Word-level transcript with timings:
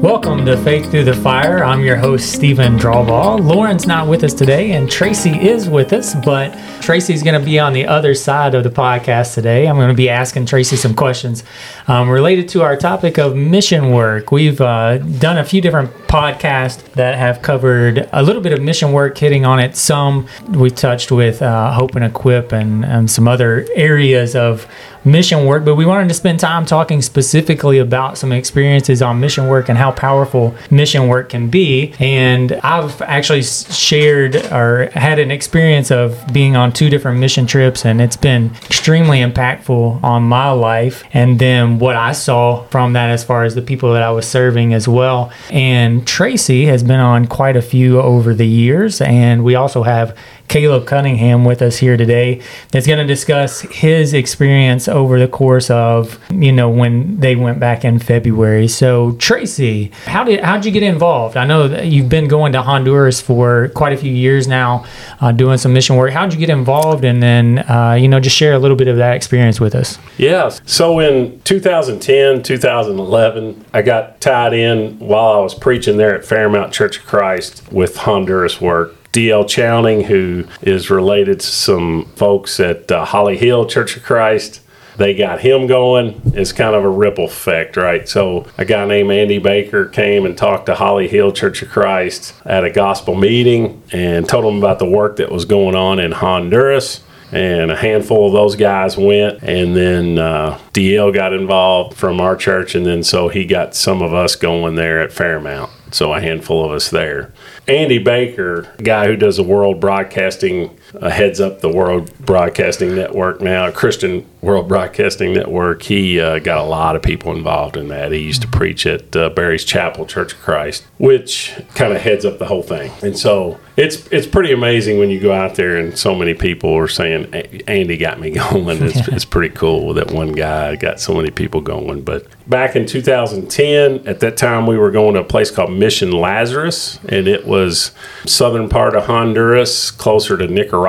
Welcome 0.00 0.46
to 0.46 0.56
Faith 0.56 0.90
Through 0.90 1.04
the 1.04 1.14
Fire. 1.14 1.62
I'm 1.62 1.82
your 1.82 1.96
host, 1.96 2.32
Stephen 2.32 2.78
Drawball. 2.78 3.38
Lauren's 3.38 3.86
not 3.86 4.08
with 4.08 4.24
us 4.24 4.32
today, 4.32 4.72
and 4.72 4.90
Tracy 4.90 5.38
is 5.46 5.68
with 5.68 5.92
us, 5.92 6.14
but 6.24 6.54
Tracy's 6.80 7.22
going 7.22 7.38
to 7.38 7.44
be 7.44 7.58
on 7.58 7.72
the 7.72 7.86
other 7.86 8.14
side 8.14 8.54
of 8.54 8.64
the 8.64 8.70
podcast 8.70 9.34
today. 9.34 9.68
I'm 9.68 9.76
going 9.76 9.88
to 9.88 9.94
be 9.94 10.08
asking 10.08 10.46
Tracy 10.46 10.76
some 10.76 10.94
questions 10.94 11.44
um, 11.88 12.08
related 12.08 12.48
to 12.50 12.62
our 12.62 12.76
topic 12.76 13.18
of 13.18 13.36
mission 13.36 13.90
work. 13.92 14.32
We've 14.32 14.60
uh, 14.60 14.98
done 14.98 15.38
a 15.38 15.44
few 15.44 15.60
different 15.60 15.90
podcasts 16.08 16.82
that 16.92 17.16
have 17.16 17.42
covered 17.42 18.08
a 18.12 18.22
little 18.22 18.42
bit 18.42 18.52
of 18.52 18.60
mission 18.60 18.92
work, 18.92 19.16
hitting 19.16 19.44
on 19.44 19.60
it 19.60 19.76
some. 19.76 20.26
We 20.48 20.70
touched 20.70 21.12
with 21.12 21.42
uh, 21.42 21.72
Hope 21.72 21.94
and 21.94 22.04
Equip 22.04 22.52
and, 22.52 22.84
and 22.84 23.10
some 23.10 23.28
other 23.28 23.66
areas 23.74 24.34
of 24.34 24.66
mission 25.04 25.46
work, 25.46 25.64
but 25.64 25.76
we 25.76 25.86
wanted 25.86 26.08
to 26.08 26.14
spend 26.14 26.40
time 26.40 26.66
talking 26.66 27.00
specifically 27.00 27.78
about 27.78 28.18
some 28.18 28.32
experiences 28.32 29.00
on 29.00 29.18
mission 29.20 29.46
work 29.48 29.68
and 29.68 29.78
how 29.78 29.90
powerful 29.90 30.54
mission 30.70 31.08
work 31.08 31.30
can 31.30 31.48
be. 31.48 31.94
And 31.98 32.52
I've 32.62 33.00
actually 33.02 33.42
shared 33.42 34.36
or 34.52 34.90
had 34.92 35.18
an 35.18 35.30
experience 35.30 35.90
of 35.90 36.22
being 36.32 36.56
on 36.56 36.72
two 36.80 36.88
different 36.88 37.20
mission 37.20 37.46
trips, 37.46 37.84
and 37.84 38.00
it's 38.00 38.16
been 38.16 38.46
extremely 38.64 39.18
impactful 39.18 40.02
on 40.02 40.22
my 40.22 40.50
life. 40.50 41.04
And 41.12 41.38
then 41.38 41.78
what 41.78 41.94
I 41.94 42.12
saw 42.12 42.62
from 42.68 42.94
that 42.94 43.10
as 43.10 43.22
far 43.22 43.44
as 43.44 43.54
the 43.54 43.60
people 43.60 43.92
that 43.92 44.02
I 44.02 44.10
was 44.10 44.26
serving 44.26 44.72
as 44.72 44.88
well. 44.88 45.30
And 45.50 46.06
Tracy 46.06 46.64
has 46.64 46.82
been 46.82 46.98
on 46.98 47.26
quite 47.26 47.54
a 47.54 47.60
few 47.60 48.00
over 48.00 48.32
the 48.32 48.46
years, 48.46 49.02
and 49.02 49.44
we 49.44 49.56
also 49.56 49.82
have 49.82 50.16
Caleb 50.50 50.84
Cunningham 50.84 51.44
with 51.44 51.62
us 51.62 51.76
here 51.76 51.96
today 51.96 52.42
that's 52.72 52.84
going 52.84 52.98
to 52.98 53.06
discuss 53.06 53.60
his 53.60 54.12
experience 54.12 54.88
over 54.88 55.20
the 55.20 55.28
course 55.28 55.70
of, 55.70 56.18
you 56.32 56.50
know, 56.50 56.68
when 56.68 57.20
they 57.20 57.36
went 57.36 57.60
back 57.60 57.84
in 57.84 58.00
February. 58.00 58.66
So, 58.66 59.12
Tracy, 59.12 59.92
how 60.06 60.24
did 60.24 60.40
how'd 60.40 60.64
you 60.64 60.72
get 60.72 60.82
involved? 60.82 61.36
I 61.36 61.46
know 61.46 61.68
that 61.68 61.86
you've 61.86 62.08
been 62.08 62.26
going 62.26 62.52
to 62.54 62.62
Honduras 62.62 63.20
for 63.20 63.68
quite 63.76 63.92
a 63.92 63.96
few 63.96 64.10
years 64.12 64.48
now, 64.48 64.84
uh, 65.20 65.30
doing 65.30 65.56
some 65.56 65.72
mission 65.72 65.94
work. 65.94 66.10
How'd 66.10 66.32
you 66.32 66.38
get 66.40 66.50
involved? 66.50 67.04
And 67.04 67.22
then, 67.22 67.60
uh, 67.70 67.92
you 67.92 68.08
know, 68.08 68.18
just 68.18 68.36
share 68.36 68.54
a 68.54 68.58
little 68.58 68.76
bit 68.76 68.88
of 68.88 68.96
that 68.96 69.14
experience 69.14 69.60
with 69.60 69.76
us. 69.76 69.98
Yeah. 70.18 70.48
So 70.66 70.98
in 70.98 71.40
2010, 71.42 72.42
2011, 72.42 73.66
I 73.72 73.82
got 73.82 74.20
tied 74.20 74.52
in 74.52 74.98
while 74.98 75.30
I 75.30 75.38
was 75.38 75.54
preaching 75.54 75.96
there 75.96 76.16
at 76.16 76.24
Fairmount 76.24 76.72
Church 76.72 76.98
of 76.98 77.06
Christ 77.06 77.62
with 77.70 77.98
Honduras 77.98 78.60
work. 78.60 78.96
D.L. 79.12 79.44
Chowning, 79.44 80.04
who 80.04 80.46
is 80.62 80.90
related 80.90 81.40
to 81.40 81.46
some 81.46 82.06
folks 82.16 82.60
at 82.60 82.90
uh, 82.92 83.04
Holly 83.04 83.36
Hill 83.36 83.66
Church 83.66 83.96
of 83.96 84.02
Christ. 84.02 84.60
They 84.96 85.14
got 85.14 85.40
him 85.40 85.66
going. 85.66 86.20
It's 86.34 86.52
kind 86.52 86.74
of 86.74 86.84
a 86.84 86.88
ripple 86.88 87.24
effect, 87.24 87.76
right? 87.76 88.06
So, 88.08 88.46
a 88.58 88.64
guy 88.64 88.84
named 88.84 89.10
Andy 89.10 89.38
Baker 89.38 89.86
came 89.86 90.26
and 90.26 90.36
talked 90.36 90.66
to 90.66 90.74
Holly 90.74 91.08
Hill 91.08 91.32
Church 91.32 91.62
of 91.62 91.70
Christ 91.70 92.34
at 92.44 92.64
a 92.64 92.70
gospel 92.70 93.14
meeting 93.14 93.82
and 93.92 94.28
told 94.28 94.44
them 94.44 94.58
about 94.58 94.78
the 94.78 94.88
work 94.88 95.16
that 95.16 95.32
was 95.32 95.44
going 95.44 95.74
on 95.74 95.98
in 95.98 96.12
Honduras 96.12 97.00
and 97.32 97.70
a 97.70 97.76
handful 97.76 98.26
of 98.26 98.32
those 98.32 98.56
guys 98.56 98.96
went. 98.96 99.42
And 99.42 99.76
then 99.76 100.18
uh, 100.18 100.58
dl 100.72 101.14
got 101.14 101.32
involved 101.32 101.96
from 101.96 102.20
our 102.20 102.36
church. 102.36 102.74
And 102.74 102.84
then 102.84 103.02
so 103.02 103.28
he 103.28 103.44
got 103.44 103.74
some 103.74 104.02
of 104.02 104.12
us 104.12 104.36
going 104.36 104.74
there 104.74 105.00
at 105.00 105.12
fairmount. 105.12 105.70
So 105.92 106.12
a 106.12 106.20
handful 106.20 106.64
of 106.64 106.70
us 106.70 106.90
there. 106.90 107.32
Andy 107.66 107.98
Baker, 107.98 108.72
guy 108.82 109.06
who 109.06 109.16
does 109.16 109.36
the 109.36 109.42
World 109.42 109.80
Broadcasting, 109.80 110.76
uh, 111.00 111.10
heads 111.10 111.40
up 111.40 111.60
the 111.60 111.68
World 111.68 112.16
Broadcasting 112.18 112.94
Network 112.94 113.40
now, 113.40 113.70
Christian 113.70 114.26
World 114.40 114.68
Broadcasting 114.68 115.32
Network. 115.32 115.82
He 115.82 116.18
uh, 116.18 116.38
got 116.38 116.58
a 116.58 116.64
lot 116.64 116.96
of 116.96 117.02
people 117.02 117.32
involved 117.32 117.76
in 117.76 117.88
that. 117.88 118.12
He 118.12 118.18
used 118.18 118.42
to 118.42 118.48
preach 118.48 118.86
at 118.86 119.14
uh, 119.14 119.30
Berry's 119.30 119.64
Chapel 119.64 120.06
Church 120.06 120.32
of 120.32 120.40
Christ, 120.40 120.86
which 120.98 121.54
kind 121.74 121.92
of 121.92 122.00
heads 122.00 122.24
up 122.24 122.38
the 122.38 122.46
whole 122.46 122.62
thing. 122.62 122.90
And 123.02 123.18
so 123.18 123.60
it's 123.76 124.06
it's 124.08 124.26
pretty 124.26 124.52
amazing 124.52 124.98
when 124.98 125.10
you 125.10 125.20
go 125.20 125.32
out 125.32 125.54
there 125.54 125.76
and 125.76 125.96
so 125.96 126.14
many 126.14 126.34
people 126.34 126.76
are 126.76 126.88
saying 126.88 127.32
Andy 127.66 127.96
got 127.96 128.18
me 128.18 128.30
going. 128.50 128.82
It's, 128.82 129.08
it's 129.08 129.24
pretty 129.24 129.54
cool 129.54 129.94
that 129.94 130.10
one 130.10 130.32
guy 130.32 130.76
got 130.76 131.00
so 131.00 131.14
many 131.14 131.30
people 131.30 131.60
going. 131.60 132.02
But 132.02 132.26
back 132.48 132.76
in 132.76 132.86
2010, 132.86 134.08
at 134.08 134.20
that 134.20 134.36
time 134.36 134.66
we 134.66 134.76
were 134.76 134.90
going 134.90 135.14
to 135.14 135.20
a 135.20 135.24
place 135.24 135.50
called 135.50 135.72
Mission 135.72 136.12
Lazarus, 136.12 136.98
and 137.08 137.28
it 137.28 137.46
was 137.46 137.92
southern 138.26 138.68
part 138.68 138.96
of 138.96 139.06
Honduras, 139.06 139.90
closer 139.90 140.36
to 140.36 140.46
Nicaragua 140.46 140.79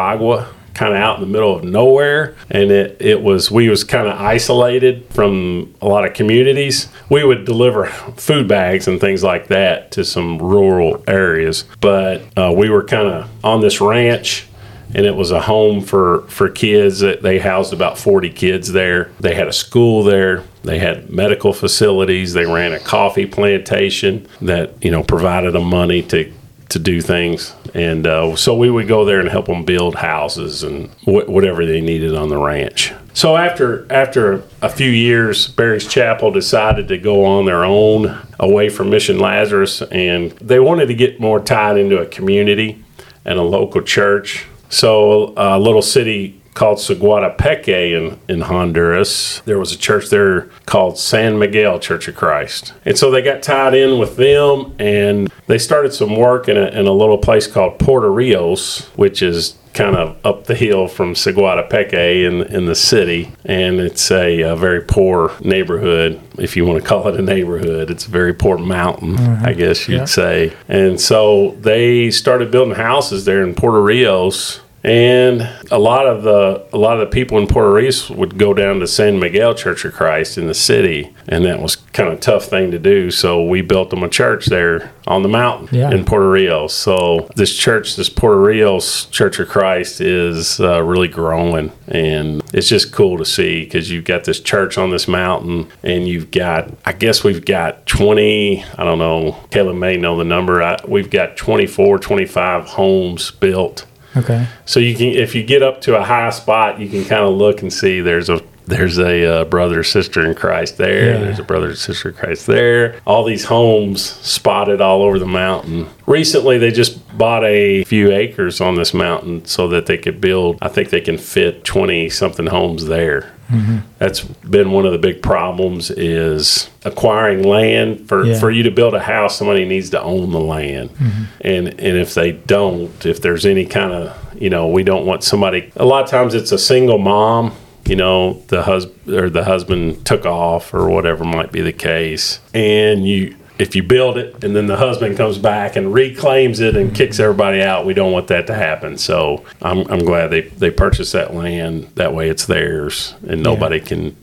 kind 0.74 0.94
of 0.94 1.00
out 1.00 1.16
in 1.16 1.22
the 1.22 1.28
middle 1.28 1.56
of 1.56 1.64
nowhere. 1.64 2.36
And 2.50 2.72
it, 2.72 2.98
it 3.00 3.22
was 3.22 3.52
we 3.52 3.70
was 3.70 3.84
kind 3.84 4.08
of 4.08 4.20
isolated 4.20 5.06
from 5.10 5.74
a 5.82 5.88
lot 5.88 6.06
of 6.06 6.14
communities. 6.14 6.88
We 7.10 7.24
would 7.24 7.46
deliver 7.46 7.88
food 7.88 8.48
bags 8.48 8.88
and 8.88 9.00
things 9.00 9.24
like 9.24 9.48
that 9.48 9.92
to 9.92 10.06
some 10.06 10.38
rural 10.40 11.04
areas. 11.08 11.66
But 11.80 12.24
uh, 12.38 12.54
we 12.56 12.70
were 12.70 12.84
kind 12.84 13.08
of 13.08 13.30
on 13.44 13.62
this 13.62 13.82
ranch 13.82 14.48
and 14.94 15.06
it 15.06 15.16
was 15.16 15.32
a 15.32 15.42
home 15.42 15.82
for 15.82 16.22
for 16.28 16.50
kids. 16.50 17.00
That 17.00 17.22
they 17.22 17.40
housed 17.40 17.74
about 17.74 17.98
40 17.98 18.30
kids 18.32 18.72
there. 18.72 19.12
They 19.20 19.36
had 19.36 19.48
a 19.48 19.54
school 19.54 20.04
there. 20.04 20.44
They 20.64 20.80
had 20.80 21.10
medical 21.10 21.54
facilities. 21.54 22.34
They 22.34 22.46
ran 22.46 22.74
a 22.74 22.80
coffee 22.80 23.26
plantation 23.26 24.28
that 24.42 24.84
you 24.84 24.92
know 24.92 25.04
provided 25.04 25.54
them 25.54 25.66
money 25.66 26.02
to 26.04 26.32
to 26.72 26.80
do 26.80 27.02
things. 27.02 27.54
And 27.74 28.08
uh, 28.08 28.36
so 28.38 28.56
we 28.56 28.70
would 28.70 28.88
go 28.88 29.04
there 29.04 29.20
and 29.20 29.30
help 29.30 29.48
them 29.48 29.66
build 29.66 29.96
houses 29.96 30.64
and 30.64 30.90
wh- 31.04 31.28
whatever 31.28 31.66
they 31.66 31.82
needed 31.82 32.16
on 32.16 32.30
the 32.30 32.38
ranch. 32.38 32.94
So 33.14 33.36
after 33.36 33.92
after 33.92 34.44
a 34.62 34.70
few 34.70 34.90
years 34.90 35.48
berry's 35.50 35.86
chapel 35.86 36.32
decided 36.32 36.88
to 36.88 36.98
go 36.98 37.26
on 37.26 37.46
their 37.46 37.66
own 37.66 38.26
away 38.40 38.70
from 38.70 38.90
mission 38.90 39.20
lazarus 39.20 39.82
and 39.82 40.32
they 40.32 40.62
wanted 40.62 40.86
to 40.86 40.94
get 40.94 41.20
more 41.20 41.42
tied 41.42 41.78
into 41.78 42.00
a 42.00 42.06
community 42.06 42.84
and 43.26 43.38
a 43.38 43.44
local 43.44 43.82
church. 43.82 44.46
So 44.70 45.34
a 45.36 45.60
little 45.60 45.82
city 45.82 46.41
called 46.54 46.78
Siguatepeque 46.78 47.68
in, 47.68 48.20
in 48.28 48.42
Honduras. 48.42 49.42
There 49.46 49.60
was 49.60 49.72
a 49.72 49.78
church 49.78 50.10
there 50.10 50.50
called 50.66 50.98
San 50.98 51.40
Miguel 51.40 51.80
Church 51.80 52.08
of 52.08 52.16
Christ. 52.16 52.74
And 52.86 52.98
so 52.98 53.10
they 53.10 53.22
got 53.22 53.42
tied 53.42 53.74
in 53.74 54.00
with 54.00 54.18
them 54.18 54.76
and 54.80 55.32
they 55.48 55.58
started 55.58 55.94
some 55.94 56.16
work 56.16 56.50
in 56.50 56.58
a, 56.58 56.68
in 56.68 56.88
a 56.88 56.92
little 56.92 57.18
place 57.18 57.48
called 57.48 57.80
Puerto 57.80 58.12
Rios, 58.12 58.88
which 58.96 59.22
is 59.22 59.56
kind 59.74 59.96
of 59.96 60.18
up 60.26 60.46
the 60.48 60.56
hill 60.56 60.88
from 60.88 61.14
Siguatepeque 61.14 62.26
in, 62.28 62.42
in 62.54 62.66
the 62.66 62.76
city. 62.76 63.32
And 63.46 63.80
it's 63.80 64.12
a, 64.12 64.42
a, 64.42 64.56
very 64.56 64.82
poor 64.82 65.32
neighborhood, 65.40 66.22
if 66.38 66.58
you 66.58 66.66
want 66.66 66.84
to 66.84 66.88
call 66.88 67.08
it 67.08 67.18
a 67.18 67.22
neighborhood. 67.22 67.90
It's 67.90 68.06
a 68.06 68.10
very 68.10 68.34
poor 68.34 68.58
mountain, 68.58 69.16
mm-hmm. 69.16 69.46
I 69.46 69.54
guess 69.54 69.88
you'd 69.88 69.98
yeah. 69.98 70.06
say. 70.06 70.54
And 70.68 71.00
so 71.00 71.52
they 71.62 72.12
started 72.12 72.52
building 72.52 72.76
houses 72.76 73.24
there 73.24 73.44
in 73.44 73.56
Puerto 73.56 73.82
Rios 73.82 74.60
and 74.84 75.48
a 75.70 75.78
lot 75.78 76.08
of 76.08 76.24
the 76.24 76.66
a 76.74 76.78
lot 76.78 77.00
of 77.00 77.02
the 77.02 77.14
people 77.14 77.38
in 77.38 77.48
Puerto 77.48 77.72
Rios 77.72 78.10
would 78.10 78.38
go 78.38 78.54
down 78.54 78.80
to 78.80 78.88
San 78.88 79.20
Miguel 79.20 79.54
Church 79.54 79.86
of 79.86 79.94
Christ 79.94 80.38
in 80.38 80.48
the 80.48 80.56
city, 80.56 81.14
and 81.28 81.46
that 81.46 81.62
was 81.62 81.76
kind 81.76 82.10
of 82.10 82.18
a 82.18 82.22
tough 82.22 82.46
thing 82.46 82.72
to 82.72 82.80
do. 82.80 83.12
So 83.12 83.44
we 83.44 83.62
built 83.62 83.92
them 83.92 84.04
a 84.04 84.10
church 84.10 84.48
there 84.48 84.92
on 85.06 85.22
the 85.22 85.30
mountain 85.30 85.78
yeah. 85.78 85.92
in 85.92 86.04
Puerto 86.04 86.30
Rios. 86.30 86.74
So 86.74 87.30
this 87.36 87.56
church, 87.56 87.96
this 87.96 88.10
Puerto 88.10 88.40
Rios 88.40 89.06
Church 89.06 89.40
of 89.40 89.50
Christ, 89.50 90.02
is 90.02 90.60
uh, 90.60 90.82
really 90.82 91.08
growing, 91.08 91.72
and 91.88 92.42
it's 92.52 92.68
just 92.68 92.92
cool 92.92 93.20
to 93.20 93.26
see 93.26 93.64
because 93.64 93.92
you've 93.92 94.06
got 94.06 94.24
this 94.24 94.40
church 94.40 94.80
on 94.80 94.90
this 94.90 95.08
mountain, 95.08 95.70
and 95.84 96.08
you've 96.08 96.32
got 96.32 96.72
I 96.86 96.94
guess 96.94 97.24
we've 97.24 97.46
got 97.46 97.86
20. 97.86 98.64
I 98.64 98.84
don't 98.84 99.00
know. 99.00 99.38
Caleb 99.52 99.76
may 99.76 99.98
know 99.98 100.18
the 100.18 100.24
number. 100.24 100.64
I, 100.64 100.78
we've 100.88 101.12
got 101.12 101.38
24, 101.38 102.00
25 102.00 102.66
homes 102.66 103.30
built 103.30 103.86
Okay. 104.16 104.48
So 104.66 104.80
you 104.80 104.96
can, 104.96 105.08
if 105.08 105.36
you 105.36 105.44
get 105.44 105.64
up 105.64 105.82
to 105.82 105.98
a 105.98 106.04
high 106.04 106.30
spot, 106.32 106.80
you 106.80 106.90
can 106.90 107.06
kind 107.06 107.24
of 107.24 107.34
look 107.34 107.62
and 107.62 107.72
see 107.72 108.02
there's 108.02 108.30
a 108.30 108.42
there's 108.66 108.98
a 109.00 109.26
uh, 109.26 109.46
brother 109.46 109.84
sister 109.84 110.26
in 110.26 110.36
Christ 110.36 110.78
there. 110.78 111.14
Yeah. 111.14 111.20
There's 111.20 111.40
a 111.40 111.44
brother 111.44 111.76
sister 111.76 112.10
in 112.10 112.16
Christ 112.16 112.48
there. 112.48 113.00
All 113.06 113.24
these 113.24 113.46
homes 113.46 114.04
spotted 114.04 114.82
all 114.82 115.02
over 115.02 115.20
the 115.20 115.26
mountain. 115.26 115.88
Recently, 116.06 116.58
they 116.58 116.72
just 116.72 117.18
bought 117.18 117.44
a 117.44 117.84
few 117.84 118.12
acres 118.12 118.62
on 118.62 118.76
this 118.76 118.94
mountain 118.94 119.46
so 119.46 119.68
that 119.70 119.86
they 119.86 119.98
could 119.98 120.22
build. 120.22 120.58
I 120.62 120.68
think 120.68 120.90
they 120.90 121.02
can 121.02 121.18
fit 121.18 121.64
twenty 121.64 122.10
something 122.10 122.48
homes 122.48 122.86
there. 122.86 123.34
Mm-hmm. 123.50 123.80
That's 123.98 124.22
been 124.22 124.72
one 124.72 124.86
of 124.86 124.94
the 124.94 124.98
big 124.98 125.22
problems 125.22 125.92
is 125.92 126.70
acquiring 126.86 127.44
land 127.44 128.08
for, 128.08 128.26
yeah. 128.26 128.40
for 128.40 128.50
you 128.50 128.64
to 128.64 128.72
build 128.72 128.94
a 128.94 129.02
house. 129.02 129.38
Somebody 129.38 129.66
needs 129.66 129.90
to 129.90 130.02
own 130.02 130.32
the 130.32 130.40
land, 130.40 130.90
mm-hmm. 130.92 131.24
and 131.42 131.68
and 131.68 131.98
if 131.98 132.14
they 132.14 132.32
don't, 132.32 133.06
if 133.06 133.22
there's 133.22 133.46
any 133.46 133.66
kind 133.66 133.92
of 133.92 134.18
you 134.42 134.50
know, 134.50 134.68
we 134.68 134.84
don't 134.84 135.06
want 135.06 135.24
somebody. 135.24 135.72
A 135.76 135.86
lot 135.86 136.04
of 136.04 136.10
times 136.10 136.34
it's 136.34 136.52
a 136.52 136.58
single 136.58 136.98
mom 136.98 137.54
you 137.92 137.98
know 137.98 138.42
the 138.48 138.64
husband 138.64 139.14
or 139.14 139.30
the 139.30 139.44
husband 139.44 140.06
took 140.06 140.26
off 140.26 140.74
or 140.74 140.90
whatever 140.90 141.26
might 141.26 141.52
be 141.52 141.60
the 141.60 141.74
case 141.74 142.40
and 142.54 143.06
you 143.06 143.36
if 143.60 143.76
you 143.76 143.84
build 143.84 144.18
it 144.18 144.46
and 144.46 144.56
then 144.56 144.68
the 144.68 144.78
husband 144.78 145.18
comes 145.18 145.38
back 145.38 145.76
and 145.76 145.94
reclaims 145.94 146.62
it 146.62 146.78
and 146.78 146.96
kicks 146.96 147.20
everybody 147.20 147.62
out, 147.62 147.86
we 147.86 147.94
don't 147.94 148.12
want 148.12 148.28
that 148.30 148.48
to 148.48 148.56
happen. 148.56 148.98
So 148.98 149.46
I'm, 149.62 149.86
I'm 149.92 150.00
glad 150.00 150.32
they, 150.32 150.42
they 150.42 150.72
purchased 150.72 151.14
that 151.14 151.36
land. 151.36 151.84
That 151.94 152.16
way 152.16 152.30
it's 152.30 152.48
theirs 152.48 153.14
and 153.28 153.44
nobody 153.44 153.78
yeah. 153.78 153.84
can 153.84 154.18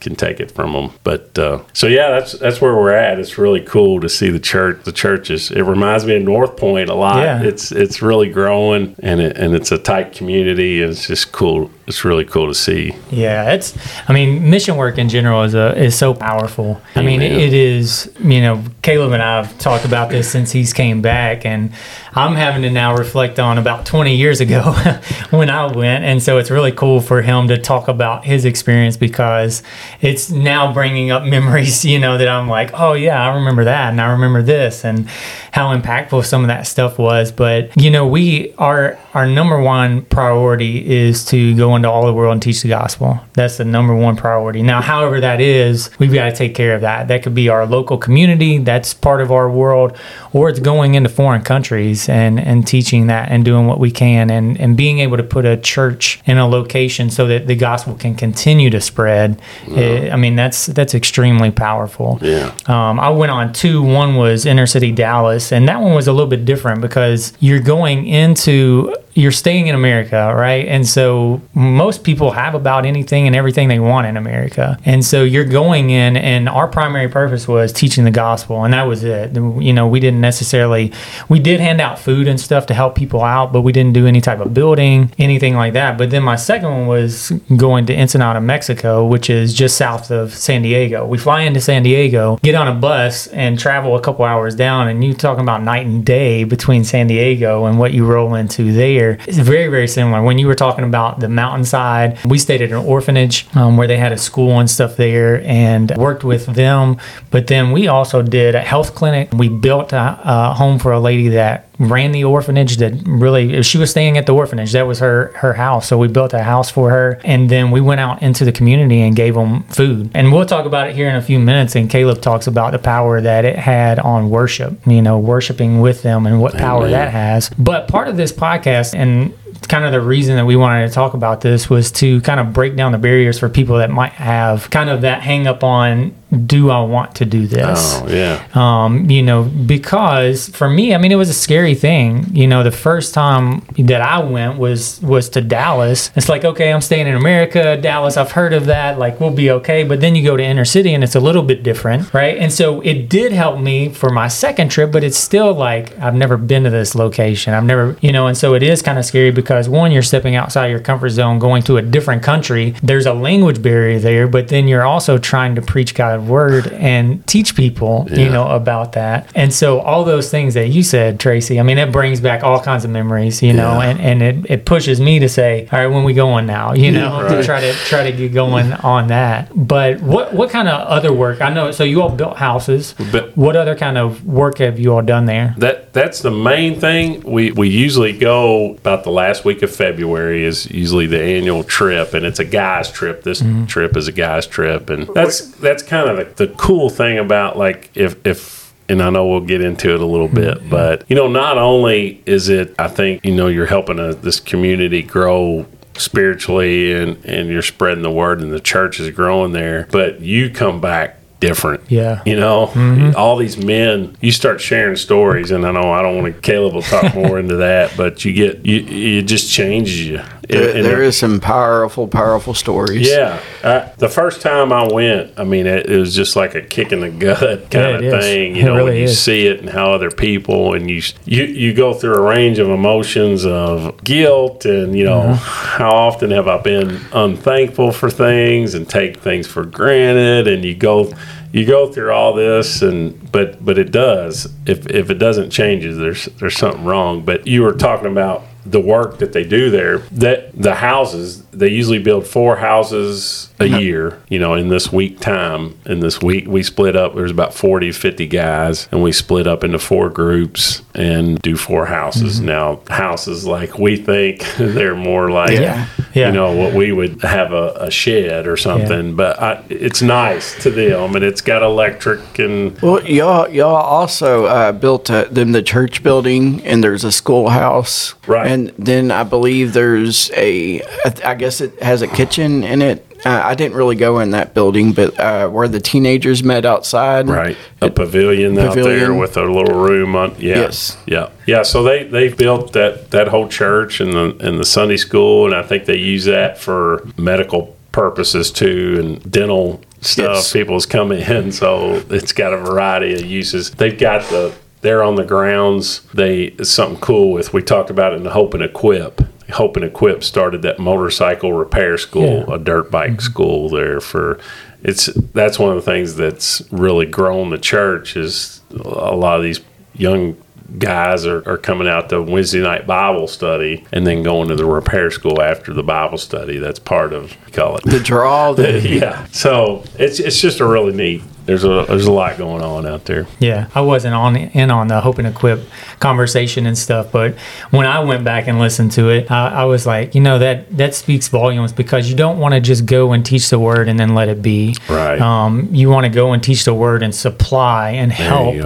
can 0.00 0.16
take 0.16 0.40
it 0.40 0.50
from 0.50 0.72
them. 0.72 0.90
But 1.04 1.38
uh, 1.38 1.62
so 1.72 1.86
yeah, 1.86 2.10
that's 2.10 2.32
that's 2.32 2.60
where 2.60 2.74
we're 2.74 2.94
at. 2.94 3.20
It's 3.20 3.38
really 3.38 3.60
cool 3.60 4.00
to 4.00 4.08
see 4.08 4.30
the 4.30 4.40
church. 4.40 4.82
The 4.84 4.92
churches. 4.92 5.50
It 5.50 5.62
reminds 5.62 6.06
me 6.06 6.16
of 6.16 6.22
North 6.22 6.56
Point 6.56 6.88
a 6.88 6.94
lot. 6.94 7.22
Yeah. 7.22 7.42
It's 7.42 7.70
it's 7.70 8.02
really 8.02 8.30
growing 8.30 8.96
and 9.00 9.20
it, 9.20 9.36
and 9.36 9.54
it's 9.54 9.70
a 9.70 9.78
tight 9.78 10.12
community. 10.12 10.82
And 10.82 10.92
it's 10.92 11.06
just 11.06 11.32
cool. 11.32 11.70
It's 11.90 12.04
really 12.04 12.24
cool 12.24 12.46
to 12.46 12.54
see. 12.54 12.94
Yeah, 13.10 13.52
it's. 13.52 13.76
I 14.08 14.12
mean, 14.12 14.48
mission 14.48 14.76
work 14.76 14.96
in 14.96 15.08
general 15.08 15.42
is 15.42 15.54
a 15.54 15.76
is 15.76 15.98
so 15.98 16.14
powerful. 16.14 16.80
I 16.94 17.02
mean, 17.02 17.20
Amen. 17.20 17.40
it 17.40 17.52
is. 17.52 18.08
You 18.20 18.40
know, 18.40 18.64
Caleb 18.82 19.10
and 19.10 19.20
I 19.20 19.42
have 19.42 19.58
talked 19.58 19.84
about 19.84 20.08
this 20.08 20.30
since 20.30 20.52
he's 20.52 20.72
came 20.72 21.02
back, 21.02 21.44
and 21.44 21.72
I'm 22.14 22.36
having 22.36 22.62
to 22.62 22.70
now 22.70 22.96
reflect 22.96 23.40
on 23.40 23.58
about 23.58 23.86
20 23.86 24.14
years 24.14 24.40
ago 24.40 24.62
when 25.30 25.50
I 25.50 25.66
went, 25.66 26.04
and 26.04 26.22
so 26.22 26.38
it's 26.38 26.48
really 26.48 26.70
cool 26.70 27.00
for 27.00 27.22
him 27.22 27.48
to 27.48 27.58
talk 27.58 27.88
about 27.88 28.24
his 28.24 28.44
experience 28.44 28.96
because 28.96 29.64
it's 30.00 30.30
now 30.30 30.72
bringing 30.72 31.10
up 31.10 31.24
memories. 31.36 31.84
You 31.84 31.98
know, 31.98 32.18
that 32.18 32.28
I'm 32.28 32.46
like, 32.46 32.70
oh 32.72 32.92
yeah, 32.92 33.20
I 33.20 33.34
remember 33.34 33.64
that, 33.64 33.90
and 33.90 34.00
I 34.00 34.12
remember 34.12 34.42
this, 34.42 34.84
and 34.84 35.08
how 35.52 35.76
impactful 35.76 36.24
some 36.24 36.42
of 36.42 36.48
that 36.48 36.66
stuff 36.66 36.98
was. 36.98 37.32
But 37.32 37.76
you 37.80 37.90
know, 37.90 38.06
we 38.06 38.54
our 38.58 38.98
our 39.14 39.26
number 39.26 39.60
one 39.60 40.02
priority 40.02 40.88
is 40.88 41.24
to 41.26 41.56
go 41.56 41.74
into 41.76 41.90
all 41.90 42.06
the 42.06 42.12
world 42.12 42.32
and 42.32 42.42
teach 42.42 42.62
the 42.62 42.68
gospel. 42.68 43.20
That's 43.32 43.56
the 43.56 43.64
number 43.64 43.94
one 43.94 44.16
priority. 44.16 44.62
Now, 44.62 44.80
however 44.80 45.20
that 45.20 45.40
is, 45.40 45.90
we've 45.98 46.12
got 46.12 46.30
to 46.30 46.36
take 46.36 46.54
care 46.54 46.74
of 46.74 46.82
that. 46.82 47.08
That 47.08 47.22
could 47.22 47.34
be 47.34 47.48
our 47.48 47.66
local 47.66 47.98
community, 47.98 48.58
that's 48.58 48.94
part 48.94 49.20
of 49.20 49.32
our 49.32 49.50
world, 49.50 49.96
or 50.32 50.48
it's 50.48 50.60
going 50.60 50.94
into 50.94 51.08
foreign 51.08 51.42
countries 51.42 52.08
and, 52.08 52.38
and 52.38 52.66
teaching 52.66 53.08
that 53.08 53.30
and 53.30 53.44
doing 53.44 53.66
what 53.66 53.80
we 53.80 53.90
can 53.90 54.30
and, 54.30 54.60
and 54.60 54.76
being 54.76 55.00
able 55.00 55.16
to 55.16 55.22
put 55.22 55.44
a 55.44 55.56
church 55.56 56.20
in 56.26 56.38
a 56.38 56.46
location 56.46 57.10
so 57.10 57.26
that 57.26 57.46
the 57.46 57.56
gospel 57.56 57.94
can 57.94 58.14
continue 58.14 58.70
to 58.70 58.80
spread. 58.80 59.40
Eh, 59.72 60.10
I 60.10 60.16
mean, 60.16 60.36
that's 60.36 60.66
that's 60.66 60.94
extremely 60.94 61.50
powerful. 61.50 62.18
Yeah. 62.22 62.54
Um, 62.66 63.00
I 63.00 63.10
went 63.10 63.32
on 63.32 63.52
two. 63.52 63.82
One 63.82 64.14
was 64.16 64.46
inner 64.46 64.66
city 64.66 64.92
Dallas, 64.92 65.39
and 65.52 65.68
that 65.68 65.80
one 65.80 65.94
was 65.94 66.06
a 66.06 66.12
little 66.12 66.28
bit 66.28 66.44
different 66.44 66.80
because 66.80 67.32
you're 67.40 67.60
going 67.60 68.06
into 68.06 68.94
you're 69.14 69.32
staying 69.32 69.66
in 69.66 69.74
America, 69.74 70.32
right? 70.34 70.66
And 70.68 70.86
so 70.86 71.42
most 71.54 72.04
people 72.04 72.30
have 72.30 72.54
about 72.54 72.86
anything 72.86 73.26
and 73.26 73.34
everything 73.34 73.68
they 73.68 73.80
want 73.80 74.06
in 74.06 74.16
America. 74.16 74.78
And 74.84 75.04
so 75.04 75.24
you're 75.24 75.44
going 75.44 75.90
in, 75.90 76.16
and 76.16 76.48
our 76.48 76.68
primary 76.68 77.08
purpose 77.08 77.48
was 77.48 77.72
teaching 77.72 78.04
the 78.04 78.10
gospel, 78.10 78.64
and 78.64 78.72
that 78.72 78.84
was 78.84 79.02
it. 79.02 79.34
You 79.34 79.72
know, 79.72 79.88
we 79.88 79.98
didn't 79.98 80.20
necessarily, 80.20 80.92
we 81.28 81.40
did 81.40 81.60
hand 81.60 81.80
out 81.80 81.98
food 81.98 82.28
and 82.28 82.40
stuff 82.40 82.66
to 82.66 82.74
help 82.74 82.94
people 82.94 83.22
out, 83.22 83.52
but 83.52 83.62
we 83.62 83.72
didn't 83.72 83.94
do 83.94 84.06
any 84.06 84.20
type 84.20 84.40
of 84.40 84.54
building, 84.54 85.12
anything 85.18 85.56
like 85.56 85.72
that. 85.72 85.98
But 85.98 86.10
then 86.10 86.22
my 86.22 86.36
second 86.36 86.70
one 86.70 86.86
was 86.86 87.30
going 87.56 87.86
to 87.86 87.94
Ensenada, 87.96 88.40
Mexico, 88.40 89.04
which 89.04 89.28
is 89.28 89.52
just 89.54 89.76
south 89.76 90.10
of 90.10 90.32
San 90.34 90.62
Diego. 90.62 91.06
We 91.06 91.18
fly 91.18 91.40
into 91.40 91.60
San 91.60 91.82
Diego, 91.82 92.38
get 92.42 92.54
on 92.54 92.68
a 92.68 92.74
bus, 92.74 93.26
and 93.28 93.58
travel 93.58 93.96
a 93.96 94.00
couple 94.00 94.24
hours 94.24 94.54
down, 94.54 94.88
and 94.88 95.02
you're 95.04 95.14
talking 95.14 95.42
about 95.42 95.62
night 95.62 95.86
and 95.86 96.04
day 96.04 96.44
between 96.44 96.84
San 96.84 97.08
Diego 97.08 97.64
and 97.64 97.78
what 97.78 97.92
you 97.92 98.06
roll 98.06 98.34
into 98.34 98.72
there. 98.72 98.99
It's 99.26 99.38
very, 99.38 99.68
very 99.68 99.88
similar. 99.88 100.22
When 100.22 100.38
you 100.38 100.46
were 100.46 100.54
talking 100.54 100.84
about 100.84 101.20
the 101.20 101.28
mountainside, 101.28 102.24
we 102.24 102.38
stayed 102.38 102.62
at 102.62 102.70
an 102.70 102.76
orphanage 102.76 103.46
um, 103.56 103.76
where 103.76 103.86
they 103.86 103.96
had 103.96 104.12
a 104.12 104.18
school 104.18 104.58
and 104.60 104.70
stuff 104.70 104.96
there 104.96 105.42
and 105.44 105.90
worked 105.96 106.24
with 106.24 106.46
them. 106.46 106.98
But 107.30 107.46
then 107.46 107.72
we 107.72 107.88
also 107.88 108.22
did 108.22 108.54
a 108.54 108.60
health 108.60 108.94
clinic. 108.94 109.32
We 109.32 109.48
built 109.48 109.92
a, 109.92 110.20
a 110.22 110.54
home 110.54 110.78
for 110.78 110.92
a 110.92 111.00
lady 111.00 111.28
that 111.28 111.69
ran 111.80 112.12
the 112.12 112.24
orphanage 112.24 112.76
that 112.76 112.92
really 113.06 113.62
she 113.62 113.78
was 113.78 113.90
staying 113.90 114.18
at 114.18 114.26
the 114.26 114.34
orphanage. 114.34 114.72
That 114.72 114.86
was 114.86 114.98
her 115.00 115.32
her 115.36 115.54
house. 115.54 115.88
So 115.88 115.98
we 115.98 116.08
built 116.08 116.34
a 116.34 116.42
house 116.42 116.70
for 116.70 116.90
her 116.90 117.18
and 117.24 117.48
then 117.48 117.70
we 117.70 117.80
went 117.80 118.00
out 118.00 118.22
into 118.22 118.44
the 118.44 118.52
community 118.52 119.00
and 119.00 119.16
gave 119.16 119.34
them 119.34 119.64
food. 119.64 120.10
And 120.14 120.32
we'll 120.32 120.46
talk 120.46 120.66
about 120.66 120.88
it 120.88 120.94
here 120.94 121.08
in 121.08 121.16
a 121.16 121.22
few 121.22 121.40
minutes 121.40 121.74
and 121.74 121.88
caleb 121.88 122.20
talks 122.20 122.46
about 122.46 122.72
the 122.72 122.78
power 122.78 123.20
that 123.20 123.44
it 123.44 123.56
had 123.56 123.98
on 123.98 124.30
worship 124.30 124.78
you 124.86 125.00
know 125.00 125.18
worshiping 125.18 125.80
with 125.80 126.02
them 126.02 126.26
and 126.26 126.40
what 126.40 126.54
power 126.54 126.82
Amen. 126.82 126.92
that 126.92 127.10
has. 127.10 127.50
But 127.58 127.88
part 127.88 128.08
of 128.08 128.16
this 128.16 128.30
podcast 128.30 128.94
and 128.94 129.34
kind 129.68 129.84
of 129.84 129.92
the 129.92 130.00
reason 130.00 130.36
that 130.36 130.44
we 130.44 130.56
wanted 130.56 130.88
to 130.88 130.94
talk 130.94 131.14
about 131.14 131.40
this 131.40 131.70
was 131.70 131.90
to 131.92 132.20
kind 132.22 132.40
of 132.40 132.52
break 132.52 132.76
down 132.76 132.92
the 132.92 132.98
barriers 132.98 133.38
for 133.38 133.48
people 133.48 133.78
that 133.78 133.90
might 133.90 134.12
have 134.12 134.68
kind 134.70 134.90
of 134.90 135.02
that 135.02 135.22
hang 135.22 135.46
up 135.46 135.64
on 135.64 136.14
do 136.46 136.70
I 136.70 136.80
want 136.82 137.16
to 137.16 137.24
do 137.24 137.46
this? 137.46 138.00
Oh 138.00 138.08
yeah. 138.08 138.46
um, 138.54 139.10
you 139.10 139.22
know, 139.22 139.44
because 139.44 140.48
for 140.50 140.68
me, 140.68 140.94
I 140.94 140.98
mean, 140.98 141.12
it 141.12 141.16
was 141.16 141.28
a 141.28 141.34
scary 141.34 141.74
thing. 141.74 142.26
You 142.32 142.46
know, 142.46 142.62
the 142.62 142.70
first 142.70 143.14
time 143.14 143.60
that 143.78 144.00
I 144.00 144.20
went 144.20 144.58
was 144.58 145.00
was 145.02 145.28
to 145.30 145.40
Dallas. 145.40 146.10
It's 146.14 146.28
like, 146.28 146.44
okay, 146.44 146.72
I'm 146.72 146.80
staying 146.80 147.06
in 147.06 147.14
America, 147.14 147.76
Dallas. 147.76 148.16
I've 148.16 148.32
heard 148.32 148.52
of 148.52 148.66
that. 148.66 148.98
Like, 148.98 149.20
we'll 149.20 149.30
be 149.30 149.50
okay. 149.50 149.84
But 149.84 150.00
then 150.00 150.14
you 150.14 150.22
go 150.22 150.36
to 150.36 150.42
inner 150.42 150.64
city, 150.64 150.94
and 150.94 151.02
it's 151.02 151.14
a 151.14 151.20
little 151.20 151.42
bit 151.42 151.62
different, 151.62 152.12
right? 152.14 152.36
And 152.36 152.52
so 152.52 152.80
it 152.82 153.08
did 153.08 153.32
help 153.32 153.60
me 153.60 153.88
for 153.88 154.10
my 154.10 154.28
second 154.28 154.70
trip, 154.70 154.92
but 154.92 155.02
it's 155.02 155.18
still 155.18 155.52
like 155.54 155.98
I've 155.98 156.14
never 156.14 156.36
been 156.36 156.64
to 156.64 156.70
this 156.70 156.94
location. 156.94 157.54
I've 157.54 157.64
never, 157.64 157.96
you 158.00 158.12
know, 158.12 158.26
and 158.26 158.36
so 158.36 158.54
it 158.54 158.62
is 158.62 158.82
kind 158.82 158.98
of 158.98 159.04
scary 159.04 159.30
because 159.30 159.68
one, 159.68 159.92
you're 159.92 160.02
stepping 160.02 160.36
outside 160.36 160.68
your 160.68 160.80
comfort 160.80 161.10
zone, 161.10 161.38
going 161.38 161.62
to 161.64 161.76
a 161.76 161.82
different 161.82 162.22
country. 162.22 162.74
There's 162.82 163.06
a 163.06 163.14
language 163.14 163.62
barrier 163.62 163.98
there, 163.98 164.28
but 164.28 164.48
then 164.48 164.68
you're 164.68 164.84
also 164.84 165.18
trying 165.18 165.54
to 165.56 165.62
preach 165.62 165.94
God's 166.20 166.30
word 166.30 166.72
and 166.72 167.26
teach 167.26 167.54
people, 167.54 168.06
you 168.10 168.28
know, 168.28 168.48
about 168.48 168.92
that. 168.92 169.30
And 169.34 169.52
so 169.52 169.80
all 169.80 170.04
those 170.04 170.30
things 170.30 170.54
that 170.54 170.68
you 170.68 170.82
said, 170.82 171.20
Tracy, 171.20 171.58
I 171.58 171.62
mean, 171.62 171.78
it 171.78 171.92
brings 171.92 172.20
back 172.20 172.42
all 172.42 172.60
kinds 172.60 172.84
of 172.84 172.90
memories, 172.90 173.42
you 173.42 173.52
know, 173.52 173.80
Yeah. 173.80 173.88
and, 173.88 174.00
and 174.00 174.22
it, 174.22 174.50
it 174.50 174.64
pushes 174.66 175.00
me 175.00 175.18
to 175.18 175.28
say, 175.28 175.68
all 175.72 175.78
right, 175.78 175.86
when 175.86 176.04
we 176.04 176.12
going 176.14 176.46
now, 176.46 176.72
you 176.74 176.90
know, 176.92 177.28
to 177.28 177.36
right. 177.36 177.44
try 177.44 177.60
to 177.60 177.72
try 177.72 178.10
to 178.10 178.16
get 178.16 178.32
going 178.32 178.72
on 178.72 179.08
that. 179.08 179.50
But 179.54 180.00
what 180.00 180.34
what 180.34 180.50
kind 180.50 180.68
of 180.68 180.86
other 180.86 181.12
work? 181.12 181.40
I 181.40 181.50
know 181.52 181.70
so 181.70 181.84
you 181.84 182.02
all 182.02 182.10
built 182.10 182.36
houses. 182.36 182.94
But- 183.12 183.36
what 183.36 183.56
other 183.56 183.76
kind 183.76 183.96
of 183.98 184.26
work 184.26 184.58
have 184.58 184.78
you 184.78 184.92
all 184.92 185.02
done 185.02 185.26
there? 185.26 185.54
That 185.58 185.92
that's 185.92 186.20
the 186.20 186.30
main 186.30 186.78
thing. 186.80 187.22
We 187.22 187.52
we 187.52 187.68
usually 187.68 188.16
go 188.16 188.74
about 188.74 189.04
the 189.04 189.10
last 189.10 189.44
week 189.44 189.62
of 189.62 189.74
February 189.74 190.44
is 190.44 190.70
usually 190.70 191.06
the 191.06 191.20
annual 191.20 191.64
trip, 191.64 192.14
and 192.14 192.24
it's 192.26 192.38
a 192.38 192.44
guys 192.44 192.90
trip. 192.90 193.22
This 193.22 193.42
mm-hmm. 193.42 193.66
trip 193.66 193.96
is 193.96 194.08
a 194.08 194.12
guys 194.12 194.46
trip, 194.46 194.90
and 194.90 195.08
that's 195.14 195.40
that's 195.56 195.82
kind 195.82 196.08
of 196.08 196.09
the, 196.12 196.46
the 196.46 196.48
cool 196.56 196.90
thing 196.90 197.18
about 197.18 197.56
like 197.58 197.90
if 197.94 198.24
if. 198.26 198.60
And 198.88 199.00
I 199.00 199.08
know 199.08 199.28
we'll 199.28 199.38
get 199.42 199.60
into 199.60 199.94
it 199.94 200.00
a 200.00 200.04
little 200.04 200.26
mm-hmm. 200.26 200.58
bit, 200.58 200.68
but 200.68 201.04
you 201.08 201.14
know, 201.14 201.28
not 201.28 201.58
only 201.58 202.20
is 202.26 202.48
it, 202.48 202.74
I 202.76 202.88
think, 202.88 203.24
you 203.24 203.32
know, 203.32 203.46
you're 203.46 203.66
helping 203.66 204.00
a, 204.00 204.14
this 204.14 204.40
community 204.40 205.00
grow 205.00 205.64
spiritually 205.94 206.92
and, 206.92 207.24
and 207.24 207.48
you're 207.48 207.62
spreading 207.62 208.02
the 208.02 208.10
word 208.10 208.40
and 208.40 208.52
the 208.52 208.58
church 208.58 208.98
is 208.98 209.08
growing 209.14 209.52
there, 209.52 209.86
but 209.92 210.20
you 210.20 210.50
come 210.50 210.80
back 210.80 211.20
different. 211.40 211.90
Yeah. 211.90 212.22
You 212.24 212.36
know, 212.36 212.66
mm-hmm. 212.68 213.16
all 213.16 213.36
these 213.36 213.56
men, 213.56 214.16
you 214.20 214.30
start 214.30 214.60
sharing 214.60 214.96
stories, 214.96 215.50
and 215.50 215.66
I 215.66 215.72
know 215.72 215.90
I 215.90 216.02
don't 216.02 216.22
want 216.22 216.34
to, 216.34 216.40
Caleb 216.40 216.74
will 216.74 216.82
talk 216.82 217.14
more 217.14 217.38
into 217.40 217.56
that, 217.56 217.96
but 217.96 218.24
you 218.24 218.32
get, 218.32 218.64
you, 218.64 219.18
it 219.18 219.22
just 219.22 219.50
changes 219.50 220.06
you. 220.06 220.22
There, 220.50 220.76
And- 220.76 220.84
there 220.84 221.02
is 221.02 221.16
some 221.16 221.40
powerful, 221.40 222.08
powerful 222.08 222.54
stories. 222.54 223.08
yeah. 223.08 223.40
I, 223.62 223.90
the 223.98 224.08
first 224.08 224.40
time 224.40 224.72
I 224.72 224.84
went, 224.92 225.32
I 225.36 225.44
mean, 225.44 225.66
it, 225.66 225.86
it 225.88 225.96
was 225.98 226.14
just 226.14 226.36
like 226.36 226.54
a 226.54 226.62
kick 226.62 226.92
in 226.92 227.00
the 227.00 227.10
gut 227.10 227.40
kind 227.70 227.96
it 227.96 228.04
of 228.04 228.14
is. 228.14 228.24
thing. 228.24 228.56
It 228.56 228.58
You 228.60 228.64
know, 228.64 228.84
when 228.84 228.96
you 228.96 229.04
is. 229.04 229.20
see 229.20 229.46
it 229.46 229.60
and 229.60 229.68
how 229.70 229.92
other 229.92 230.10
people, 230.10 230.74
and 230.74 230.90
you, 230.90 231.02
you, 231.24 231.44
you 231.44 231.74
go 231.74 231.92
through 231.94 232.14
a 232.14 232.22
range 232.22 232.58
of 232.58 232.68
emotions 232.68 233.44
of 233.46 234.02
guilt 234.04 234.64
and, 234.64 234.96
you 234.96 235.04
know, 235.04 235.20
Mm-hmm. 235.20 235.78
how 235.78 235.90
often 235.90 236.30
have 236.30 236.48
I 236.48 236.58
been 236.58 237.00
unthankful 237.12 237.92
for 237.92 238.10
things 238.10 238.74
and 238.74 238.88
take 238.88 239.18
things 239.18 239.46
for 239.46 239.64
granted. 239.64 240.46
And 240.48 240.64
you 240.64 240.74
go, 240.74 241.12
you 241.52 241.66
go 241.66 241.90
through 241.92 242.12
all 242.12 242.32
this 242.34 242.80
and 242.82 243.30
but 243.32 243.62
but 243.64 243.76
it 243.78 243.90
does 243.92 244.48
if 244.66 244.86
if 244.86 245.10
it 245.10 245.14
doesn't 245.14 245.50
change 245.50 245.82
there's 245.96 246.26
there's 246.38 246.56
something 246.56 246.84
wrong 246.84 247.24
but 247.24 247.44
you 247.46 247.62
were 247.62 247.72
talking 247.72 248.06
about 248.06 248.44
the 248.66 248.80
work 248.80 249.18
that 249.18 249.32
they 249.32 249.44
do 249.44 249.70
there 249.70 249.98
that 250.10 250.52
the 250.54 250.74
houses 250.74 251.42
they 251.46 251.68
usually 251.68 251.98
build 251.98 252.26
four 252.26 252.56
houses 252.56 253.50
a 253.58 253.64
mm-hmm. 253.64 253.78
year 253.78 254.22
you 254.28 254.38
know 254.38 254.54
in 254.54 254.68
this 254.68 254.92
week 254.92 255.18
time. 255.20 255.78
In 255.86 256.00
this 256.00 256.20
week 256.20 256.46
we 256.46 256.62
split 256.62 256.96
up 256.96 257.14
there's 257.14 257.30
about 257.30 257.54
40 257.54 257.92
50 257.92 258.26
guys 258.26 258.88
and 258.90 259.02
we 259.02 259.12
split 259.12 259.46
up 259.46 259.64
into 259.64 259.78
four 259.78 260.10
groups 260.10 260.82
and 260.94 261.40
do 261.42 261.56
four 261.56 261.86
houses 261.86 262.40
now 262.40 262.80
houses 262.88 263.46
like 263.46 263.78
we 263.78 263.96
think 263.96 264.44
they're 264.58 264.96
more 264.96 265.30
like 265.30 265.52
Yeah. 265.52 265.86
Yeah. 266.12 266.26
you 266.26 266.32
know 266.32 266.52
what 266.56 266.74
we 266.74 266.90
would 266.90 267.22
have 267.22 267.52
a, 267.52 267.72
a 267.78 267.90
shed 267.90 268.46
or 268.48 268.56
something 268.56 269.14
but 269.14 269.40
I, 269.40 269.62
it's 269.68 270.02
nice 270.02 270.60
to 270.64 270.70
them 270.70 271.14
and 271.14 271.24
it's 271.24 271.40
got 271.40 271.62
electric 271.62 272.38
and 272.40 272.80
Well, 272.80 273.04
y'all, 273.06 273.48
y'all 273.48 273.76
also 273.76 274.46
uh, 274.46 274.72
built 274.72 275.10
uh, 275.10 275.24
them 275.30 275.52
the 275.52 275.62
church 275.62 276.02
building, 276.02 276.64
and 276.64 276.82
there's 276.82 277.04
a 277.04 277.12
schoolhouse. 277.12 278.14
Right. 278.26 278.46
And 278.50 278.68
then 278.78 279.10
I 279.10 279.22
believe 279.24 279.72
there's 279.72 280.30
a, 280.32 280.82
I 281.24 281.34
guess 281.34 281.60
it 281.60 281.80
has 281.82 282.02
a 282.02 282.08
kitchen 282.08 282.64
in 282.64 282.82
it. 282.82 283.06
Uh, 283.24 283.40
I 283.44 283.54
didn't 283.54 283.76
really 283.76 283.96
go 283.96 284.20
in 284.20 284.30
that 284.30 284.54
building, 284.54 284.92
but 284.92 285.18
uh, 285.20 285.48
where 285.48 285.68
the 285.68 285.80
teenagers 285.80 286.42
met 286.42 286.64
outside. 286.64 287.28
right 287.28 287.56
a 287.80 287.90
pavilion, 287.90 288.58
out 288.58 288.74
there 288.74 289.12
with 289.14 289.36
a 289.36 289.42
little 289.44 289.78
room 289.80 290.14
on 290.16 290.30
yeah 290.38 290.56
Yes. 290.56 290.96
yeah 291.06 291.30
yeah 291.46 291.62
so 291.62 291.82
they 291.82 292.04
they 292.04 292.28
built 292.28 292.72
that 292.74 293.10
that 293.10 293.28
whole 293.28 293.48
church 293.48 294.00
and 294.00 294.12
the 294.12 294.36
and 294.40 294.58
the 294.58 294.64
sunday 294.64 294.96
school 294.98 295.46
and 295.46 295.54
i 295.54 295.62
think 295.62 295.86
they 295.86 295.96
use 295.96 296.24
that 296.26 296.58
for 296.58 297.06
medical 297.16 297.74
purposes 297.92 298.50
too 298.50 298.96
and 299.00 299.32
dental 299.32 299.80
stuff. 300.00 300.36
Yes. 300.36 300.52
People's 300.52 300.86
coming 300.86 301.20
in, 301.20 301.52
so 301.52 302.02
it's 302.10 302.32
got 302.32 302.52
a 302.54 302.58
variety 302.58 303.14
of 303.14 303.24
uses. 303.26 303.70
They've 303.72 303.98
got 303.98 304.22
the 304.30 304.54
they're 304.82 305.02
on 305.02 305.16
the 305.16 305.24
grounds. 305.24 306.00
They 306.14 306.44
it's 306.58 306.70
something 306.70 307.00
cool 307.00 307.32
with. 307.32 307.52
We 307.52 307.62
talked 307.62 307.90
about 307.90 308.12
it 308.12 308.16
in 308.16 308.22
the 308.22 308.30
Hope 308.30 308.54
and 308.54 308.62
Equip. 308.62 309.20
Hope 309.50 309.76
and 309.76 309.84
Equip 309.84 310.24
started 310.24 310.62
that 310.62 310.78
motorcycle 310.78 311.52
repair 311.52 311.98
school, 311.98 312.44
Yeah. 312.48 312.54
a 312.54 312.58
dirt 312.58 312.90
bike 312.90 313.12
mm-hmm. 313.12 313.20
school 313.20 313.68
there 313.68 314.00
for. 314.00 314.38
It's 314.82 315.06
that's 315.06 315.58
one 315.58 315.70
of 315.70 315.76
the 315.76 315.82
things 315.82 316.16
that's 316.16 316.62
really 316.70 317.04
grown 317.04 317.50
the 317.50 317.58
church 317.58 318.16
is 318.16 318.62
a 318.72 319.14
lot 319.14 319.36
of 319.36 319.42
these 319.42 319.60
young 319.94 320.36
guys 320.78 321.26
are, 321.26 321.46
are 321.48 321.58
coming 321.58 321.88
out 321.88 322.08
to 322.08 322.22
Wednesday 322.22 322.62
night 322.62 322.86
Bible 322.86 323.26
study 323.26 323.84
and 323.92 324.06
then 324.06 324.22
going 324.22 324.48
to 324.48 324.54
the 324.54 324.64
repair 324.64 325.10
school 325.10 325.42
after 325.42 325.74
the 325.74 325.82
Bible 325.82 326.16
study. 326.18 326.58
That's 326.58 326.78
part 326.78 327.12
of 327.12 327.32
you 327.46 327.52
call 327.52 327.76
it 327.76 327.84
The 327.84 328.00
draw, 328.00 328.52
the 328.52 328.80
yeah. 328.88 329.26
So 329.32 329.84
it's 329.98 330.20
it's 330.20 330.40
just 330.40 330.60
a 330.60 330.66
really 330.66 330.92
neat. 330.92 331.22
There's 331.46 331.64
a 331.64 331.84
there's 331.88 332.06
a 332.06 332.12
lot 332.12 332.38
going 332.38 332.62
on 332.62 332.86
out 332.86 333.04
there. 333.04 333.26
Yeah, 333.38 333.68
I 333.74 333.80
wasn't 333.80 334.14
on 334.14 334.36
in 334.36 334.70
on 334.70 334.88
the 334.88 335.00
Hope 335.00 335.18
and 335.18 335.26
Equip 335.26 335.60
conversation 335.98 336.66
and 336.66 336.76
stuff, 336.76 337.10
but 337.10 337.34
when 337.70 337.86
I 337.86 338.00
went 338.00 338.24
back 338.24 338.46
and 338.48 338.58
listened 338.58 338.92
to 338.92 339.08
it, 339.10 339.30
I, 339.30 339.62
I 339.62 339.64
was 339.64 339.86
like, 339.86 340.14
you 340.14 340.20
know, 340.20 340.38
that 340.38 340.76
that 340.76 340.94
speaks 340.94 341.28
volumes 341.28 341.72
because 341.72 342.10
you 342.10 342.16
don't 342.16 342.38
want 342.38 342.54
to 342.54 342.60
just 342.60 342.86
go 342.86 343.12
and 343.12 343.24
teach 343.24 343.50
the 343.50 343.58
word 343.58 343.88
and 343.88 343.98
then 343.98 344.14
let 344.14 344.28
it 344.28 344.42
be. 344.42 344.76
Right. 344.88 345.20
Um, 345.20 345.68
you 345.72 345.88
want 345.90 346.04
to 346.04 346.10
go 346.10 346.32
and 346.32 346.42
teach 346.42 346.64
the 346.64 346.74
word 346.74 347.02
and 347.02 347.14
supply 347.14 347.90
and 347.90 348.12
help. 348.12 348.56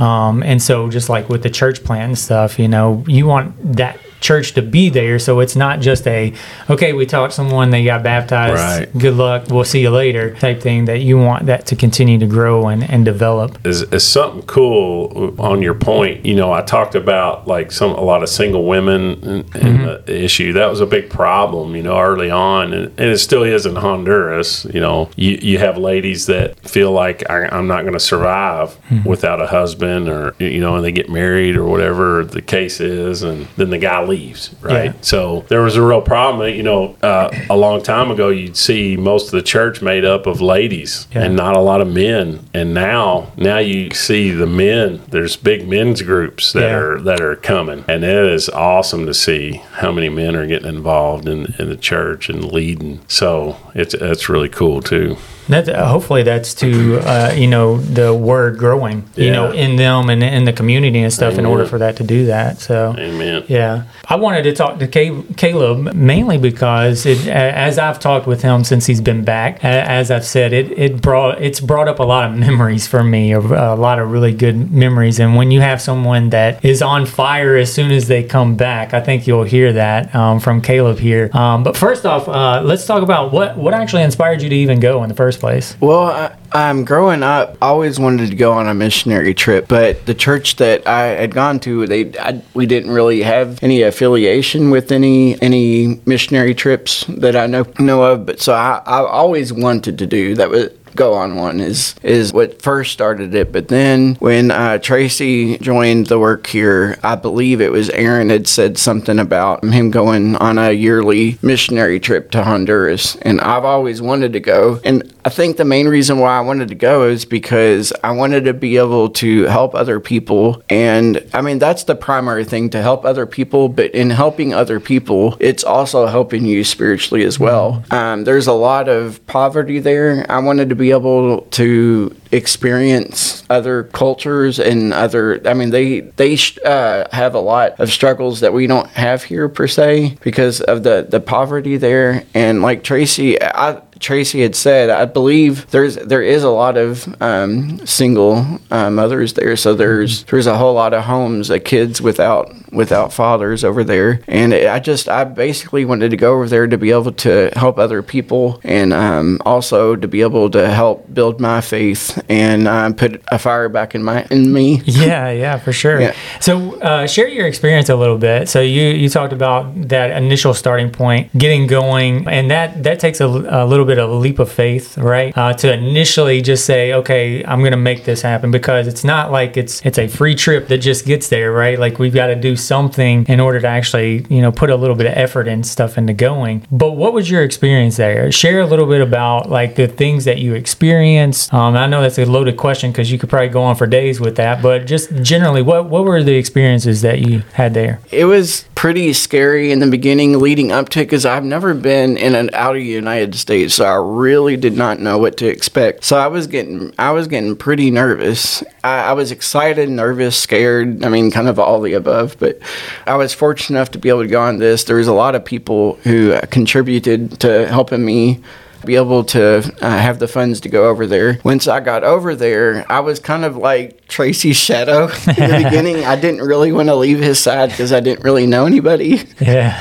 Um, 0.00 0.42
and 0.42 0.62
so, 0.62 0.90
just 0.90 1.08
like 1.08 1.28
with 1.28 1.42
the 1.42 1.50
church 1.50 1.82
plant 1.84 2.04
and 2.04 2.18
stuff, 2.18 2.58
you 2.58 2.68
know, 2.68 3.04
you 3.06 3.26
want 3.26 3.76
that 3.76 3.98
church 4.24 4.52
to 4.54 4.62
be 4.62 4.88
there 4.88 5.18
so 5.18 5.40
it's 5.40 5.56
not 5.56 5.80
just 5.80 6.06
a 6.06 6.32
okay 6.70 6.92
we 6.92 7.04
taught 7.06 7.32
someone 7.32 7.70
they 7.70 7.84
got 7.84 8.02
baptized 8.02 8.54
Right. 8.54 8.98
good 8.98 9.14
luck 9.14 9.46
we'll 9.50 9.64
see 9.64 9.82
you 9.82 9.90
later 9.90 10.34
type 10.34 10.60
thing 10.60 10.86
that 10.86 11.00
you 11.00 11.18
want 11.18 11.46
that 11.46 11.66
to 11.66 11.76
continue 11.76 12.18
to 12.18 12.26
grow 12.26 12.68
and, 12.68 12.88
and 12.90 13.04
develop 13.04 13.64
is, 13.66 13.82
is 13.82 14.06
something 14.06 14.42
cool 14.42 15.34
on 15.38 15.62
your 15.62 15.74
point. 15.74 16.24
You 16.24 16.34
know, 16.34 16.52
I 16.52 16.62
talked 16.62 16.94
about 16.94 17.46
like 17.46 17.72
some 17.72 17.92
a 17.92 18.00
lot 18.00 18.22
of 18.22 18.28
single 18.28 18.66
women 18.66 19.12
and, 19.22 19.56
and 19.56 19.78
mm-hmm. 19.78 20.04
the 20.06 20.22
issue 20.22 20.52
that 20.54 20.68
was 20.68 20.80
a 20.80 20.86
big 20.86 21.10
problem. 21.10 21.76
You 21.76 21.82
know, 21.82 21.98
early 21.98 22.30
on, 22.30 22.72
and, 22.72 22.86
and 22.98 23.10
it 23.10 23.18
still 23.18 23.42
is 23.42 23.66
in 23.66 23.76
Honduras. 23.76 24.64
You 24.72 24.80
know, 24.80 25.10
you 25.16 25.38
you 25.40 25.58
have 25.58 25.78
ladies 25.78 26.26
that 26.26 26.58
feel 26.60 26.92
like 26.92 27.28
I, 27.30 27.46
I'm 27.46 27.66
not 27.66 27.82
going 27.82 27.94
to 27.94 28.00
survive 28.00 28.70
mm-hmm. 28.88 29.08
without 29.08 29.40
a 29.40 29.46
husband, 29.46 30.08
or 30.08 30.34
you 30.38 30.60
know, 30.60 30.76
and 30.76 30.84
they 30.84 30.92
get 30.92 31.08
married 31.08 31.56
or 31.56 31.64
whatever 31.64 32.24
the 32.24 32.42
case 32.42 32.80
is, 32.80 33.22
and 33.22 33.46
then 33.56 33.70
the 33.70 33.78
guy 33.78 34.02
leaves. 34.02 34.13
Right. 34.60 34.86
Yeah. 34.86 34.92
So 35.00 35.44
there 35.48 35.62
was 35.62 35.76
a 35.76 35.82
real 35.82 36.00
problem. 36.00 36.52
You 36.54 36.62
know, 36.62 36.96
uh, 37.02 37.28
a 37.50 37.56
long 37.56 37.82
time 37.82 38.10
ago, 38.10 38.28
you'd 38.28 38.56
see 38.56 38.96
most 38.96 39.26
of 39.26 39.32
the 39.32 39.42
church 39.42 39.82
made 39.82 40.04
up 40.04 40.26
of 40.26 40.40
ladies 40.40 41.06
Yeah. 41.14 41.24
and 41.24 41.36
not 41.36 41.56
a 41.56 41.60
lot 41.60 41.80
of 41.80 41.88
men. 41.88 42.40
And 42.54 42.72
now, 42.74 43.32
now 43.36 43.58
you 43.58 43.90
see 43.90 44.30
the 44.30 44.46
men. 44.46 45.00
There's 45.08 45.36
big 45.36 45.68
men's 45.68 46.02
groups 46.02 46.52
that 46.52 46.62
Yeah. 46.62 46.76
are 46.76 47.00
that 47.00 47.20
are 47.20 47.36
coming, 47.36 47.84
and 47.88 48.04
it 48.04 48.26
is 48.32 48.48
awesome 48.50 49.06
to 49.06 49.14
see 49.14 49.62
how 49.74 49.92
many 49.92 50.08
men 50.08 50.36
are 50.36 50.46
getting 50.46 50.68
involved 50.68 51.28
in 51.28 51.54
in 51.58 51.68
the 51.68 51.76
church 51.76 52.28
and 52.28 52.52
leading. 52.52 53.00
So 53.08 53.56
it's 53.74 53.94
it's 53.94 54.28
really 54.28 54.48
cool 54.48 54.80
too. 54.80 55.16
That 55.48 55.68
uh, 55.68 55.86
hopefully 55.86 56.22
that's 56.22 56.54
to 56.54 56.98
uh, 57.00 57.32
you 57.36 57.46
know 57.46 57.76
the 57.78 58.14
word 58.14 58.58
growing 58.58 59.08
you 59.14 59.30
know 59.30 59.50
in 59.50 59.76
them 59.76 60.08
and 60.08 60.22
in 60.22 60.44
the 60.44 60.52
community 60.52 61.00
and 61.00 61.12
stuff 61.12 61.38
in 61.38 61.44
order 61.46 61.66
for 61.66 61.78
that 61.78 61.96
to 61.96 62.04
do 62.04 62.26
that. 62.26 62.58
So 62.58 62.94
Amen. 62.98 63.44
yeah, 63.48 63.84
I 64.06 64.16
wanted 64.16 64.44
to 64.44 64.54
talk 64.54 64.78
to 64.78 64.86
Caleb 64.86 65.94
mainly 65.94 66.38
because 66.38 67.04
it, 67.06 67.26
as 67.26 67.78
I've 67.78 68.00
talked 68.00 68.26
with 68.26 68.42
him 68.42 68.64
since 68.64 68.86
he's 68.86 69.00
been 69.00 69.24
back, 69.24 69.62
as 69.64 70.10
I've 70.10 70.24
said, 70.24 70.52
it 70.52 70.70
it 70.78 71.02
brought 71.02 71.42
it's 71.42 71.60
brought 71.60 71.88
up 71.88 71.98
a 71.98 72.04
lot 72.04 72.30
of 72.30 72.36
memories 72.46 72.86
for 72.86 73.04
me, 73.04 73.32
of 73.32 73.50
a 73.50 73.74
lot 73.74 73.98
of 73.98 74.10
really 74.10 74.32
good 74.32 74.72
memories. 74.72 75.20
And 75.20 75.36
when 75.36 75.50
you 75.50 75.60
have 75.60 75.80
someone 75.80 76.30
that 76.30 76.64
is 76.64 76.82
on 76.82 77.06
fire 77.06 77.56
as 77.56 77.72
soon 77.72 77.90
as 77.90 78.08
they 78.08 78.22
come 78.22 78.56
back, 78.56 78.94
I 78.94 79.00
think 79.00 79.26
you'll 79.26 79.44
hear 79.44 79.72
that 79.74 80.14
um, 80.14 80.40
from 80.40 80.60
Caleb 80.60 80.98
here. 80.98 81.30
Um, 81.32 81.62
but 81.62 81.76
first 81.76 82.06
off, 82.06 82.28
uh, 82.28 82.62
let's 82.64 82.86
talk 82.86 83.02
about 83.02 83.32
what 83.32 83.56
what 83.56 83.74
actually 83.74 84.02
inspired 84.02 84.42
you 84.42 84.48
to 84.48 84.56
even 84.56 84.80
go 84.80 85.02
in 85.02 85.08
the 85.08 85.14
first 85.14 85.33
place. 85.36 85.76
Well, 85.80 86.04
I, 86.04 86.36
um, 86.52 86.84
growing 86.84 87.22
up, 87.22 87.56
I 87.60 87.66
always 87.66 87.98
wanted 87.98 88.30
to 88.30 88.36
go 88.36 88.52
on 88.52 88.68
a 88.68 88.74
missionary 88.74 89.34
trip, 89.34 89.68
but 89.68 90.06
the 90.06 90.14
church 90.14 90.56
that 90.56 90.86
I 90.86 91.02
had 91.02 91.34
gone 91.34 91.60
to, 91.60 91.86
they 91.86 92.16
I, 92.18 92.42
we 92.54 92.66
didn't 92.66 92.90
really 92.90 93.22
have 93.22 93.62
any 93.62 93.82
affiliation 93.82 94.70
with 94.70 94.92
any 94.92 95.40
any 95.42 96.00
missionary 96.06 96.54
trips 96.54 97.04
that 97.08 97.36
I 97.36 97.46
know 97.46 97.66
know 97.78 98.02
of. 98.04 98.26
But 98.26 98.40
so 98.40 98.52
I, 98.54 98.82
I 98.86 99.04
always 99.04 99.52
wanted 99.52 99.98
to 99.98 100.06
do 100.06 100.34
that. 100.36 100.50
Was 100.50 100.70
go 100.94 101.14
on 101.14 101.36
one 101.36 101.60
is 101.60 101.94
is 102.02 102.32
what 102.32 102.62
first 102.62 102.92
started 102.92 103.34
it. 103.34 103.52
But 103.52 103.68
then 103.68 104.14
when 104.16 104.50
uh, 104.50 104.78
Tracy 104.78 105.58
joined 105.58 106.06
the 106.06 106.18
work 106.18 106.46
here, 106.46 106.98
I 107.02 107.16
believe 107.16 107.60
it 107.60 107.72
was 107.72 107.90
Aaron 107.90 108.30
had 108.30 108.46
said 108.46 108.78
something 108.78 109.18
about 109.18 109.64
him 109.64 109.90
going 109.90 110.36
on 110.36 110.58
a 110.58 110.72
yearly 110.72 111.38
missionary 111.42 112.00
trip 112.00 112.30
to 112.32 112.44
Honduras, 112.44 113.16
and 113.16 113.40
I've 113.40 113.64
always 113.64 114.00
wanted 114.00 114.32
to 114.34 114.40
go. 114.40 114.80
And 114.84 115.12
I 115.24 115.30
think 115.30 115.56
the 115.56 115.64
main 115.64 115.88
reason 115.88 116.18
why 116.18 116.36
I 116.36 116.40
wanted 116.42 116.68
to 116.68 116.74
go 116.74 117.08
is 117.08 117.24
because 117.24 117.92
I 118.02 118.10
wanted 118.10 118.44
to 118.44 118.52
be 118.52 118.76
able 118.76 119.08
to 119.10 119.44
help 119.44 119.74
other 119.74 119.98
people. 119.98 120.62
And 120.68 121.26
I 121.32 121.40
mean, 121.40 121.58
that's 121.58 121.84
the 121.84 121.94
primary 121.94 122.44
thing 122.44 122.68
to 122.70 122.82
help 122.82 123.06
other 123.06 123.24
people. 123.24 123.70
But 123.70 123.92
in 123.92 124.10
helping 124.10 124.52
other 124.52 124.80
people, 124.80 125.36
it's 125.40 125.64
also 125.64 126.06
helping 126.06 126.44
you 126.44 126.62
spiritually 126.62 127.24
as 127.24 127.38
well. 127.38 127.82
Um, 127.90 128.24
there's 128.24 128.46
a 128.46 128.52
lot 128.52 128.88
of 128.88 129.26
poverty 129.26 129.78
there. 129.78 130.26
I 130.28 130.40
wanted 130.40 130.68
to 130.68 130.74
be 130.74 130.83
able 130.90 131.42
to 131.42 132.14
experience 132.32 133.44
other 133.48 133.84
cultures 133.84 134.58
and 134.58 134.92
other. 134.92 135.40
I 135.46 135.54
mean, 135.54 135.70
they 135.70 136.00
they 136.00 136.36
uh, 136.64 137.06
have 137.12 137.34
a 137.34 137.40
lot 137.40 137.78
of 137.80 137.90
struggles 137.90 138.40
that 138.40 138.52
we 138.52 138.66
don't 138.66 138.88
have 138.90 139.22
here 139.22 139.48
per 139.48 139.66
se 139.66 140.18
because 140.22 140.60
of 140.60 140.82
the 140.82 141.06
the 141.08 141.20
poverty 141.20 141.76
there. 141.76 142.24
And 142.34 142.62
like 142.62 142.82
Tracy, 142.84 143.40
I. 143.42 143.80
Tracy 144.00 144.42
had 144.42 144.54
said, 144.54 144.90
I 144.90 145.04
believe 145.04 145.70
there's 145.70 145.96
there 145.96 146.22
is 146.22 146.42
a 146.42 146.50
lot 146.50 146.76
of 146.76 147.14
um, 147.22 147.84
single 147.86 148.60
uh, 148.70 148.90
mothers 148.90 149.34
there. 149.34 149.56
So 149.56 149.74
there's 149.74 150.24
there's 150.24 150.46
a 150.46 150.56
whole 150.56 150.74
lot 150.74 150.94
of 150.94 151.04
homes 151.04 151.50
of 151.50 151.64
kids 151.64 152.00
without 152.00 152.52
without 152.72 153.12
fathers 153.12 153.64
over 153.64 153.84
there. 153.84 154.20
And 154.26 154.52
I 154.52 154.78
just 154.78 155.08
I 155.08 155.24
basically 155.24 155.84
wanted 155.84 156.10
to 156.10 156.16
go 156.16 156.34
over 156.34 156.48
there 156.48 156.66
to 156.66 156.78
be 156.78 156.90
able 156.90 157.12
to 157.12 157.50
help 157.56 157.78
other 157.78 158.02
people 158.02 158.60
and 158.64 158.92
um, 158.92 159.40
also 159.44 159.96
to 159.96 160.08
be 160.08 160.22
able 160.22 160.50
to 160.50 160.68
help 160.68 161.12
build 161.12 161.40
my 161.40 161.60
faith 161.60 162.22
and 162.28 162.66
uh, 162.68 162.92
put 162.92 163.22
a 163.30 163.38
fire 163.38 163.68
back 163.68 163.94
in 163.94 164.02
my 164.02 164.24
in 164.30 164.52
me. 164.52 164.82
Yeah, 164.94 165.30
yeah, 165.30 165.58
for 165.58 165.72
sure. 165.72 166.00
Yeah. 166.00 166.14
So, 166.40 166.80
uh, 166.80 167.06
share 167.06 167.28
your 167.28 167.46
experience 167.46 167.88
a 167.88 167.96
little 167.96 168.16
bit. 168.16 168.48
So, 168.48 168.60
you 168.60 168.82
you 168.88 169.08
talked 169.08 169.32
about 169.32 169.88
that 169.88 170.10
initial 170.22 170.54
starting 170.54 170.90
point, 170.90 171.36
getting 171.36 171.66
going, 171.66 172.26
and 172.28 172.50
that 172.50 172.82
that 172.84 173.00
takes 173.00 173.20
a, 173.20 173.26
a 173.26 173.66
little 173.66 173.83
bit 173.84 173.98
of 173.98 174.10
a 174.10 174.14
leap 174.14 174.38
of 174.38 174.50
faith, 174.50 174.96
right? 174.96 175.36
Uh, 175.36 175.52
to 175.54 175.72
initially 175.72 176.40
just 176.40 176.64
say, 176.64 176.92
okay, 176.92 177.44
I'm 177.44 177.64
to 177.74 177.76
make 177.76 178.04
this 178.04 178.22
happen 178.22 178.50
because 178.50 178.86
it's 178.86 179.04
not 179.04 179.30
like 179.30 179.56
it's 179.56 179.84
it's 179.84 179.98
a 179.98 180.08
free 180.08 180.34
trip 180.34 180.68
that 180.68 180.78
just 180.78 181.06
gets 181.06 181.28
there, 181.28 181.52
right? 181.52 181.78
Like 181.78 181.98
we've 181.98 182.14
got 182.14 182.28
to 182.28 182.36
do 182.36 182.56
something 182.56 183.26
in 183.26 183.40
order 183.40 183.60
to 183.60 183.66
actually, 183.66 184.26
you 184.28 184.40
know, 184.40 184.52
put 184.52 184.70
a 184.70 184.76
little 184.76 184.96
bit 184.96 185.06
of 185.06 185.14
effort 185.14 185.48
and 185.48 185.66
stuff 185.66 185.98
into 185.98 186.12
going. 186.12 186.66
But 186.70 186.92
what 186.92 187.12
was 187.12 187.30
your 187.30 187.42
experience 187.42 187.96
there? 187.96 188.30
Share 188.32 188.60
a 188.60 188.66
little 188.66 188.86
bit 188.86 189.00
about 189.00 189.50
like 189.50 189.76
the 189.76 189.88
things 189.88 190.24
that 190.24 190.38
you 190.38 190.54
experienced. 190.54 191.52
Um, 191.52 191.76
I 191.76 191.86
know 191.86 192.00
that's 192.00 192.18
a 192.18 192.24
loaded 192.24 192.56
question 192.56 192.92
because 192.92 193.10
you 193.10 193.18
could 193.18 193.28
probably 193.28 193.48
go 193.48 193.62
on 193.62 193.76
for 193.76 193.86
days 193.86 194.20
with 194.20 194.36
that, 194.36 194.62
but 194.62 194.86
just 194.86 195.14
generally, 195.22 195.62
what 195.62 195.86
what 195.86 196.04
were 196.04 196.22
the 196.22 196.34
experiences 196.34 197.02
that 197.02 197.20
you 197.20 197.42
had 197.54 197.74
there? 197.74 198.00
It 198.10 198.24
was 198.26 198.64
pretty 198.74 199.12
scary 199.12 199.72
in 199.72 199.78
the 199.78 199.86
beginning 199.86 200.38
leading 200.38 200.70
up 200.70 200.88
to 200.90 201.00
because 201.00 201.24
I've 201.24 201.44
never 201.44 201.72
been 201.74 202.16
in 202.16 202.34
and 202.34 202.52
out 202.54 202.76
of 202.76 202.82
the 202.82 202.88
United 202.88 203.34
States, 203.34 203.73
so 203.74 203.84
I 203.84 203.96
really 203.96 204.56
did 204.56 204.76
not 204.76 205.00
know 205.00 205.18
what 205.18 205.36
to 205.38 205.46
expect. 205.46 206.04
So 206.04 206.16
I 206.16 206.28
was 206.28 206.46
getting 206.46 206.94
I 206.98 207.10
was 207.10 207.26
getting 207.26 207.56
pretty 207.56 207.90
nervous. 207.90 208.62
I, 208.82 209.00
I 209.00 209.12
was 209.12 209.30
excited, 209.30 209.88
nervous, 209.88 210.36
scared. 210.36 211.04
I 211.04 211.08
mean, 211.08 211.30
kind 211.30 211.48
of 211.48 211.58
all 211.58 211.80
the 211.80 211.94
above. 211.94 212.36
But 212.38 212.60
I 213.06 213.16
was 213.16 213.34
fortunate 213.34 213.76
enough 213.76 213.90
to 213.92 213.98
be 213.98 214.08
able 214.08 214.22
to 214.22 214.28
go 214.28 214.40
on 214.40 214.58
this. 214.58 214.84
There 214.84 214.96
was 214.96 215.08
a 215.08 215.12
lot 215.12 215.34
of 215.34 215.44
people 215.44 215.94
who 216.04 216.38
contributed 216.50 217.40
to 217.40 217.66
helping 217.66 218.04
me 218.04 218.40
be 218.86 218.96
able 218.96 219.24
to 219.24 219.58
uh, 219.80 219.98
have 219.98 220.18
the 220.18 220.28
funds 220.28 220.60
to 220.60 220.68
go 220.68 220.88
over 220.88 221.06
there. 221.06 221.40
Once 221.44 221.68
I 221.68 221.80
got 221.80 222.04
over 222.04 222.34
there, 222.34 222.84
I 222.90 223.00
was 223.00 223.18
kind 223.18 223.44
of 223.44 223.56
like 223.56 224.06
Tracy's 224.08 224.56
shadow 224.56 225.04
in 225.26 225.34
the 225.34 225.60
beginning. 225.64 226.04
I 226.04 226.16
didn't 226.16 226.42
really 226.42 226.72
want 226.72 226.88
to 226.88 226.94
leave 226.94 227.18
his 227.18 227.38
side 227.38 227.70
because 227.70 227.92
I 227.92 228.00
didn't 228.00 228.24
really 228.24 228.46
know 228.46 228.66
anybody. 228.66 229.22
Yeah. 229.40 229.78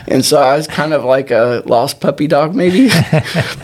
and 0.08 0.24
so 0.24 0.40
I 0.40 0.56
was 0.56 0.66
kind 0.66 0.92
of 0.92 1.04
like 1.04 1.30
a 1.30 1.62
lost 1.66 2.00
puppy 2.00 2.26
dog, 2.26 2.54
maybe. 2.54 2.88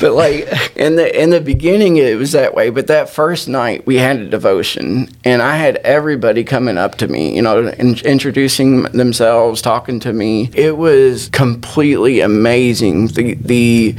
but 0.00 0.12
like 0.12 0.76
in 0.76 0.96
the 0.96 1.22
in 1.22 1.30
the 1.30 1.40
beginning, 1.40 1.96
it 1.96 2.16
was 2.16 2.32
that 2.32 2.54
way. 2.54 2.70
But 2.70 2.86
that 2.86 3.08
first 3.08 3.48
night, 3.48 3.86
we 3.86 3.96
had 3.96 4.18
a 4.18 4.28
devotion, 4.28 5.08
and 5.24 5.42
I 5.42 5.56
had 5.56 5.76
everybody 5.76 6.44
coming 6.44 6.78
up 6.78 6.96
to 6.96 7.08
me, 7.08 7.34
you 7.34 7.42
know, 7.42 7.68
in, 7.68 7.98
introducing 8.00 8.82
themselves, 8.84 9.62
talking 9.62 10.00
to 10.00 10.12
me. 10.12 10.50
It 10.54 10.76
was 10.76 11.28
completely 11.30 12.20
amazing. 12.20 13.08
The 13.08 13.34
the 13.34 13.96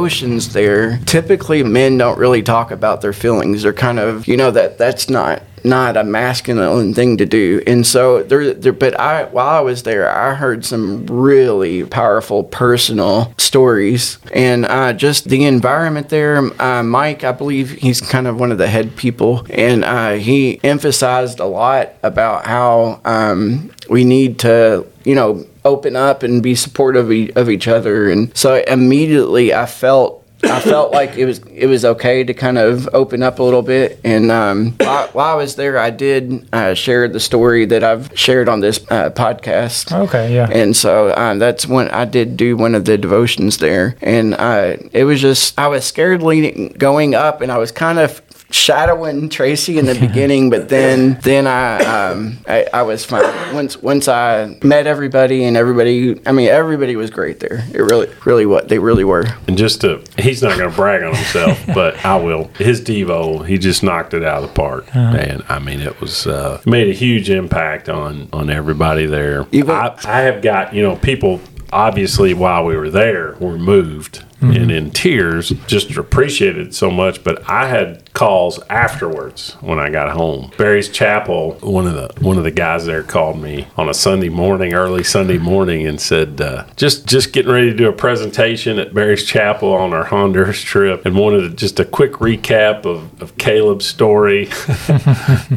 devotions 0.00 0.54
there. 0.54 0.98
Typically, 1.04 1.62
men 1.62 1.98
don't 1.98 2.18
really 2.18 2.42
talk 2.42 2.70
about 2.70 3.02
their 3.02 3.12
feelings. 3.12 3.62
They're 3.62 3.72
kind 3.74 3.98
of, 3.98 4.26
you 4.26 4.36
know, 4.36 4.50
that 4.50 4.78
that's 4.78 5.10
not 5.10 5.42
not 5.62 5.94
a 5.94 6.02
masculine 6.02 6.94
thing 6.94 7.18
to 7.18 7.26
do. 7.26 7.62
And 7.66 7.86
so 7.86 8.22
there, 8.22 8.54
there, 8.54 8.72
but 8.72 8.98
I 8.98 9.24
while 9.24 9.48
I 9.48 9.60
was 9.60 9.82
there, 9.82 10.10
I 10.10 10.34
heard 10.34 10.64
some 10.64 11.04
really 11.06 11.84
powerful 11.84 12.44
personal 12.44 13.34
stories, 13.36 14.16
and 14.32 14.64
uh, 14.64 14.94
just 14.94 15.28
the 15.28 15.44
environment 15.44 16.08
there. 16.08 16.38
Uh, 16.62 16.82
Mike, 16.82 17.24
I 17.24 17.32
believe 17.32 17.72
he's 17.72 18.00
kind 18.00 18.26
of 18.26 18.40
one 18.40 18.52
of 18.52 18.56
the 18.56 18.68
head 18.68 18.96
people, 18.96 19.46
and 19.50 19.84
uh, 19.84 20.12
he 20.12 20.60
emphasized 20.64 21.40
a 21.40 21.46
lot 21.46 21.90
about 22.02 22.46
how 22.46 23.02
um, 23.04 23.70
we 23.90 24.04
need 24.04 24.38
to, 24.38 24.86
you 25.04 25.14
know, 25.14 25.44
open 25.64 25.96
up 25.96 26.22
and 26.22 26.42
be 26.42 26.54
supportive 26.54 27.10
of 27.10 27.36
of 27.36 27.50
each 27.50 27.68
other. 27.68 28.10
And 28.10 28.36
so 28.36 28.62
immediately 28.66 29.52
I 29.54 29.66
felt 29.66 30.20
I 30.42 30.60
felt 30.60 30.92
like 30.92 31.16
it 31.16 31.26
was 31.26 31.38
it 31.48 31.66
was 31.66 31.84
okay 31.84 32.24
to 32.24 32.34
kind 32.34 32.58
of 32.58 32.88
open 32.92 33.22
up 33.22 33.38
a 33.38 33.42
little 33.42 33.62
bit. 33.62 34.00
And 34.04 34.30
um, 34.30 34.72
while, 34.78 35.08
while, 35.08 35.32
I 35.32 35.34
was 35.34 35.56
there, 35.56 35.78
I 35.78 35.90
did 35.90 36.48
uh, 36.52 36.74
share 36.74 37.08
the 37.08 37.20
story 37.20 37.66
that 37.66 37.84
I've 37.84 38.10
shared 38.18 38.48
on 38.48 38.60
this 38.60 38.78
uh, 38.90 39.10
podcast. 39.10 39.92
Okay, 40.06 40.34
yeah. 40.34 40.48
And 40.50 40.76
so 40.76 41.08
uh, 41.08 41.34
that's 41.34 41.66
when 41.66 41.88
I 41.88 42.04
did 42.04 42.36
do 42.36 42.56
one 42.56 42.74
of 42.74 42.84
the 42.84 42.96
devotions 42.96 43.58
there, 43.58 43.96
and 44.00 44.34
uh, 44.34 44.76
it 44.92 45.04
was 45.04 45.20
just 45.20 45.58
I 45.58 45.68
was 45.68 45.84
scared 45.84 46.22
leading 46.22 46.68
going 46.78 47.14
up, 47.14 47.40
and 47.40 47.52
I 47.52 47.58
was 47.58 47.72
kind 47.72 47.98
of 47.98 48.22
shadowing 48.50 49.28
Tracy 49.28 49.78
in 49.78 49.86
the 49.86 49.94
beginning, 50.00 50.50
but 50.50 50.68
then 50.68 51.18
then 51.22 51.46
I, 51.46 51.78
um, 51.84 52.38
I, 52.46 52.66
I 52.72 52.82
was 52.82 53.04
fine 53.04 53.54
once 53.54 53.76
once 53.76 54.08
I 54.08 54.56
met 54.62 54.86
everybody 54.86 55.44
and 55.44 55.56
everybody. 55.56 56.20
I 56.26 56.32
mean, 56.32 56.48
everybody 56.48 56.96
was 56.96 57.10
great 57.10 57.40
there. 57.40 57.64
It 57.72 57.80
really 57.80 58.10
really 58.24 58.46
what 58.46 58.68
they 58.68 58.78
really 58.78 59.04
were. 59.04 59.26
And 59.46 59.56
just 59.56 59.80
to, 59.82 60.02
he's 60.18 60.42
not 60.42 60.56
going 60.56 60.70
to 60.70 60.76
brag 60.76 61.02
on 61.02 61.14
himself, 61.14 61.58
but 61.74 62.04
I 62.04 62.16
will. 62.16 62.48
His 62.58 62.80
Devo, 62.80 63.46
he 63.46 63.58
just 63.58 63.82
knocked 63.82 64.14
it 64.14 64.24
out 64.24 64.42
of 64.42 64.48
the 64.48 64.54
park, 64.54 64.84
uh-huh. 64.88 65.16
and 65.16 65.44
I 65.48 65.58
mean, 65.58 65.80
it 65.80 66.00
was 66.00 66.26
uh, 66.26 66.60
made 66.66 66.88
a 66.88 66.94
huge 66.94 67.30
impact 67.30 67.88
on 67.88 68.28
on 68.32 68.50
everybody 68.50 69.06
there. 69.06 69.46
Even, 69.52 69.70
I, 69.70 69.96
I 70.04 70.20
have 70.20 70.42
got 70.42 70.74
you 70.74 70.82
know 70.82 70.96
people 70.96 71.40
obviously 71.72 72.34
while 72.34 72.64
we 72.64 72.76
were 72.76 72.90
there 72.90 73.36
we 73.40 73.46
were 73.46 73.58
moved 73.58 74.24
mm-hmm. 74.40 74.50
and 74.52 74.70
in 74.70 74.90
tears 74.90 75.50
just 75.66 75.96
appreciated 75.96 76.74
so 76.74 76.90
much. 76.90 77.22
But 77.22 77.48
i 77.48 77.68
had 77.68 78.12
calls 78.12 78.58
afterwards 78.68 79.54
when 79.60 79.78
i 79.78 79.90
got 79.90 80.10
home. 80.10 80.50
Berry's 80.56 80.88
chapel 80.88 81.52
one 81.60 81.86
of 81.86 81.94
the 81.94 82.12
one 82.20 82.38
of 82.38 82.44
the 82.44 82.50
guys 82.50 82.86
there 82.86 83.02
called 83.02 83.40
me 83.40 83.66
on 83.76 83.88
a 83.88 83.94
sunday 83.94 84.28
morning 84.28 84.74
early 84.74 85.04
sunday 85.04 85.38
morning 85.38 85.86
and 85.86 86.00
said 86.00 86.40
uh, 86.40 86.64
just 86.76 87.06
just 87.06 87.32
getting 87.32 87.52
ready 87.52 87.70
to 87.70 87.76
do 87.76 87.88
a 87.88 87.92
presentation 87.92 88.78
at 88.78 88.92
berry's 88.92 89.24
chapel 89.24 89.72
on 89.72 89.92
our 89.92 90.04
honduras 90.04 90.60
trip 90.60 91.04
and 91.06 91.16
wanted 91.16 91.56
just 91.56 91.78
a 91.80 91.84
quick 91.84 92.12
recap 92.12 92.84
of, 92.84 93.20
of 93.22 93.36
caleb's 93.38 93.86
story. 93.86 94.48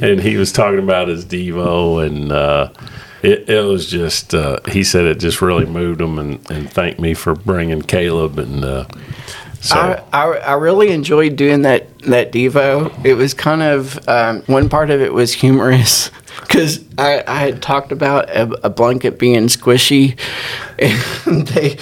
And 0.01 0.19
he 0.19 0.37
was 0.37 0.51
talking 0.51 0.79
about 0.79 1.07
his 1.07 1.25
devo 1.25 2.05
and 2.05 2.31
uh, 2.31 2.69
it, 3.23 3.49
it 3.49 3.61
was 3.63 3.89
just 3.89 4.35
uh, 4.35 4.59
he 4.69 4.83
said 4.83 5.05
it 5.05 5.19
just 5.19 5.41
really 5.41 5.65
moved 5.65 6.01
him 6.01 6.19
and, 6.19 6.51
and 6.51 6.71
thanked 6.71 6.99
me 6.99 7.13
for 7.13 7.33
bringing 7.33 7.81
Caleb 7.81 8.37
and 8.37 8.63
uh, 8.63 8.85
so 9.63 9.77
I, 9.77 10.03
I, 10.11 10.37
I, 10.39 10.53
really 10.55 10.91
enjoyed 10.91 11.37
doing 11.37 11.61
that 11.61 11.97
that 11.99 12.33
Devo. 12.33 13.05
It 13.05 13.13
was 13.13 13.33
kind 13.33 13.61
of 13.61 14.09
um, 14.09 14.41
one 14.41 14.67
part 14.67 14.89
of 14.89 14.99
it 14.99 15.13
was 15.13 15.31
humorous 15.31 16.11
because 16.41 16.83
I, 16.97 17.23
I 17.25 17.37
had 17.37 17.61
talked 17.61 17.93
about 17.93 18.29
a, 18.29 18.65
a 18.65 18.69
blanket 18.69 19.17
being 19.17 19.43
squishy, 19.43 20.19
and 21.25 21.47
they 21.47 21.77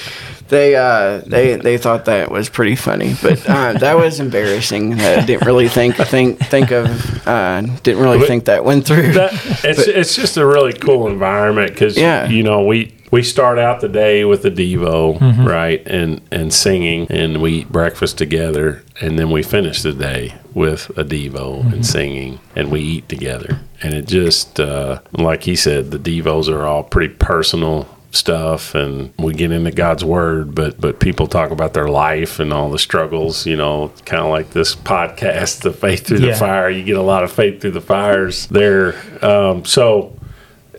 they 0.51 0.75
uh, 0.75 1.19
they 1.25 1.55
they 1.55 1.77
thought 1.77 2.05
that 2.05 2.29
was 2.29 2.49
pretty 2.49 2.75
funny, 2.75 3.15
but 3.21 3.49
uh, 3.49 3.73
that 3.73 3.95
was 3.97 4.19
embarrassing. 4.19 4.99
I 4.99 5.25
didn't 5.25 5.47
really 5.47 5.69
think 5.69 5.95
think 5.95 6.39
think 6.39 6.71
of 6.71 7.27
uh, 7.27 7.61
didn't 7.83 8.03
really 8.03 8.19
but 8.19 8.27
think 8.27 8.45
that 8.45 8.65
went 8.65 8.85
through. 8.85 9.13
That, 9.13 9.31
it's 9.63 9.85
but, 9.85 9.87
it's 9.87 10.13
just 10.13 10.35
a 10.35 10.45
really 10.45 10.73
cool 10.73 11.07
environment 11.07 11.71
because 11.71 11.97
yeah. 11.97 12.27
you 12.27 12.43
know 12.43 12.65
we 12.65 12.93
we 13.11 13.23
start 13.23 13.59
out 13.59 13.79
the 13.79 13.87
day 13.87 14.25
with 14.25 14.41
the 14.41 14.51
devo 14.51 15.17
mm-hmm. 15.17 15.45
right 15.45 15.81
and 15.87 16.21
and 16.31 16.53
singing 16.53 17.07
and 17.09 17.41
we 17.41 17.59
eat 17.59 17.71
breakfast 17.71 18.17
together 18.17 18.83
and 18.99 19.17
then 19.17 19.31
we 19.31 19.43
finish 19.43 19.81
the 19.81 19.93
day 19.93 20.33
with 20.53 20.89
a 20.97 21.03
devo 21.03 21.59
mm-hmm. 21.59 21.73
and 21.73 21.85
singing 21.85 22.39
and 22.55 22.71
we 22.71 22.81
eat 22.81 23.09
together 23.09 23.59
and 23.81 23.93
it 23.93 24.07
just 24.07 24.59
uh, 24.59 24.99
like 25.11 25.43
he 25.43 25.55
said 25.55 25.91
the 25.91 25.99
devos 25.99 26.49
are 26.49 26.65
all 26.65 26.83
pretty 26.83 27.13
personal 27.13 27.87
stuff 28.11 28.75
and 28.75 29.13
we 29.17 29.33
get 29.33 29.51
into 29.51 29.71
God's 29.71 30.03
word, 30.03 30.53
but 30.53 30.79
but 30.79 30.99
people 30.99 31.27
talk 31.27 31.51
about 31.51 31.73
their 31.73 31.87
life 31.87 32.39
and 32.39 32.53
all 32.53 32.69
the 32.69 32.79
struggles, 32.79 33.45
you 33.45 33.55
know, 33.55 33.91
kind 34.05 34.21
of 34.21 34.29
like 34.29 34.51
this 34.51 34.75
podcast, 34.75 35.61
the 35.61 35.73
faith 35.73 36.05
through 36.07 36.19
yeah. 36.19 36.31
the 36.31 36.35
fire. 36.37 36.69
You 36.69 36.83
get 36.83 36.97
a 36.97 37.01
lot 37.01 37.23
of 37.23 37.31
faith 37.31 37.61
through 37.61 37.71
the 37.71 37.81
fires 37.81 38.47
there. 38.47 38.95
Um, 39.23 39.65
so 39.65 40.17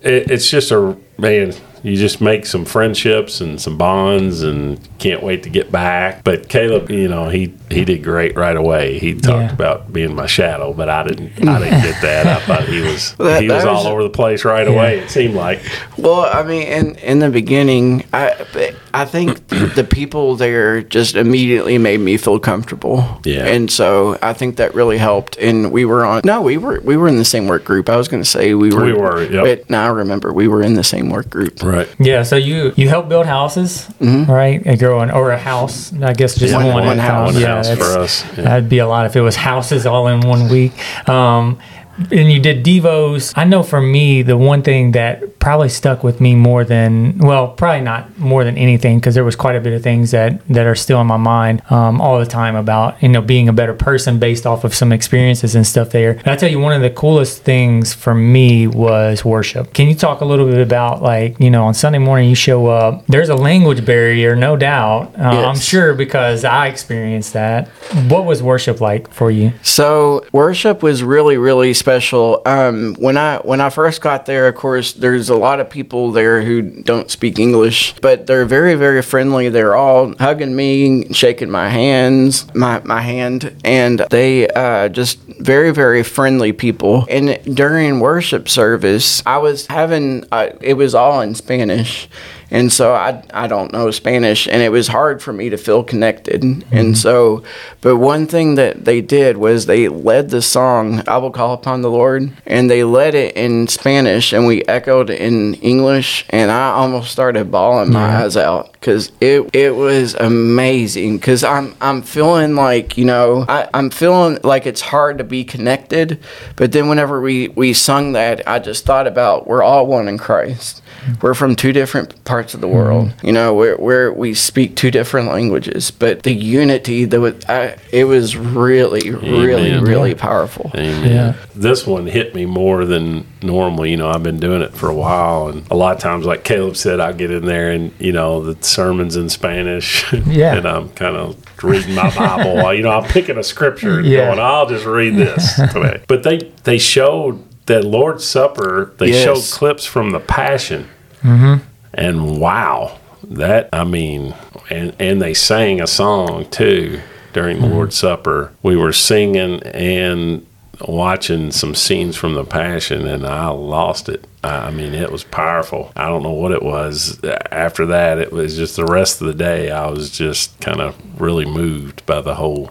it, 0.03 0.31
it's 0.31 0.49
just 0.51 0.71
a 0.71 0.97
man 1.19 1.55
you 1.83 1.97
just 1.97 2.21
make 2.21 2.47
some 2.47 2.65
friendships 2.65 3.41
and 3.41 3.61
some 3.61 3.77
bonds 3.77 4.43
and 4.43 4.81
can't 4.99 5.23
wait 5.23 5.43
to 5.43 5.51
get 5.51 5.73
back. 5.73 6.23
But 6.23 6.49
Caleb, 6.49 6.91
you 6.91 7.09
know, 7.09 7.29
he 7.29 7.55
he 7.71 7.85
did 7.85 8.05
great 8.05 8.37
right 8.37 8.57
away. 8.57 8.99
He 8.99 9.15
talked 9.15 9.49
yeah. 9.49 9.53
about 9.53 9.93
being 9.93 10.15
my 10.15 10.27
shadow, 10.27 10.73
but 10.73 10.89
I 10.89 11.03
didn't 11.03 11.49
I 11.49 11.59
didn't 11.59 11.83
get 11.83 12.01
that. 12.03 12.27
I 12.27 12.41
thought 12.47 12.69
he 12.69 12.81
was 12.81 13.17
well, 13.19 13.29
that, 13.29 13.43
he 13.43 13.49
was, 13.49 13.65
was, 13.65 13.67
all 13.67 13.87
over 13.87 14.03
the 14.03 14.11
place 14.11 14.45
right 14.45 14.67
yeah. 14.67 14.73
away. 14.73 14.99
It 15.01 15.11
seemed 15.11 15.35
like. 15.35 15.61
Well, 15.99 16.21
I 16.21 16.45
mean, 16.45 16.67
in 16.67 16.95
in 16.97 17.19
the 17.19 17.31
beginning, 17.31 18.07
I 18.13 18.75
I 18.95 19.05
think 19.05 19.49
the 19.49 19.85
people 19.89 20.37
there 20.37 20.83
just 20.83 21.17
immediately 21.17 21.79
made 21.79 22.01
me 22.01 22.17
feel 22.17 22.39
comfortable. 22.39 23.21
Yeah. 23.25 23.47
And 23.47 23.71
so 23.71 24.19
I 24.23 24.35
think 24.35 24.57
that 24.57 24.75
really 24.75 24.99
helped. 24.99 25.37
And 25.39 25.73
we 25.73 25.85
were 25.85 26.05
on. 26.05 26.23
No, 26.25 26.43
we 26.43 26.59
were 26.59 26.81
we 26.81 26.97
were 26.97 27.09
in 27.09 27.17
the 27.17 27.25
same 27.25 27.49
work 27.49 27.65
group. 27.65 27.89
I 27.89 27.97
was 27.97 28.07
going 28.07 28.23
to 28.23 28.29
say 28.29 28.55
we 28.55 28.73
were. 28.73 28.85
We 28.85 28.93
were. 28.93 29.25
Yep. 29.25 29.71
now 29.71 29.87
I 29.87 29.91
remember 29.91 30.33
we 30.33 30.47
were 30.47 30.63
in 30.63 30.75
the 30.75 30.85
same 30.85 31.11
work 31.11 31.29
group. 31.29 31.63
Right. 31.63 31.72
Yeah. 31.99 32.23
So 32.23 32.37
you 32.37 32.73
you 32.77 32.89
help 32.89 33.09
build 33.09 33.27
houses, 33.27 33.89
mm-hmm. 34.01 34.31
right? 34.31 34.65
A 34.67 34.77
girl 34.77 35.01
or 35.11 35.31
a 35.31 35.39
house. 35.39 35.93
I 35.95 36.13
guess 36.13 36.35
just 36.35 36.55
one, 36.55 36.67
one, 36.67 36.85
one 36.85 36.99
house. 36.99 37.33
One 37.33 37.43
yeah, 37.43 37.57
house 37.57 37.75
for 37.77 37.99
us. 37.99 38.25
Yeah. 38.37 38.45
That'd 38.45 38.69
be 38.69 38.79
a 38.79 38.87
lot 38.87 39.07
if 39.07 39.17
it 39.17 39.21
was 39.21 39.37
houses 39.37 39.87
all 39.87 40.09
in 40.09 40.21
one 40.21 40.49
week. 40.49 40.73
Um, 41.09 41.59
and 41.99 42.33
you 42.33 42.41
did 42.41 42.65
devos. 42.65 43.33
I 43.37 43.45
know 43.45 43.63
for 43.63 43.81
me 43.81 44.23
the 44.23 44.37
one 44.37 44.63
thing 44.63 44.93
that 44.93 45.39
probably 45.39 45.69
stuck 45.69 46.05
with 46.05 46.21
me 46.21 46.35
more 46.35 46.65
than 46.65 47.19
well 47.19 47.49
probably 47.49 47.81
not 47.81 48.17
more 48.19 48.45
than 48.45 48.57
anything 48.57 48.99
because 48.99 49.15
there 49.15 49.25
was 49.25 49.35
quite 49.35 49.57
a 49.57 49.61
bit 49.61 49.73
of 49.73 49.83
things 49.83 50.13
that 50.13 50.47
that 50.49 50.67
are 50.67 50.75
still 50.75 51.01
in 51.01 51.07
my 51.07 51.17
mind 51.17 51.61
um, 51.71 52.01
all 52.01 52.21
the 52.21 52.27
time 52.27 52.55
about 52.55 53.03
you 53.03 53.09
know 53.09 53.21
being 53.21 53.49
a 53.49 53.53
better 53.53 53.75
person 53.75 54.19
based 54.19 54.47
off 54.47 54.63
of 54.63 54.73
some 54.75 54.93
experiences 54.93 55.55
and 55.55 55.67
stuff 55.67 55.91
there. 55.91 56.13
And 56.13 56.29
i 56.29 56.37
tell 56.37 56.51
you 56.51 56.61
one 56.61 56.73
of 56.73 56.83
the 56.83 56.91
coolest 56.91 57.43
things 57.43 57.93
for 57.93 58.15
me 58.15 58.67
was 58.67 59.25
worship. 59.25 59.75
Can 59.75 59.89
you 59.89 59.95
talk 59.95 60.21
a 60.21 60.25
little 60.25 60.47
bit 60.47 60.61
about 60.61 61.03
like 61.03 61.39
you 61.41 61.51
know 61.51 61.65
on 61.65 61.75
sunday 61.75 61.99
morning 61.99 62.29
you 62.29 62.37
show 62.37 62.67
up 62.67 63.05
there's 63.09 63.29
a 63.29 63.35
language 63.35 63.85
barrier 63.85 64.37
no 64.37 64.57
doubt 64.57 65.15
uh, 65.19 65.31
yes. 65.33 65.47
i'm 65.47 65.59
sure 65.59 65.95
because 65.95 66.45
i 66.45 66.69
experienced 66.69 67.33
that. 67.33 67.69
What 68.09 68.25
was 68.25 68.43
worship 68.43 68.81
like 68.81 69.13
for 69.13 69.31
you? 69.31 69.53
So 69.63 70.25
worship 70.33 70.83
was 70.83 71.03
really 71.03 71.37
really 71.37 71.75
special. 71.83 72.41
Um, 72.47 72.95
when 72.95 73.17
I 73.17 73.39
when 73.39 73.61
I 73.61 73.69
first 73.71 74.01
got 74.01 74.25
there, 74.27 74.47
of 74.47 74.55
course, 74.55 74.93
there's 74.93 75.29
a 75.29 75.35
lot 75.35 75.59
of 75.59 75.69
people 75.69 76.13
there 76.13 76.41
who 76.41 76.63
don't 76.63 77.11
speak 77.11 77.41
English, 77.41 77.95
but 78.01 78.29
they're 78.29 78.45
very 78.45 78.77
very 78.77 79.03
friendly. 79.03 79.49
They're 79.49 79.75
all 79.75 80.15
hugging 80.17 80.55
me, 80.55 81.13
shaking 81.13 81.51
my 81.51 81.69
hands, 81.69 82.47
my 82.55 82.81
my 82.85 83.01
hand, 83.01 83.57
and 83.65 83.99
they 84.11 84.49
uh, 84.49 84.91
just 84.91 85.19
very 85.41 85.73
very 85.73 86.05
friendly 86.05 86.53
people. 86.53 87.05
And 87.11 87.41
during 87.57 87.99
worship 87.99 88.49
service, 88.49 89.21
I 89.27 89.39
was 89.39 89.67
having 89.67 90.25
uh, 90.31 90.51
it 90.61 90.75
was 90.75 90.95
all 90.95 91.21
in 91.21 91.35
Spanish 91.35 92.09
and 92.53 92.71
so 92.71 92.93
I 92.93 93.23
I 93.33 93.47
don't 93.47 93.73
know 93.73 93.91
Spanish, 93.91 94.47
and 94.47 94.63
it 94.63 94.69
was 94.69 94.89
hard 94.89 95.23
for 95.23 95.33
me 95.33 95.49
to 95.49 95.57
feel 95.57 95.83
connected. 95.83 96.43
And 96.45 96.65
mm-hmm. 96.67 96.93
so, 96.93 97.43
but 97.81 97.97
one 97.97 98.27
thing 98.27 98.57
that 98.57 98.85
they 98.85 99.01
did 99.01 99.39
was 99.39 99.65
they 99.65 99.89
led 99.89 100.29
the 100.29 100.43
song 100.43 101.03
"I 101.09 101.17
Will 101.17 101.31
Call 101.31 101.55
Upon 101.55 101.81
the 101.81 101.91
Lord," 101.91 102.31
and 102.45 102.71
they 102.71 102.85
led 102.85 103.15
it 103.15 103.35
in 103.37 103.69
Spanish, 103.69 104.35
and 104.35 104.47
we 104.47 104.63
echoed 104.65 105.09
in 105.09 105.55
English, 105.55 106.27
and 106.29 106.51
I 106.51 106.73
almost 106.73 107.11
started 107.11 107.51
bawling 107.51 107.91
my 107.91 108.23
eyes 108.23 108.37
out 108.37 108.73
because 108.73 109.11
it 109.23 109.49
it 109.55 109.75
was 109.75 110.15
amazing. 110.15 111.17
Because 111.17 111.43
I'm 111.43 111.75
I'm 111.81 112.03
feeling 112.03 112.55
like 112.55 112.99
you 112.99 113.07
know 113.07 113.47
I, 113.49 113.67
I'm 113.73 113.89
feeling 113.89 114.39
like 114.45 114.67
it's 114.67 114.83
hard 114.83 115.17
to 115.19 115.25
be 115.25 115.43
connected, 115.43 116.21
but 116.57 116.73
then 116.73 116.91
whenever 116.91 117.23
we 117.23 117.49
we 117.49 117.73
sung 117.73 118.13
that, 118.13 118.47
I 118.47 118.59
just 118.59 118.85
thought 118.85 119.07
about 119.07 119.47
we're 119.47 119.63
all 119.63 119.87
one 119.87 120.07
in 120.07 120.19
Christ. 120.19 120.83
Mm-hmm. 121.03 121.15
We're 121.23 121.35
from 121.35 121.57
two 121.57 121.73
different 121.73 122.23
parts 122.25 122.42
of 122.55 122.61
the 122.61 122.69
world. 122.69 123.09
Mm-hmm. 123.09 123.27
You 123.27 123.33
know, 123.33 123.55
where 123.55 123.77
where 123.77 124.13
we 124.13 124.35
speak 124.35 124.77
two 124.77 124.91
different 124.91 125.29
languages, 125.29 125.91
but 125.91 126.23
the 126.25 126.33
unity 126.35 127.05
that 127.07 127.21
was 127.21 127.45
I, 127.47 127.77
it 127.93 128.05
was 128.05 128.37
really 128.37 129.11
really 129.11 129.71
Amen. 129.71 129.85
really 129.85 130.15
powerful. 130.15 130.71
Amen. 130.75 131.11
Yeah. 131.11 131.35
This 131.55 131.87
one 131.87 132.07
hit 132.07 132.35
me 132.35 132.45
more 132.47 132.85
than 132.85 133.27
normally. 133.43 133.91
You 133.93 133.97
know, 133.99 134.09
I've 134.11 134.23
been 134.23 134.41
doing 134.41 134.63
it 134.63 134.73
for 134.75 134.89
a 134.89 134.95
while, 134.95 135.49
and 135.49 135.65
a 135.71 135.77
lot 135.77 135.95
of 135.95 136.01
times, 136.03 136.27
like 136.27 136.45
Caleb 136.45 136.77
said, 136.77 136.99
I'll 137.01 137.15
get 137.15 137.31
in 137.31 137.45
there 137.47 137.71
and 137.71 137.93
you 138.01 138.13
know 138.13 138.43
the 138.43 138.63
sermons 138.65 139.17
in 139.17 139.29
Spanish. 139.29 140.05
Yeah. 140.33 140.57
and 140.57 140.67
I'm 140.67 140.89
kind 140.91 141.17
of 141.17 141.37
reading 141.63 141.95
my 141.95 142.09
Bible. 142.15 142.73
you 142.75 142.83
know, 142.83 142.91
I'm 142.91 143.09
picking 143.09 143.37
a 143.39 143.43
scripture 143.43 143.99
and 143.99 144.07
Yeah. 144.07 144.27
going, 144.29 144.39
I'll 144.39 144.67
just 144.69 144.87
read 144.87 145.15
this 145.17 145.55
today. 145.73 146.03
But 146.09 146.23
they 146.23 146.39
they 146.65 146.79
showed 146.79 147.43
that 147.67 147.85
Lord's 147.85 148.25
Supper. 148.27 148.93
They 148.99 149.11
Yes. 149.11 149.25
showed 149.25 149.57
clips 149.59 149.85
from 149.85 150.11
the 150.11 150.21
Passion, 150.21 150.89
mm-hmm. 151.23 151.63
And 151.95 152.41
wow, 152.41 152.99
that 153.25 153.69
I 153.73 153.85
mean, 153.85 154.35
and 154.71 154.95
and 154.99 155.21
they 155.21 155.35
sang 155.35 155.81
a 155.81 155.87
song 155.87 156.49
too 156.51 157.01
during 157.33 157.61
the 157.61 157.67
mm-hmm. 157.67 157.75
Lord's 157.75 157.97
Supper. 157.97 158.53
We 158.63 158.77
were 158.77 158.93
singing 158.93 159.63
and 159.63 160.47
watching 160.89 161.53
some 161.53 161.75
scenes 161.75 162.17
from 162.17 162.35
the 162.35 162.45
Passion, 162.45 163.07
and 163.07 163.27
I 163.27 163.49
lost 163.49 164.09
it. 164.09 164.27
I 164.43 164.63
I 164.63 164.71
mean, 164.71 164.95
it 164.95 165.13
was 165.13 165.25
powerful. 165.25 165.93
I 165.97 166.07
don't 166.07 166.23
know 166.23 166.33
what 166.33 166.53
it 166.53 166.63
was. 166.63 167.21
After 167.51 167.87
that, 167.87 168.19
it 168.19 168.33
was 168.33 168.57
just 168.57 168.77
the 168.77 168.85
rest 168.85 169.21
of 169.21 169.27
the 169.27 169.35
day. 169.35 169.71
I 169.71 169.87
was 169.89 170.11
just 170.11 170.59
kind 170.61 170.81
of 170.81 170.97
really 171.21 171.45
moved 171.45 172.05
by 172.07 172.21
the 172.21 172.35
whole. 172.35 172.71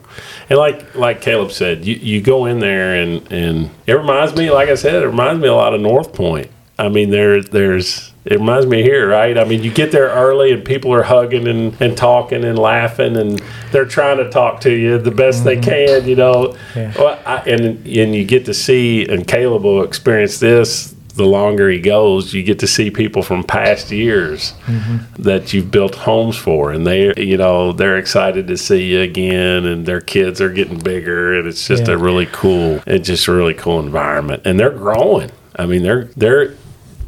And 0.49 0.57
like 0.57 0.95
like 0.95 1.21
Caleb 1.21 1.51
said, 1.51 1.85
you, 1.85 1.95
you 1.95 2.21
go 2.21 2.45
in 2.45 2.59
there 2.59 2.95
and 2.95 3.31
and 3.31 3.69
it 3.87 3.93
reminds 3.93 4.35
me, 4.35 4.51
like 4.51 4.69
I 4.69 4.75
said, 4.75 5.01
it 5.01 5.07
reminds 5.07 5.41
me 5.41 5.47
a 5.47 5.53
lot 5.53 5.73
of 5.73 5.81
North 5.81 6.13
Point. 6.13 6.49
I 6.81 6.89
mean, 6.89 7.11
there 7.11 7.43
there's 7.43 8.11
it 8.25 8.39
reminds 8.39 8.67
me 8.67 8.81
here, 8.83 9.07
right? 9.09 9.37
I 9.37 9.45
mean, 9.45 9.63
you 9.63 9.71
get 9.71 9.91
there 9.91 10.09
early 10.09 10.51
and 10.51 10.63
people 10.63 10.93
are 10.93 11.03
hugging 11.03 11.47
and, 11.47 11.79
and 11.81 11.97
talking 11.97 12.43
and 12.43 12.57
laughing 12.57 13.17
and 13.17 13.41
they're 13.71 13.85
trying 13.85 14.17
to 14.17 14.29
talk 14.29 14.61
to 14.61 14.71
you 14.71 14.99
the 14.99 15.11
best 15.11 15.43
they 15.43 15.57
mm-hmm. 15.57 15.69
can, 16.01 16.07
you 16.07 16.15
know. 16.15 16.55
Yeah. 16.75 16.93
Well, 16.97 17.19
I, 17.25 17.37
and 17.41 17.85
and 17.85 18.15
you 18.15 18.25
get 18.25 18.45
to 18.45 18.53
see, 18.53 19.07
and 19.07 19.27
Caleb 19.27 19.63
will 19.63 19.83
experience 19.83 20.39
this. 20.39 20.95
The 21.13 21.25
longer 21.25 21.69
he 21.69 21.79
goes, 21.79 22.33
you 22.33 22.41
get 22.41 22.59
to 22.59 22.67
see 22.67 22.89
people 22.89 23.21
from 23.21 23.43
past 23.43 23.91
years 23.91 24.53
mm-hmm. 24.65 25.21
that 25.21 25.51
you've 25.51 25.69
built 25.69 25.93
homes 25.93 26.37
for, 26.37 26.71
and 26.71 26.87
they, 26.87 27.13
you 27.17 27.35
know, 27.35 27.73
they're 27.73 27.97
excited 27.97 28.47
to 28.47 28.57
see 28.57 28.93
you 28.93 29.01
again, 29.01 29.65
and 29.65 29.85
their 29.85 29.99
kids 29.99 30.39
are 30.39 30.49
getting 30.49 30.79
bigger, 30.79 31.37
and 31.37 31.47
it's 31.49 31.67
just 31.67 31.87
Yeah. 31.87 31.95
a 31.95 31.97
really 31.97 32.27
cool, 32.31 32.81
it's 32.87 33.07
just 33.07 33.27
a 33.27 33.33
really 33.33 33.53
cool 33.53 33.79
environment, 33.79 34.43
and 34.45 34.57
they're 34.57 34.69
growing. 34.71 35.31
I 35.57 35.65
mean, 35.65 35.83
they're 35.83 36.05
they're 36.15 36.53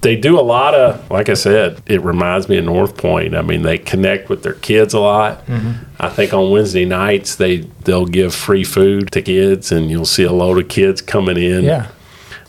they 0.03 0.15
do 0.15 0.39
a 0.39 0.41
lot 0.41 0.75
of 0.75 1.09
like 1.09 1.29
i 1.29 1.33
said 1.33 1.81
it 1.87 2.01
reminds 2.01 2.47
me 2.47 2.57
of 2.57 2.65
north 2.65 2.97
point. 2.97 3.35
I 3.35 3.41
mean 3.41 3.63
they 3.63 3.77
connect 3.77 4.29
with 4.29 4.43
their 4.43 4.53
kids 4.53 4.93
a 4.93 4.99
lot. 4.99 5.45
Mm-hmm. 5.47 5.83
I 5.99 6.09
think 6.09 6.33
on 6.33 6.51
wednesday 6.51 6.85
nights 6.85 7.35
they 7.35 7.57
they'll 7.85 8.05
give 8.05 8.35
free 8.35 8.63
food 8.63 9.11
to 9.13 9.21
kids 9.21 9.71
and 9.71 9.89
you'll 9.89 10.05
see 10.05 10.23
a 10.23 10.31
load 10.31 10.59
of 10.59 10.69
kids 10.69 11.01
coming 11.01 11.37
in. 11.37 11.63
Yeah. 11.63 11.87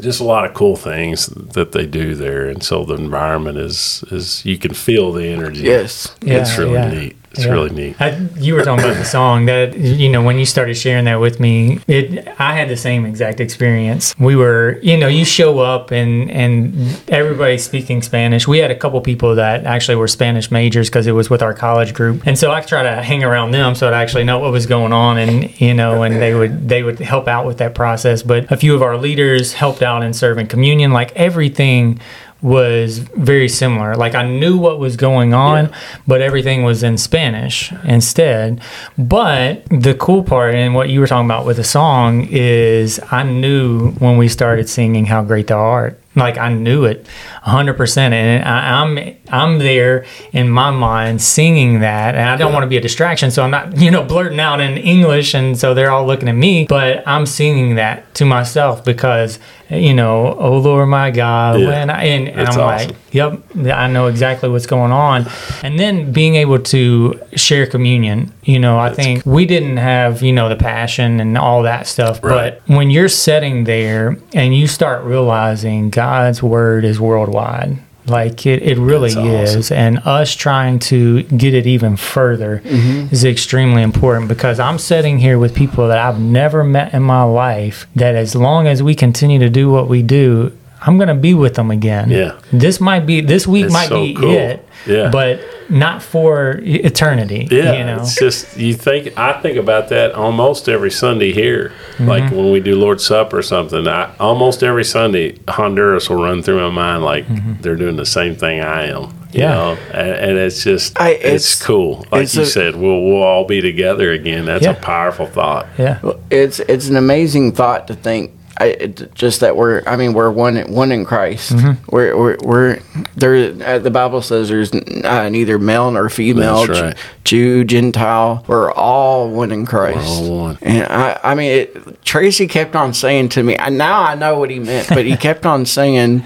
just 0.00 0.20
a 0.20 0.24
lot 0.24 0.44
of 0.44 0.54
cool 0.54 0.76
things 0.76 1.26
that 1.26 1.72
they 1.72 1.86
do 1.86 2.14
there. 2.14 2.48
And 2.48 2.62
so 2.62 2.84
the 2.84 2.94
environment 2.94 3.58
is 3.58 4.04
is 4.10 4.44
you 4.44 4.58
can 4.58 4.74
feel 4.74 5.12
the 5.12 5.26
energy. 5.26 5.62
Yes. 5.62 6.14
it's 6.22 6.58
really 6.58 6.74
yeah. 6.74 6.90
neat 6.90 7.16
it's 7.36 7.44
Yeah. 7.46 7.52
really 7.52 7.70
neat. 7.70 7.96
I, 8.00 8.16
you 8.36 8.54
were 8.54 8.62
talking 8.62 8.84
about 8.84 8.96
the 8.96 9.04
song 9.04 9.46
that 9.46 9.76
you 9.78 10.08
know 10.08 10.22
when 10.22 10.38
you 10.38 10.46
started 10.46 10.74
sharing 10.76 11.04
that 11.06 11.20
with 11.20 11.40
me 11.40 11.80
it 11.88 12.26
i 12.38 12.54
had 12.54 12.68
the 12.68 12.76
same 12.76 13.04
exact 13.04 13.40
experience. 13.40 14.14
We 14.18 14.36
were 14.36 14.78
you 14.82 14.96
know 14.96 15.08
you 15.08 15.24
show 15.24 15.58
up 15.60 15.90
and 15.90 16.30
and 16.30 17.00
everybody's 17.08 17.64
speaking 17.64 18.02
spanish. 18.02 18.46
We 18.48 18.58
had 18.58 18.70
a 18.70 18.76
couple 18.76 19.00
people 19.00 19.34
that 19.36 19.64
actually 19.64 19.96
were 19.96 20.08
spanish 20.08 20.50
majors 20.50 20.88
because 20.88 21.06
it 21.06 21.12
was 21.12 21.28
with 21.30 21.42
our 21.42 21.54
college 21.54 21.92
group. 21.94 22.22
And 22.26 22.38
so 22.38 22.50
i 22.50 22.60
try 22.60 22.82
to 22.82 23.02
hang 23.02 23.22
around 23.24 23.50
them 23.52 23.74
so 23.74 23.88
i'd 23.88 23.94
actually 23.94 24.24
know 24.24 24.38
what 24.38 24.52
was 24.52 24.66
going 24.66 24.92
on 24.92 25.18
and 25.18 25.60
you 25.60 25.74
know 25.74 26.02
and 26.02 26.20
they 26.22 26.34
would 26.34 26.68
they 26.68 26.82
would 26.82 26.98
help 27.00 27.28
out 27.28 27.44
with 27.46 27.58
that 27.58 27.74
process. 27.74 28.22
But 28.22 28.50
a 28.50 28.56
few 28.56 28.74
of 28.74 28.82
our 28.82 28.96
leaders 28.96 29.52
helped 29.54 29.82
out 29.82 30.02
in 30.02 30.12
serving 30.14 30.46
communion. 30.48 30.92
Like 30.92 31.12
everything 31.16 32.00
was 32.44 32.98
very 32.98 33.48
similar. 33.48 33.96
Like 33.96 34.14
I 34.14 34.28
knew 34.28 34.58
what 34.58 34.78
was 34.78 34.96
going 34.96 35.32
on, 35.32 35.72
but 36.06 36.20
everything 36.20 36.62
was 36.62 36.82
in 36.82 36.98
Spanish 36.98 37.72
instead. 37.84 38.60
But 38.98 39.64
the 39.70 39.94
cool 39.94 40.22
part 40.22 40.54
and 40.54 40.74
what 40.74 40.90
you 40.90 41.00
were 41.00 41.06
talking 41.06 41.24
about 41.24 41.46
with 41.46 41.56
the 41.56 41.64
song 41.64 42.28
is 42.30 43.00
I 43.10 43.22
knew 43.22 43.92
when 43.92 44.18
we 44.18 44.28
started 44.28 44.68
singing 44.68 45.06
how 45.06 45.24
great 45.24 45.46
thou 45.46 45.58
art. 45.58 45.98
Like 46.16 46.36
I 46.36 46.52
knew 46.52 46.84
it 46.84 47.06
100% 47.46 47.96
and 47.96 48.44
I, 48.46 48.82
I'm 48.82 49.16
I'm 49.30 49.58
there 49.58 50.04
in 50.32 50.50
my 50.50 50.70
mind 50.70 51.22
singing 51.22 51.80
that 51.80 52.14
and 52.14 52.28
I 52.28 52.36
don't 52.36 52.52
want 52.52 52.64
to 52.64 52.68
be 52.68 52.76
a 52.76 52.80
distraction 52.80 53.30
so 53.30 53.42
I'm 53.42 53.50
not 53.50 53.76
you 53.84 53.90
know 53.90 54.02
blurting 54.02 54.40
out 54.40 54.60
in 54.60 54.76
English 54.76 55.34
and 55.34 55.58
so 55.58 55.74
they're 55.74 55.90
all 55.90 56.06
looking 56.06 56.28
at 56.28 56.34
me 56.34 56.66
but 56.66 57.02
I'm 57.06 57.24
singing 57.26 57.76
that 57.76 58.14
to 58.16 58.24
myself 58.24 58.84
because 58.84 59.38
you 59.70 59.94
know 59.94 60.36
oh 60.38 60.58
Lord 60.58 60.88
my 60.88 61.10
God 61.10 61.58
Yeah. 61.60 61.68
when 61.68 61.90
I 61.90 62.04
and, 62.04 62.28
and 62.28 62.40
I'm 62.48 62.60
awesome. 62.60 62.88
like 62.90 62.96
yep 63.12 63.40
I 63.72 63.86
know 63.88 64.08
exactly 64.08 64.48
what's 64.50 64.66
going 64.66 64.92
on 64.92 65.26
and 65.62 65.78
then 65.78 66.12
being 66.12 66.34
able 66.34 66.58
to 66.58 67.18
share 67.34 67.66
communion 67.66 68.32
you 68.42 68.58
know 68.58 68.78
I 68.78 68.92
think 68.92 69.24
we 69.24 69.46
didn't 69.46 69.78
have 69.78 70.22
you 70.22 70.32
know 70.32 70.48
the 70.50 70.56
passion 70.56 71.18
and 71.20 71.38
all 71.38 71.62
that 71.62 71.86
stuff 71.86 72.22
Right. 72.22 72.60
but 72.66 72.74
when 72.76 72.90
you're 72.90 73.08
sitting 73.08 73.64
there 73.64 74.18
and 74.34 74.54
you 74.54 74.66
start 74.66 75.02
realizing 75.04 75.88
God's 75.90 76.42
word 76.42 76.84
is 76.84 77.00
worldwide 77.00 77.78
like 78.06 78.46
it, 78.46 78.62
it 78.62 78.78
really 78.78 79.10
awesome. 79.10 79.26
is 79.26 79.70
and 79.70 79.98
us 80.00 80.34
trying 80.34 80.78
to 80.78 81.22
get 81.24 81.54
it 81.54 81.66
even 81.66 81.96
further 81.96 82.60
mm-hmm. 82.64 83.12
is 83.12 83.24
extremely 83.24 83.82
important 83.82 84.28
because 84.28 84.60
i'm 84.60 84.78
sitting 84.78 85.18
here 85.18 85.38
with 85.38 85.54
people 85.54 85.88
that 85.88 85.98
i've 85.98 86.20
never 86.20 86.62
met 86.62 86.92
in 86.92 87.02
my 87.02 87.22
life 87.22 87.86
that 87.96 88.14
as 88.14 88.34
long 88.34 88.66
as 88.66 88.82
we 88.82 88.94
continue 88.94 89.38
to 89.38 89.48
do 89.48 89.70
what 89.70 89.88
we 89.88 90.02
do 90.02 90.52
i'm 90.86 90.96
going 90.98 91.08
to 91.08 91.14
be 91.14 91.34
with 91.34 91.54
them 91.54 91.70
again 91.70 92.10
Yeah. 92.10 92.38
this 92.52 92.80
might 92.80 93.06
be 93.06 93.20
this 93.20 93.46
week 93.46 93.64
It's 93.66 93.72
might 93.72 93.88
so 93.88 94.02
be 94.02 94.14
cool. 94.14 94.30
it 94.30 94.68
Yeah. 94.86 95.10
but 95.10 95.40
not 95.70 96.02
for 96.02 96.60
eternity 96.62 97.48
Yeah, 97.50 97.72
you 97.78 97.84
know 97.84 98.02
it's 98.02 98.16
just 98.16 98.56
you 98.58 98.74
think 98.74 99.16
I 99.18 99.32
think 99.40 99.56
about 99.56 99.88
that 99.88 100.12
almost 100.12 100.68
every 100.68 100.90
Sunday 100.90 101.32
here. 101.32 101.72
Mm-hmm. 101.94 102.06
Like 102.08 102.30
when 102.30 102.52
we 102.52 102.60
do 102.60 102.74
Lord's 102.78 103.04
Supper 103.06 103.38
or 103.38 103.42
something, 103.42 103.88
I, 103.88 104.14
almost 104.20 104.62
every 104.62 104.84
Sunday 104.84 105.38
Honduras 105.48 106.10
will 106.10 106.22
run 106.22 106.42
through 106.42 106.60
my 106.60 106.70
mind 106.70 107.02
like 107.02 107.24
they're 107.62 107.76
doing 107.76 107.96
the 107.96 108.04
same 108.04 108.34
thing 108.36 108.60
I 108.60 108.88
am. 108.88 109.02
You 109.04 109.08
Mm-hmm. 109.08 109.38
Yeah. 109.40 109.54
know? 109.54 109.76
and, 109.94 110.08
and 110.10 110.38
it's 110.38 110.62
just 110.62 111.00
I- 111.00 111.10
it's, 111.12 111.24
it's- 111.24 111.62
cool. 111.62 112.04
Like 112.12 112.24
it's 112.24 112.36
you 112.36 112.42
a- 112.42 112.46
said, 112.46 112.76
we'll 112.76 113.02
we'll 113.02 113.22
all 113.22 113.46
be 113.46 113.62
together 113.62 114.12
again. 114.12 114.44
That's 114.44 114.64
Yeah. 114.64 114.72
a 114.72 114.80
powerful 114.80 115.26
thought. 115.26 115.66
yeah 115.78 115.98
Well, 116.02 116.20
it's 116.30 116.60
it's 116.60 116.88
an 116.88 116.96
amazing 116.96 117.52
thought 117.52 117.86
to 117.88 117.94
think. 117.94 118.32
I, 118.60 118.66
it, 118.66 119.14
just 119.14 119.40
that 119.40 119.56
we're 119.56 119.82
I 119.86 119.96
mean 119.96 120.12
we're 120.12 120.30
one 120.30 120.56
one 120.72 120.92
in 120.92 121.04
Christ. 121.04 121.52
Mm-hmm. 121.52 121.84
We're, 121.94 122.16
we're 122.16 122.36
we're 122.42 122.78
there. 123.16 123.52
Uh, 123.66 123.78
the 123.80 123.90
Bible 123.90 124.22
says 124.22 124.48
there's 124.48 124.72
uh, 124.72 125.28
neither 125.28 125.58
male 125.58 125.90
nor 125.90 126.08
female, 126.08 126.66
That's 126.66 126.80
right. 126.80 126.96
Jew, 127.24 127.64
Gentile. 127.64 128.44
We're 128.46 128.70
all 128.72 129.28
one 129.30 129.50
in 129.50 129.66
Christ. 129.66 130.06
all 130.06 130.38
one. 130.40 130.58
And 130.62 130.84
I 130.84 131.18
I 131.24 131.34
mean 131.34 131.50
it, 131.50 132.04
Tracy 132.04 132.46
kept 132.46 132.76
on 132.76 132.94
saying 132.94 133.30
to 133.30 133.42
me. 133.42 133.56
And 133.56 133.76
now 133.76 134.02
I 134.02 134.14
know 134.14 134.38
what 134.38 134.50
he 134.50 134.60
meant, 134.60 134.88
but 134.88 135.04
he 135.04 135.16
kept 135.28 135.46
on 135.46 135.66
saying. 135.66 136.22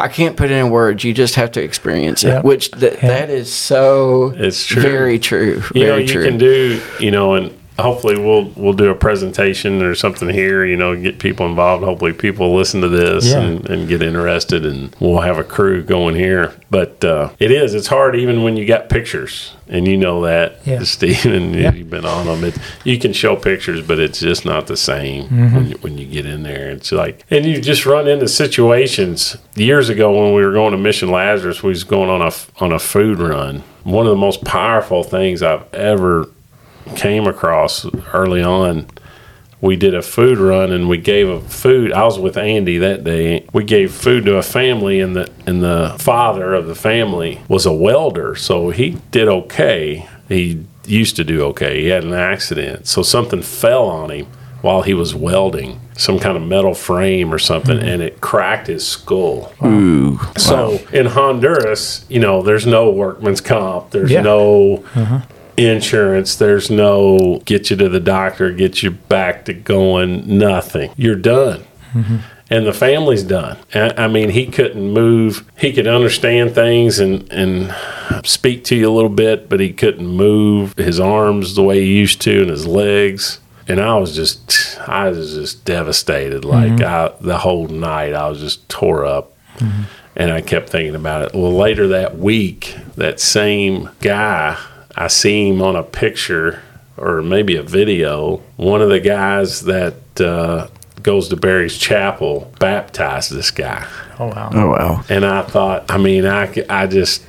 I 0.00 0.06
can't 0.06 0.36
put 0.36 0.48
it 0.52 0.54
in 0.54 0.70
words. 0.70 1.02
You 1.02 1.12
just 1.12 1.34
have 1.34 1.50
to 1.52 1.60
experience 1.60 2.22
it, 2.22 2.28
Yep. 2.28 2.44
which 2.44 2.70
th- 2.70 3.00
that 3.00 3.30
is 3.30 3.52
so 3.52 4.32
It's 4.36 4.64
true. 4.64 4.80
very 4.80 5.18
true. 5.18 5.60
You 5.74 5.86
know, 5.86 5.96
you 5.96 6.06
true. 6.06 6.24
can 6.24 6.38
do, 6.38 6.80
you 7.00 7.10
know, 7.10 7.34
and 7.34 7.57
hopefully 7.78 8.18
we'll 8.18 8.44
we'll 8.56 8.72
do 8.72 8.90
a 8.90 8.94
presentation 8.94 9.82
or 9.82 9.94
something 9.94 10.28
here. 10.28 10.64
You 10.64 10.76
know, 10.76 10.96
get 11.00 11.18
people 11.18 11.46
involved. 11.46 11.84
Hopefully 11.84 12.12
people 12.12 12.54
listen 12.54 12.80
to 12.80 12.88
this 12.88 13.26
Yeah. 13.26 13.40
and, 13.40 13.68
and 13.70 13.88
get 13.88 14.02
interested, 14.02 14.64
and 14.66 14.94
we'll 15.00 15.20
have 15.20 15.38
a 15.38 15.44
crew 15.44 15.82
going 15.82 16.14
here. 16.14 16.54
But 16.70 17.04
uh, 17.04 17.30
it 17.38 17.50
is 17.50 17.74
it's 17.74 17.86
hard 17.86 18.16
even 18.16 18.42
when 18.42 18.56
you 18.56 18.66
got 18.66 18.88
pictures, 18.88 19.54
and 19.68 19.86
you 19.88 19.96
know 19.96 20.22
that, 20.22 20.58
Yeah. 20.66 20.82
Stephen. 20.84 21.54
Yeah. 21.54 21.72
You've 21.72 21.90
been 21.90 22.04
on 22.04 22.26
them. 22.26 22.44
It, 22.44 22.56
you 22.84 22.98
can 22.98 23.12
show 23.12 23.36
pictures, 23.36 23.86
but 23.86 23.98
it's 23.98 24.20
just 24.20 24.44
not 24.44 24.66
the 24.66 24.76
same 24.76 25.24
Mm-hmm. 25.28 25.54
when, 25.56 25.68
you, 25.70 25.76
when 25.78 25.98
you 25.98 26.06
get 26.06 26.26
in 26.26 26.42
there. 26.42 26.70
It's 26.70 26.92
like, 26.92 27.24
and 27.30 27.44
you 27.46 27.60
just 27.60 27.86
run 27.86 28.06
into 28.08 28.28
situations. 28.28 29.36
Years 29.54 29.88
ago, 29.88 30.12
when 30.12 30.34
we 30.34 30.44
were 30.44 30.52
going 30.52 30.72
to 30.72 30.78
Mission 30.78 31.10
Lazarus, 31.10 31.62
we 31.62 31.70
was 31.70 31.84
going 31.84 32.10
on 32.10 32.22
a 32.22 32.32
on 32.62 32.72
a 32.72 32.78
food 32.78 33.18
run. 33.18 33.62
One 33.84 34.06
of 34.06 34.10
the 34.10 34.16
most 34.16 34.44
powerful 34.44 35.02
things 35.02 35.42
I've 35.42 35.72
ever 35.72 36.28
came 36.96 37.26
across 37.26 37.86
early 38.12 38.42
on. 38.42 38.86
We 39.60 39.74
did 39.74 39.94
a 39.94 40.02
food 40.02 40.38
run 40.38 40.70
and 40.70 40.88
we 40.88 40.98
gave 40.98 41.28
a 41.28 41.40
food. 41.40 41.92
I 41.92 42.04
was 42.04 42.18
with 42.18 42.36
Andy 42.36 42.78
that 42.78 43.02
day. 43.02 43.44
We 43.52 43.64
gave 43.64 43.92
food 43.92 44.24
to 44.26 44.36
a 44.36 44.42
family 44.42 45.00
and 45.00 45.16
the 45.16 45.30
and 45.46 45.62
the 45.62 45.96
father 45.98 46.54
of 46.54 46.66
the 46.66 46.76
family 46.76 47.40
was 47.48 47.66
a 47.66 47.72
welder, 47.72 48.36
so 48.36 48.70
he 48.70 48.98
did 49.10 49.26
okay. 49.26 50.08
He 50.28 50.64
used 50.86 51.16
to 51.16 51.24
do 51.24 51.42
okay. 51.46 51.82
He 51.82 51.88
had 51.88 52.04
an 52.04 52.14
accident, 52.14 52.86
so 52.86 53.02
something 53.02 53.42
fell 53.42 53.86
on 53.86 54.10
him 54.10 54.26
while 54.60 54.82
he 54.82 54.94
was 54.94 55.14
welding 55.14 55.80
some 55.96 56.18
kind 56.18 56.36
of 56.36 56.42
metal 56.42 56.74
frame 56.74 57.32
or 57.34 57.38
something, 57.38 57.78
hmm. 57.78 57.84
and 57.84 58.02
it 58.02 58.20
cracked 58.20 58.68
his 58.68 58.86
skull. 58.86 59.52
Ooh. 59.64 60.20
So 60.36 60.80
in 60.92 61.06
Honduras, 61.06 62.04
you 62.08 62.20
know, 62.20 62.42
there's 62.42 62.66
no 62.66 62.90
workman's 62.90 63.40
comp. 63.40 63.90
There's 63.90 64.10
Yeah. 64.10 64.22
no 64.22 64.84
uh-huh. 64.94 65.22
Insurance. 65.58 66.36
There's 66.36 66.70
no 66.70 67.40
get 67.44 67.70
you 67.70 67.76
to 67.76 67.88
the 67.88 68.00
doctor, 68.00 68.52
get 68.52 68.82
you 68.82 68.92
back 68.92 69.44
to 69.46 69.52
going, 69.52 70.38
nothing. 70.38 70.92
You're 70.96 71.16
done. 71.16 71.64
Mm-hmm. 71.92 72.16
And 72.50 72.66
the 72.66 72.72
family's 72.72 73.24
done. 73.24 73.58
I 73.74 74.04
I 74.04 74.08
mean, 74.08 74.30
he 74.30 74.46
couldn't 74.46 74.92
move. 74.92 75.50
He 75.58 75.72
could 75.72 75.86
understand 75.86 76.54
things 76.54 76.98
and, 76.98 77.30
and 77.30 77.74
speak 78.24 78.64
to 78.64 78.76
you 78.76 78.88
a 78.88 78.94
little 78.94 79.10
bit, 79.10 79.48
but 79.48 79.60
he 79.60 79.72
couldn't 79.72 80.06
move 80.06 80.74
his 80.76 80.98
arms 80.98 81.54
the 81.54 81.62
way 81.62 81.80
he 81.80 81.98
used 81.98 82.22
to 82.22 82.40
and 82.40 82.50
his 82.50 82.66
legs. 82.66 83.40
And 83.66 83.80
I 83.80 83.96
was 83.96 84.16
just, 84.16 84.78
I 84.88 85.10
was 85.10 85.34
just 85.34 85.66
devastated. 85.66 86.44
Like 86.44 86.72
mm-hmm. 86.72 86.84
I, 86.84 87.12
the 87.20 87.38
whole 87.38 87.68
night, 87.68 88.14
I 88.14 88.28
was 88.28 88.40
just 88.40 88.66
tore 88.70 89.04
up. 89.04 89.36
Mm-hmm. 89.58 89.82
And 90.16 90.32
I 90.32 90.40
kept 90.40 90.70
thinking 90.70 90.96
about 90.96 91.22
it. 91.22 91.34
Well, 91.34 91.52
later 91.52 91.86
that 91.88 92.18
week, 92.18 92.76
that 92.96 93.20
same 93.20 93.90
guy, 94.00 94.58
I 94.98 95.06
see 95.06 95.48
him 95.48 95.62
on 95.62 95.76
a 95.76 95.82
picture 95.84 96.60
or 96.96 97.22
maybe 97.22 97.54
a 97.56 97.62
video. 97.62 98.38
One 98.56 98.82
of 98.82 98.88
the 98.88 98.98
guys 99.00 99.60
that 99.62 100.20
uh, 100.20 100.66
goes 101.02 101.28
to 101.28 101.36
Berry's 101.36 101.78
Chapel 101.78 102.52
baptized 102.58 103.30
this 103.32 103.52
guy. 103.52 103.86
Oh 104.18 104.26
wow. 104.26 104.50
Oh 104.52 104.68
wow. 104.70 105.04
And 105.08 105.24
I 105.24 105.42
thought, 105.42 105.88
I 105.88 105.98
mean, 105.98 106.26
I 106.26 106.52
I 106.68 106.86
just, 106.88 107.22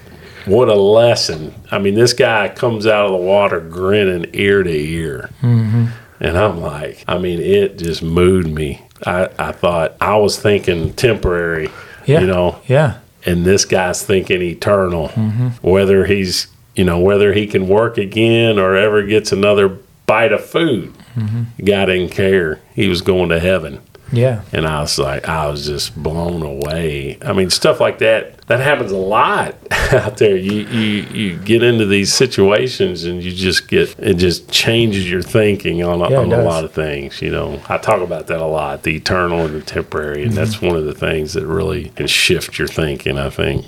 what 0.46 0.68
a 0.70 0.74
lesson. 0.76 1.54
I 1.70 1.78
mean, 1.78 1.94
this 1.94 2.14
guy 2.14 2.50
comes 2.50 2.88
out 2.88 3.06
of 3.06 3.12
the 3.12 3.18
water 3.18 3.60
grinning 3.60 4.32
ear 4.34 4.64
to 4.64 4.72
ear. 4.72 5.30
And 6.22 6.38
I'm 6.38 6.60
like, 6.60 7.06
I 7.08 7.18
mean, 7.20 7.40
it 7.40 7.78
just 7.78 8.02
moved 8.02 8.50
me. 8.50 8.82
I, 9.06 9.30
I 9.38 9.52
thought, 9.54 9.96
I 10.02 10.18
was 10.18 10.38
thinking 10.40 10.92
temporary, 10.94 11.70
Yeah. 12.06 12.22
you 12.22 12.28
know, 12.28 12.60
Yeah. 12.68 12.98
and 13.26 13.46
this 13.46 13.64
guy's 13.64 14.04
thinking 14.04 14.42
eternal. 14.42 15.10
Whether 15.62 16.06
he's, 16.08 16.48
you 16.80 16.86
know, 16.86 17.00
whether 17.00 17.34
he 17.34 17.46
can 17.46 17.68
work 17.68 17.98
again 17.98 18.58
or 18.58 18.76
ever 18.76 19.04
gets 19.04 19.32
another 19.34 19.68
bite 20.06 20.32
of 20.32 20.44
food, 20.46 20.94
guy 21.66 21.84
didn't 21.86 22.10
care. 22.12 22.62
He 22.74 22.88
was 22.88 23.02
going 23.02 23.30
to 23.30 23.40
heaven. 23.40 23.82
Yeah. 24.12 24.42
And 24.54 24.66
I 24.66 24.80
was 24.82 24.98
like, 24.98 25.28
I 25.30 25.48
was 25.52 25.66
just 25.68 25.96
blown 26.02 26.42
away. 26.42 27.18
I 27.22 27.34
mean, 27.34 27.50
stuff 27.50 27.80
like 27.80 28.00
that, 28.00 28.38
that 28.48 28.60
happens 28.60 28.92
a 28.92 28.98
lot 28.98 29.56
out 29.94 30.18
there. 30.18 30.36
You, 30.38 30.62
you, 30.68 31.04
you 31.14 31.38
get 31.38 31.62
into 31.62 31.86
these 31.86 32.12
situations 32.14 33.04
and 33.04 33.22
you 33.22 33.32
just 33.32 33.68
get, 33.68 33.94
it 34.00 34.16
just 34.16 34.50
changes 34.50 35.08
your 35.08 35.22
thinking 35.22 35.84
on, 35.84 36.02
a, 36.02 36.10
Yeah, 36.10 36.18
on 36.20 36.32
a 36.34 36.42
lot 36.44 36.64
of 36.64 36.72
things. 36.72 37.22
You 37.22 37.30
know, 37.32 37.62
I 37.70 37.78
talk 37.78 38.02
about 38.02 38.28
that 38.28 38.40
a 38.40 38.46
lot 38.48 38.82
the 38.84 38.96
eternal 38.96 39.46
and 39.46 39.54
the 39.54 39.62
temporary. 39.62 40.24
And 40.24 40.32
Mm-hmm. 40.32 40.40
that's 40.40 40.62
one 40.62 40.76
of 40.78 40.86
the 40.86 40.96
things 40.96 41.34
that 41.34 41.46
really 41.46 41.90
can 41.90 42.08
shift 42.08 42.58
your 42.58 42.68
thinking, 42.70 43.18
I 43.20 43.30
think. 43.30 43.66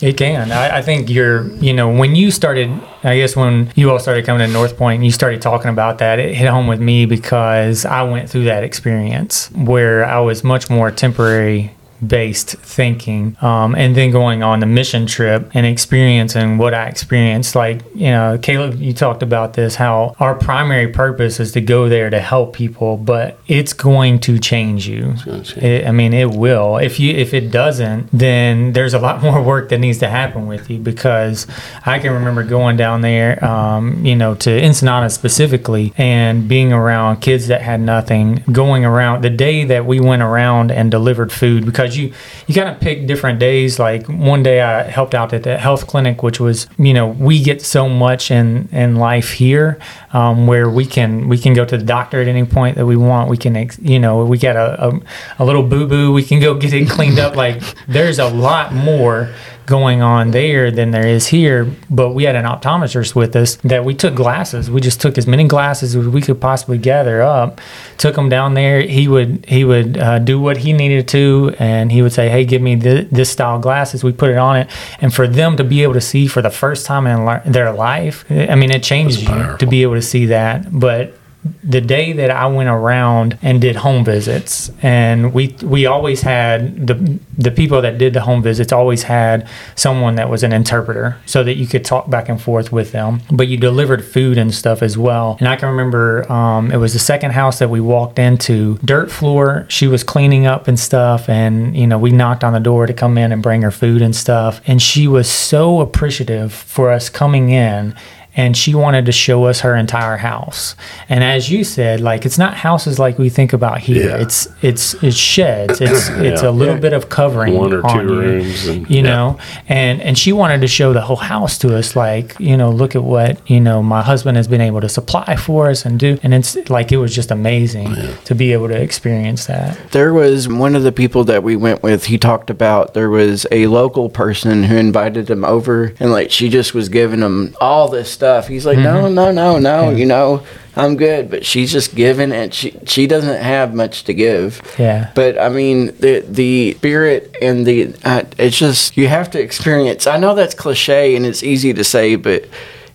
It 0.00 0.16
can. 0.16 0.52
I, 0.52 0.78
I 0.78 0.82
think 0.82 1.10
you're, 1.10 1.48
you 1.56 1.72
know, 1.72 1.90
when 1.90 2.14
you 2.14 2.30
started, 2.30 2.70
I 3.02 3.16
guess 3.16 3.34
when 3.34 3.72
you 3.74 3.90
all 3.90 3.98
started 3.98 4.24
coming 4.24 4.46
to 4.46 4.52
North 4.52 4.76
Point 4.76 4.96
and 4.96 5.04
you 5.04 5.10
started 5.10 5.42
talking 5.42 5.70
about 5.70 5.98
that, 5.98 6.20
it 6.20 6.34
hit 6.34 6.48
home 6.48 6.68
with 6.68 6.80
me 6.80 7.04
because 7.04 7.84
I 7.84 8.02
went 8.02 8.30
through 8.30 8.44
that 8.44 8.62
experience 8.62 9.50
where 9.52 10.04
I 10.04 10.20
was 10.20 10.44
much 10.44 10.70
more 10.70 10.92
temporary 10.92 11.72
based 12.06 12.50
thinking 12.58 13.36
um, 13.40 13.74
and 13.74 13.96
then 13.96 14.10
going 14.10 14.42
on 14.42 14.60
the 14.60 14.66
mission 14.66 15.06
trip 15.06 15.50
and 15.54 15.66
experiencing 15.66 16.58
what 16.58 16.74
I 16.74 16.86
experienced. 16.86 17.54
Like, 17.54 17.82
you 17.94 18.10
know, 18.10 18.38
Caleb, 18.40 18.80
you 18.80 18.92
talked 18.92 19.22
about 19.22 19.54
this 19.54 19.74
how 19.74 20.14
our 20.18 20.34
primary 20.34 20.88
purpose 20.88 21.40
is 21.40 21.52
to 21.52 21.60
go 21.60 21.88
there 21.88 22.10
to 22.10 22.20
help 22.20 22.54
people, 22.54 22.96
but 22.96 23.38
it's 23.46 23.72
going 23.72 24.20
to 24.20 24.38
change 24.38 24.86
you. 24.86 25.14
change. 25.24 25.56
It, 25.56 25.86
I 25.86 25.92
mean, 25.92 26.12
it 26.12 26.30
will. 26.30 26.76
If 26.76 27.00
you 27.00 27.14
if 27.14 27.34
it 27.34 27.50
doesn't, 27.50 28.08
then 28.12 28.72
there's 28.72 28.94
a 28.94 28.98
lot 28.98 29.22
more 29.28 29.42
work 29.42 29.68
that 29.70 29.78
needs 29.78 29.98
to 29.98 30.08
happen 30.08 30.46
with 30.46 30.70
you 30.70 30.78
because 30.78 31.46
I 31.84 31.98
can 31.98 32.12
remember 32.12 32.42
going 32.42 32.76
down 32.76 33.00
there, 33.00 33.44
um, 33.44 34.04
you 34.04 34.16
know, 34.16 34.34
to 34.36 34.64
Ensenada 34.64 35.10
specifically, 35.10 35.92
and 35.96 36.48
being 36.48 36.72
around 36.72 37.20
kids 37.20 37.48
that 37.48 37.62
had 37.62 37.80
nothing. 37.80 38.44
Going 38.50 38.84
around 38.84 39.22
the 39.22 39.30
day 39.30 39.64
that 39.64 39.86
we 39.86 40.00
went 40.00 40.22
around 40.22 40.70
and 40.70 40.90
delivered 40.90 41.32
food 41.32 41.64
because 41.64 41.87
you 41.96 42.12
you 42.46 42.54
kind 42.54 42.68
of 42.68 42.80
pick 42.80 43.06
different 43.06 43.38
days. 43.38 43.78
Like 43.78 44.06
one 44.06 44.42
day 44.42 44.60
I 44.60 44.82
helped 44.82 45.14
out 45.14 45.32
at 45.32 45.42
the 45.42 45.58
health 45.58 45.86
clinic, 45.86 46.22
which 46.22 46.40
was 46.40 46.66
you 46.78 46.94
know 46.94 47.08
we 47.08 47.42
get 47.42 47.62
so 47.62 47.88
much 47.88 48.30
in 48.30 48.68
in 48.72 48.96
life 48.96 49.32
here 49.32 49.78
um, 50.12 50.46
where 50.46 50.68
we 50.68 50.84
can 50.86 51.28
we 51.28 51.38
can 51.38 51.54
go 51.54 51.64
to 51.64 51.76
the 51.78 51.84
doctor 51.84 52.20
at 52.20 52.28
any 52.28 52.44
point 52.44 52.76
that 52.76 52.86
we 52.86 52.96
want. 52.96 53.30
We 53.30 53.36
can 53.36 53.70
you 53.80 53.98
know 53.98 54.24
we 54.24 54.38
got 54.38 54.56
a, 54.56 54.88
a, 54.88 55.00
a 55.38 55.44
little 55.44 55.62
boo 55.62 55.86
boo. 55.86 56.12
We 56.12 56.22
can 56.22 56.40
go 56.40 56.54
get 56.54 56.72
it 56.72 56.88
cleaned 56.88 57.18
up. 57.18 57.36
Like 57.36 57.62
there's 57.86 58.18
a 58.18 58.28
lot 58.28 58.72
more 58.72 59.32
going 59.68 60.02
on 60.02 60.32
there 60.32 60.70
than 60.70 60.90
there 60.90 61.06
is 61.06 61.28
here. 61.28 61.70
But 61.90 62.10
we 62.14 62.24
had 62.24 62.34
an 62.34 62.44
optometrist 62.44 63.14
with 63.14 63.36
us 63.36 63.56
that 63.56 63.84
we 63.84 63.94
took 63.94 64.14
glasses. 64.14 64.70
We 64.70 64.80
just 64.80 65.00
took 65.00 65.18
as 65.18 65.26
many 65.26 65.46
glasses 65.46 65.94
as 65.94 66.06
we 66.08 66.20
could 66.20 66.40
possibly 66.40 66.78
gather 66.78 67.22
up. 67.22 67.60
Took 67.98 68.16
them 68.16 68.28
down 68.28 68.54
there. 68.54 68.80
He 68.80 69.06
would 69.06 69.44
he 69.46 69.64
would 69.64 69.96
uh, 69.98 70.18
do 70.18 70.40
what 70.40 70.56
he 70.56 70.72
needed 70.72 71.06
to, 71.08 71.54
and 71.58 71.92
he 71.92 72.02
would 72.02 72.12
say, 72.12 72.28
"Hey, 72.28 72.44
give 72.44 72.62
me 72.62 72.78
th- 72.78 73.08
this 73.10 73.30
style 73.30 73.58
glasses." 73.58 74.02
We 74.02 74.12
put 74.12 74.30
it 74.30 74.38
on 74.38 74.56
it, 74.56 74.70
and 75.00 75.14
for 75.14 75.28
them 75.28 75.56
to 75.58 75.64
be 75.64 75.82
able 75.82 75.94
to 75.94 76.00
see 76.00 76.26
for 76.26 76.42
the 76.42 76.50
first 76.50 76.86
time 76.86 77.06
in 77.06 77.24
li- 77.26 77.40
their 77.44 77.72
life, 77.72 78.24
I 78.30 78.54
mean, 78.54 78.70
it 78.70 78.82
changes 78.82 79.22
you 79.22 79.56
to 79.58 79.66
be 79.66 79.82
able 79.82 79.94
to 79.94 80.02
see 80.02 80.26
that. 80.26 80.66
But 80.72 81.14
the 81.62 81.80
day 81.80 82.12
that 82.12 82.30
I 82.30 82.46
went 82.46 82.68
around 82.68 83.38
and 83.42 83.60
did 83.60 83.76
home 83.76 84.04
visits, 84.04 84.70
and 84.82 85.32
we 85.32 85.54
we 85.62 85.86
always 85.86 86.22
had 86.22 86.86
the 86.86 87.18
the 87.36 87.50
people 87.50 87.80
that 87.82 87.98
did 87.98 88.12
the 88.12 88.22
home 88.22 88.42
visits 88.42 88.72
always 88.72 89.04
had 89.04 89.48
someone 89.76 90.16
that 90.16 90.28
was 90.28 90.42
an 90.42 90.52
interpreter, 90.52 91.16
so 91.26 91.44
that 91.44 91.54
you 91.54 91.66
could 91.66 91.84
talk 91.84 92.10
back 92.10 92.28
and 92.28 92.40
forth 92.40 92.72
with 92.72 92.92
them. 92.92 93.20
But 93.30 93.48
you 93.48 93.56
delivered 93.56 94.04
food 94.04 94.36
and 94.36 94.52
stuff 94.52 94.82
as 94.82 94.98
well. 94.98 95.36
And 95.38 95.48
I 95.48 95.56
can 95.56 95.68
remember 95.68 96.30
um, 96.30 96.72
it 96.72 96.78
was 96.78 96.92
the 96.92 96.98
second 96.98 97.32
house 97.32 97.58
that 97.60 97.70
we 97.70 97.80
walked 97.80 98.18
into, 98.18 98.78
dirt 98.78 99.10
floor. 99.10 99.66
She 99.68 99.86
was 99.86 100.02
cleaning 100.02 100.46
up 100.46 100.68
and 100.68 100.78
stuff, 100.78 101.28
and 101.28 101.76
you 101.76 101.86
know 101.86 101.98
we 101.98 102.10
knocked 102.10 102.44
on 102.44 102.52
the 102.52 102.60
door 102.60 102.86
to 102.86 102.94
come 102.94 103.16
in 103.16 103.30
and 103.30 103.42
bring 103.42 103.62
her 103.62 103.70
food 103.70 104.02
and 104.02 104.14
stuff, 104.14 104.60
and 104.66 104.82
she 104.82 105.06
was 105.06 105.30
so 105.30 105.80
appreciative 105.80 106.52
for 106.52 106.90
us 106.90 107.08
coming 107.08 107.50
in 107.50 107.94
and 108.38 108.56
she 108.56 108.72
wanted 108.74 109.04
to 109.06 109.12
show 109.12 109.44
us 109.50 109.60
her 109.60 109.74
entire 109.76 110.16
house. 110.16 110.76
And 111.08 111.22
as 111.24 111.50
you 111.50 111.64
said, 111.64 112.00
like 112.00 112.24
it's 112.24 112.38
not 112.38 112.54
houses 112.54 112.98
like 112.98 113.18
we 113.18 113.28
think 113.28 113.52
about 113.52 113.78
here. 113.80 114.06
Yeah. 114.10 114.22
It's 114.24 114.46
it's 114.62 114.94
it's 115.02 115.16
sheds. 115.16 115.80
It's 115.80 116.08
it's 116.28 116.42
a 116.42 116.50
little 116.50 116.74
Yeah. 116.76 116.80
bit 116.86 116.92
of 116.92 117.08
covering 117.08 117.54
One 117.54 117.72
or 117.72 117.84
on 117.86 117.98
two 118.06 118.14
you, 118.14 118.20
rooms 118.20 118.66
and- 118.68 118.88
you 118.88 118.96
yeah. 119.02 119.02
know. 119.02 119.38
And 119.68 120.00
and 120.00 120.16
she 120.16 120.32
wanted 120.32 120.60
to 120.62 120.68
show 120.68 120.92
the 120.92 121.00
whole 121.02 121.16
house 121.34 121.58
to 121.58 121.76
us. 121.76 121.96
Like 121.96 122.36
you 122.38 122.56
know, 122.56 122.70
look 122.70 122.94
at 122.94 123.02
what 123.02 123.32
you 123.50 123.60
know 123.60 123.82
my 123.82 124.02
husband 124.02 124.36
has 124.36 124.46
been 124.48 124.60
able 124.60 124.80
to 124.82 124.88
supply 124.88 125.34
for 125.36 125.68
us 125.68 125.84
and 125.84 125.98
do. 125.98 126.18
And 126.22 126.32
it's 126.32 126.56
like 126.70 126.92
it 126.92 126.98
was 126.98 127.12
just 127.14 127.30
amazing 127.32 127.92
to 128.26 128.34
be 128.36 128.52
able 128.52 128.68
to 128.68 128.80
experience 128.80 129.46
that. 129.46 129.76
There 129.90 130.14
was 130.14 130.46
one 130.48 130.76
of 130.76 130.84
the 130.84 130.92
people 130.92 131.24
that 131.24 131.42
we 131.42 131.56
went 131.56 131.82
with, 131.82 132.04
he 132.04 132.18
talked 132.18 132.50
about 132.50 132.94
there 132.94 133.10
was 133.10 133.46
a 133.50 133.66
local 133.66 134.08
person 134.08 134.62
who 134.64 134.76
invited 134.76 135.28
him 135.28 135.44
over 135.44 135.92
and 135.98 136.12
like 136.12 136.30
she 136.30 136.48
just 136.48 136.72
was 136.74 136.88
giving 136.88 137.20
him 137.20 137.56
all 137.60 137.88
this 137.88 138.10
stuff. 138.12 138.27
He's 138.48 138.66
like, 138.66 138.78
No, 138.78 139.08
no, 139.08 139.32
no, 139.32 139.58
no, 139.58 139.90
you 139.90 140.06
know, 140.06 140.44
I'm 140.76 140.96
good. 140.96 141.30
But 141.30 141.44
she's 141.44 141.72
just 141.72 141.94
giving 141.94 142.32
and 142.32 142.52
she 142.54 142.78
she 142.86 143.06
doesn't 143.06 143.42
have 143.42 143.74
much 143.74 144.04
to 144.04 144.14
give. 144.14 144.62
Yeah. 144.78 145.10
But 145.14 145.38
I 145.38 145.48
mean 145.48 145.86
the 145.98 146.24
the 146.26 146.74
spirit 146.74 147.36
and 147.42 147.66
the 147.66 147.94
uh, 148.04 148.24
it's 148.38 148.56
just 148.56 148.96
you 148.96 149.08
have 149.08 149.30
to 149.32 149.40
experience 149.40 150.06
I 150.06 150.18
know 150.18 150.34
that's 150.34 150.54
cliche 150.54 151.16
and 151.16 151.26
it's 151.26 151.42
easy 151.42 151.72
to 151.74 151.84
say, 151.84 152.16
but 152.16 152.48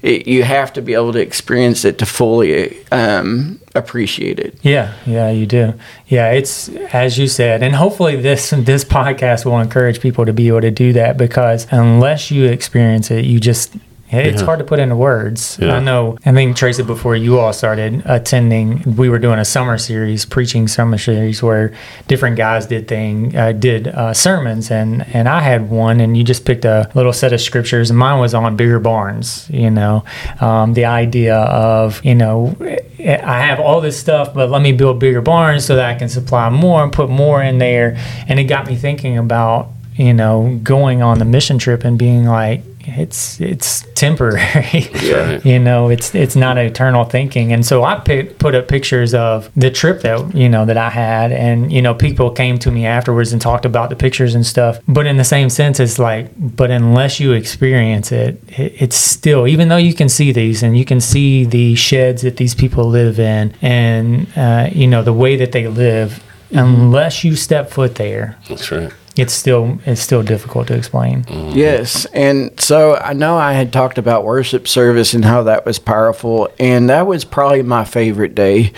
it, 0.04 0.28
you 0.28 0.44
have 0.44 0.74
to 0.74 0.82
be 0.82 0.94
able 0.94 1.14
to 1.14 1.20
experience 1.20 1.86
it 1.86 1.98
to 2.00 2.06
fully 2.06 2.86
um, 2.92 3.60
appreciate 3.74 4.38
it. 4.38 4.58
Yeah, 4.62 4.94
yeah, 5.06 5.32
you 5.32 5.46
do. 5.46 5.74
Yeah, 6.08 6.32
it's 6.32 6.68
as 6.94 7.18
you 7.18 7.28
said, 7.28 7.64
and 7.64 7.74
hopefully 7.74 8.18
this 8.18 8.50
this 8.52 8.84
podcast 8.84 9.46
will 9.46 9.60
encourage 9.60 10.02
people 10.02 10.26
to 10.26 10.34
be 10.34 10.50
able 10.50 10.62
to 10.62 10.72
do 10.72 10.92
that 10.94 11.18
because 11.18 11.68
unless 11.72 12.32
you 12.32 12.46
experience 12.46 13.10
it, 13.12 13.24
you 13.24 13.40
just 13.40 13.76
it's 14.22 14.42
Yeah. 14.42 14.46
hard 14.46 14.60
to 14.60 14.66
put 14.66 14.80
into 14.80 14.96
words. 14.96 15.58
Yeah. 15.62 15.76
I 15.76 15.80
know. 15.80 16.18
I 16.26 16.32
think 16.32 16.56
Tracy, 16.56 16.84
before 16.84 17.16
you 17.16 17.40
all 17.40 17.52
started 17.54 18.02
attending, 18.06 18.84
we 18.98 19.10
were 19.10 19.20
doing 19.20 19.40
a 19.40 19.46
summer 19.46 19.78
series, 19.78 20.26
preaching 20.26 20.68
summer 20.68 20.98
series, 20.98 21.42
where 21.42 21.72
different 22.08 22.36
guys 22.38 22.66
did 22.68 22.88
thing 22.88 23.36
uh, 23.36 23.52
did 23.52 23.88
uh, 23.88 24.14
sermons, 24.14 24.70
and 24.72 25.06
and 25.14 25.28
I 25.28 25.42
had 25.42 25.70
one, 25.70 26.00
and 26.00 26.16
you 26.18 26.24
just 26.24 26.46
picked 26.46 26.66
a 26.66 26.90
little 26.94 27.14
set 27.14 27.34
of 27.34 27.42
scriptures, 27.42 27.90
and 27.90 27.98
mine 28.00 28.20
was 28.20 28.34
on 28.34 28.56
bigger 28.56 28.80
barns. 28.80 29.48
You 29.50 29.70
know, 29.72 30.04
um, 30.42 30.74
the 30.74 30.86
idea 30.86 31.36
of 31.36 32.00
you 32.04 32.16
know, 32.16 32.56
I 33.00 33.40
have 33.48 33.60
all 33.60 33.82
this 33.82 34.00
stuff, 34.00 34.34
but 34.34 34.50
let 34.50 34.62
me 34.62 34.72
build 34.72 35.00
bigger 35.00 35.22
barns 35.22 35.66
so 35.66 35.76
that 35.76 35.90
I 35.90 35.96
can 35.96 36.10
supply 36.10 36.50
more 36.50 36.84
and 36.84 36.92
put 36.92 37.10
more 37.10 37.42
in 37.42 37.58
there, 37.58 37.98
and 38.28 38.40
it 38.40 38.46
got 38.46 38.68
me 38.68 38.76
thinking 38.76 39.18
about 39.18 39.70
you 39.96 40.14
know 40.14 40.60
going 40.64 41.02
on 41.04 41.20
the 41.20 41.26
mission 41.26 41.58
trip 41.60 41.84
and 41.84 42.00
being 42.00 42.26
like 42.26 42.64
it's 42.88 43.40
it's 43.42 43.86
temporary. 43.96 44.90
Yeah. 45.02 45.40
you 45.44 45.60
know 45.60 45.90
it's 45.90 46.14
it's 46.16 46.36
not 46.36 46.58
eternal 46.58 47.06
thinking. 47.06 47.52
And 47.54 47.66
so 47.66 47.84
i 47.84 48.00
pick, 48.00 48.40
put 48.40 48.56
up 48.56 48.68
pictures 48.68 49.14
of 49.14 49.50
the 49.56 49.72
trip 49.72 50.02
that 50.02 50.36
you 50.36 50.50
know 50.50 50.66
that 50.66 50.78
i 50.78 50.90
had. 50.90 51.32
And 51.32 51.72
you 51.72 51.82
know 51.82 51.94
people 51.94 52.32
came 52.32 52.58
to 52.60 52.72
me 52.72 52.86
afterwards 52.86 53.32
and 53.34 53.42
talked 53.42 53.66
about 53.66 53.90
the 53.90 53.96
pictures 53.96 54.36
and 54.36 54.46
stuff. 54.46 54.80
But 54.88 55.06
in 55.06 55.18
the 55.18 55.24
same 55.24 55.50
sense 55.50 55.80
it's 55.80 56.00
like 56.00 56.32
but 56.38 56.72
unless 56.72 57.20
you 57.20 57.34
experience 57.34 58.12
it, 58.12 58.42
it 58.50 58.74
it's 58.82 58.96
still 58.96 59.48
even 59.48 59.70
though 59.70 59.78
you 59.78 59.94
can 59.94 60.10
see 60.10 60.32
these 60.32 60.64
and 60.64 60.78
you 60.78 60.86
can 60.86 61.02
see 61.02 61.46
the 61.46 61.76
sheds 61.76 62.22
that 62.22 62.38
these 62.38 62.56
people 62.56 62.86
live 62.86 63.20
in 63.20 63.54
and 63.62 64.28
uh, 64.36 64.70
you 64.72 64.88
know 64.88 65.04
the 65.04 65.14
way 65.14 65.36
that 65.36 65.52
they 65.52 65.68
live 65.68 66.24
unless 66.52 67.24
you 67.24 67.36
step 67.36 67.70
foot 67.70 67.96
there 67.96 68.38
That's 68.48 68.72
right. 68.72 68.92
It's 69.16 69.34
still 69.34 69.80
it's 69.86 70.02
still 70.02 70.24
difficult 70.24 70.68
to 70.68 70.76
explain 70.76 71.24
Yes, 71.54 72.06
and 72.14 72.60
so 72.60 72.96
I 72.96 73.14
know 73.14 73.38
I 73.38 73.54
had 73.54 73.72
talked 73.72 73.98
about 73.98 74.24
worship 74.24 74.68
service 74.68 75.14
and 75.14 75.24
how 75.24 75.44
that 75.44 75.66
was 75.66 75.78
powerful, 75.80 76.50
and 76.60 76.90
that 76.90 77.06
was 77.06 77.24
probably 77.26 77.62
my 77.62 77.86
favorite 77.86 78.34
day. 78.36 78.72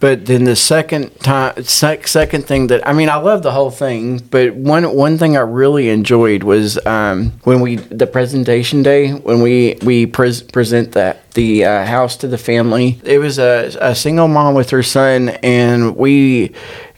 But 0.00 0.26
then 0.26 0.44
the 0.44 0.54
second 0.54 1.18
time, 1.20 1.64
sec- 1.64 2.06
second 2.06 2.46
thing 2.46 2.68
that 2.68 2.86
I 2.86 2.92
mean, 2.92 3.08
I 3.08 3.16
love 3.16 3.42
the 3.42 3.50
whole 3.50 3.70
thing, 3.70 4.18
but 4.18 4.54
one 4.54 4.84
one 4.94 5.18
thing 5.18 5.36
I 5.36 5.40
really 5.40 5.88
enjoyed 5.88 6.42
was 6.44 6.78
um, 6.86 7.32
when 7.44 7.60
we 7.60 7.76
the 7.76 8.06
presentation 8.06 8.82
day 8.82 9.12
when 9.12 9.40
we 9.42 9.76
we 9.82 10.06
pres- 10.06 10.42
present 10.42 10.92
that 10.92 11.28
the 11.38 11.64
uh, 11.64 11.84
house 11.84 12.16
to 12.16 12.26
the 12.26 12.38
family. 12.38 13.00
It 13.04 13.18
was 13.18 13.38
a, 13.38 13.70
a 13.80 13.94
single 13.94 14.26
mom 14.26 14.54
with 14.54 14.70
her 14.70 14.82
son, 14.82 15.28
and 15.42 15.96
we, 15.96 16.52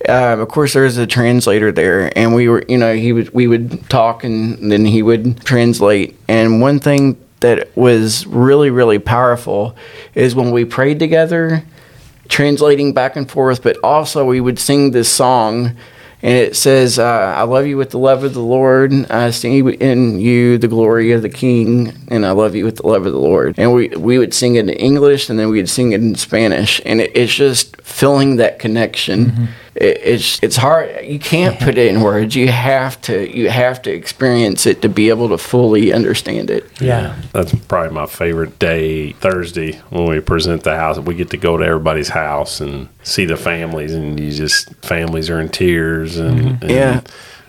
um, 0.09 0.41
of 0.41 0.49
course, 0.49 0.73
there 0.73 0.85
was 0.85 0.97
a 0.97 1.07
translator 1.07 1.73
there, 1.73 2.17
and 2.17 2.35
we 2.35 2.49
were, 2.49 2.65
you 2.69 2.79
know, 2.79 2.95
he 2.95 3.13
would 3.13 3.31
we 3.35 3.47
would 3.47 3.89
talk, 3.91 4.25
and 4.25 4.73
then 4.73 4.85
he 4.85 5.03
would 5.03 5.45
translate. 5.45 6.17
And 6.29 6.61
one 6.61 6.79
thing 6.79 7.23
that 7.41 7.75
was 7.77 8.27
really 8.27 8.71
really 8.71 8.99
powerful 8.99 9.77
is 10.15 10.35
when 10.35 10.51
we 10.51 10.65
prayed 10.65 10.99
together, 10.99 11.65
translating 12.29 12.95
back 12.95 13.17
and 13.17 13.31
forth, 13.31 13.63
but 13.63 13.77
also 13.85 14.25
we 14.25 14.41
would 14.41 14.59
sing 14.59 14.93
this 14.93 15.11
song. 15.11 15.77
And 16.23 16.35
it 16.35 16.55
says, 16.55 16.99
uh, 16.99 17.35
I 17.35 17.45
love 17.45 17.67
you 17.67 17.79
with 17.79 17.91
the 17.91 17.99
love 17.99 18.25
of 18.25 18.35
the 18.35 18.43
Lord. 18.43 18.93
I 19.11 19.31
see 19.31 19.61
in 19.61 20.21
you 20.21 20.59
the 20.59 20.69
glory 20.69 21.13
of 21.13 21.23
the 21.23 21.31
King. 21.31 21.95
And 22.09 22.27
I 22.27 22.33
love 22.33 22.55
you 22.55 22.67
with 22.67 22.77
the 22.77 22.87
love 22.87 23.07
of 23.07 23.13
the 23.13 23.19
Lord. 23.19 23.55
And 23.57 23.73
we, 23.73 23.89
we 23.89 24.19
would 24.19 24.35
sing 24.35 24.57
it 24.57 24.69
in 24.69 24.69
English 24.69 25.31
and 25.31 25.39
then 25.39 25.49
we'd 25.49 25.71
sing 25.71 25.93
it 25.93 26.03
in 26.03 26.15
Spanish. 26.17 26.79
And 26.85 27.01
it, 27.01 27.11
it's 27.15 27.35
just 27.35 27.81
filling 27.81 28.37
that 28.37 28.59
connection. 28.59 29.49
It, 29.81 29.99
it's, 30.05 30.39
it's 30.43 30.57
hard. 30.57 31.05
You 31.07 31.19
can't 31.19 31.59
put 31.59 31.79
it 31.79 31.87
in 31.89 32.03
words. 32.03 32.37
You 32.37 32.49
have 32.49 33.01
to, 33.03 33.35
you 33.35 33.49
have 33.49 33.81
to 33.83 33.91
experience 33.91 34.67
it 34.67 34.83
to 34.83 34.89
be 34.89 35.09
able 35.09 35.31
to 35.31 35.39
fully 35.39 35.93
understand 35.93 36.51
it. 36.51 36.71
yeah 36.81 37.17
That's 37.33 37.55
probably 37.55 37.91
my 37.95 38.07
favorite 38.07 38.59
day, 38.59 39.13
Thursday, 39.15 39.79
when 39.91 40.05
we 40.09 40.21
present 40.21 40.63
the 40.65 40.77
house. 40.77 40.99
We 40.99 41.15
get 41.15 41.31
to 41.31 41.37
go 41.39 41.57
to 41.57 41.65
everybody's 41.65 42.11
house 42.11 42.61
and 42.61 42.89
see 43.03 43.25
the 43.25 43.37
families, 43.39 43.95
and 43.95 44.21
you 44.21 44.31
just, 44.33 44.75
families 44.85 45.31
are 45.31 45.41
in 45.41 45.49
tears, 45.49 46.19
and, 46.19 46.63
and 46.63 46.71
Yeah. 46.71 47.01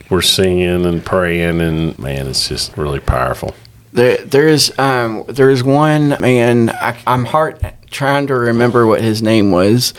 we're 0.09 0.21
singing 0.21 0.85
and 0.85 1.05
praying, 1.05 1.59
and 1.61 1.99
man, 1.99 2.27
it's 2.27 2.47
just 2.47 2.77
really 2.77 2.99
powerful. 3.01 3.53
There, 3.93 4.15
there's 4.17 4.77
um, 4.79 5.25
there's 5.27 5.63
one 5.65 6.15
man. 6.21 6.69
I, 6.69 6.97
I'm 7.05 7.25
hard 7.25 7.59
trying 7.91 8.27
to 8.27 8.35
remember 8.35 8.87
what 8.87 9.01
his 9.01 9.21
name 9.21 9.51
was, 9.51 9.93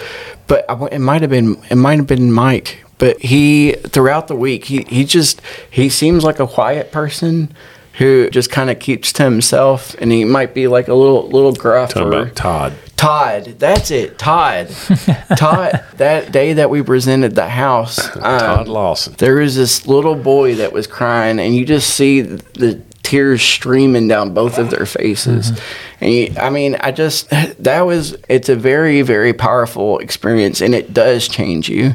but 0.47 0.65
I, 0.69 0.87
it 0.87 0.99
might 0.99 1.21
have 1.21 1.31
been 1.31 1.63
it 1.71 1.77
might 1.77 1.99
have 1.99 2.07
been 2.07 2.33
Mike. 2.33 2.85
But 2.99 3.21
he 3.21 3.73
throughout 3.73 4.29
the 4.29 4.37
week 4.37 4.67
he 4.67 4.83
he 4.89 5.05
just 5.05 5.41
he 5.71 5.89
seems 5.89 6.25
like 6.25 6.41
a 6.41 6.47
quiet 6.47 6.93
person 6.93 7.55
who 7.99 8.31
just 8.31 8.51
kind 8.51 8.71
of 8.71 8.79
keeps 8.79 9.13
to 9.15 9.25
himself, 9.25 9.95
and 10.01 10.11
he 10.11 10.25
might 10.25 10.55
be 10.55 10.67
like 10.67 10.89
a 10.89 10.95
little 10.95 11.29
little 11.29 11.53
gruff 11.53 11.93
Talking 11.93 12.09
about 12.09 12.35
Todd. 12.35 12.73
Todd. 12.97 13.45
That's 13.59 13.91
it, 13.91 14.19
Todd. 14.19 14.69
Todd. 15.37 15.85
That 15.97 16.31
day 16.31 16.53
that 16.55 16.71
we 16.71 16.83
presented 16.83 17.35
the 17.35 17.49
house, 17.49 17.97
Todd 17.97 18.67
um, 18.69 18.73
Lawson. 18.73 19.15
there 19.19 19.37
was 19.37 19.57
this 19.57 19.87
little 19.87 20.15
boy 20.15 20.55
that 20.55 20.73
was 20.73 20.87
crying, 20.87 21.41
and 21.41 21.55
you 21.55 21.67
just 21.67 21.91
see 21.91 22.21
the, 22.21 22.43
the 22.55 22.83
tears 23.13 23.43
streaming 23.43 24.09
down 24.09 24.33
both 24.33 24.57
of 24.57 24.71
their 24.71 24.87
faces. 24.87 25.51
Mm-hmm. 25.53 26.05
And 26.05 26.13
you, 26.15 26.35
I 26.41 26.49
mean, 26.49 26.77
I 26.81 26.93
just 26.93 27.29
that 27.63 27.83
was 27.83 28.17
it's 28.29 28.49
a 28.49 28.57
very 28.57 29.03
very 29.03 29.35
powerful 29.35 29.99
experience, 29.99 30.63
and 30.63 30.75
it 30.75 30.95
does 30.95 31.29
change 31.29 31.69
you. 31.69 31.95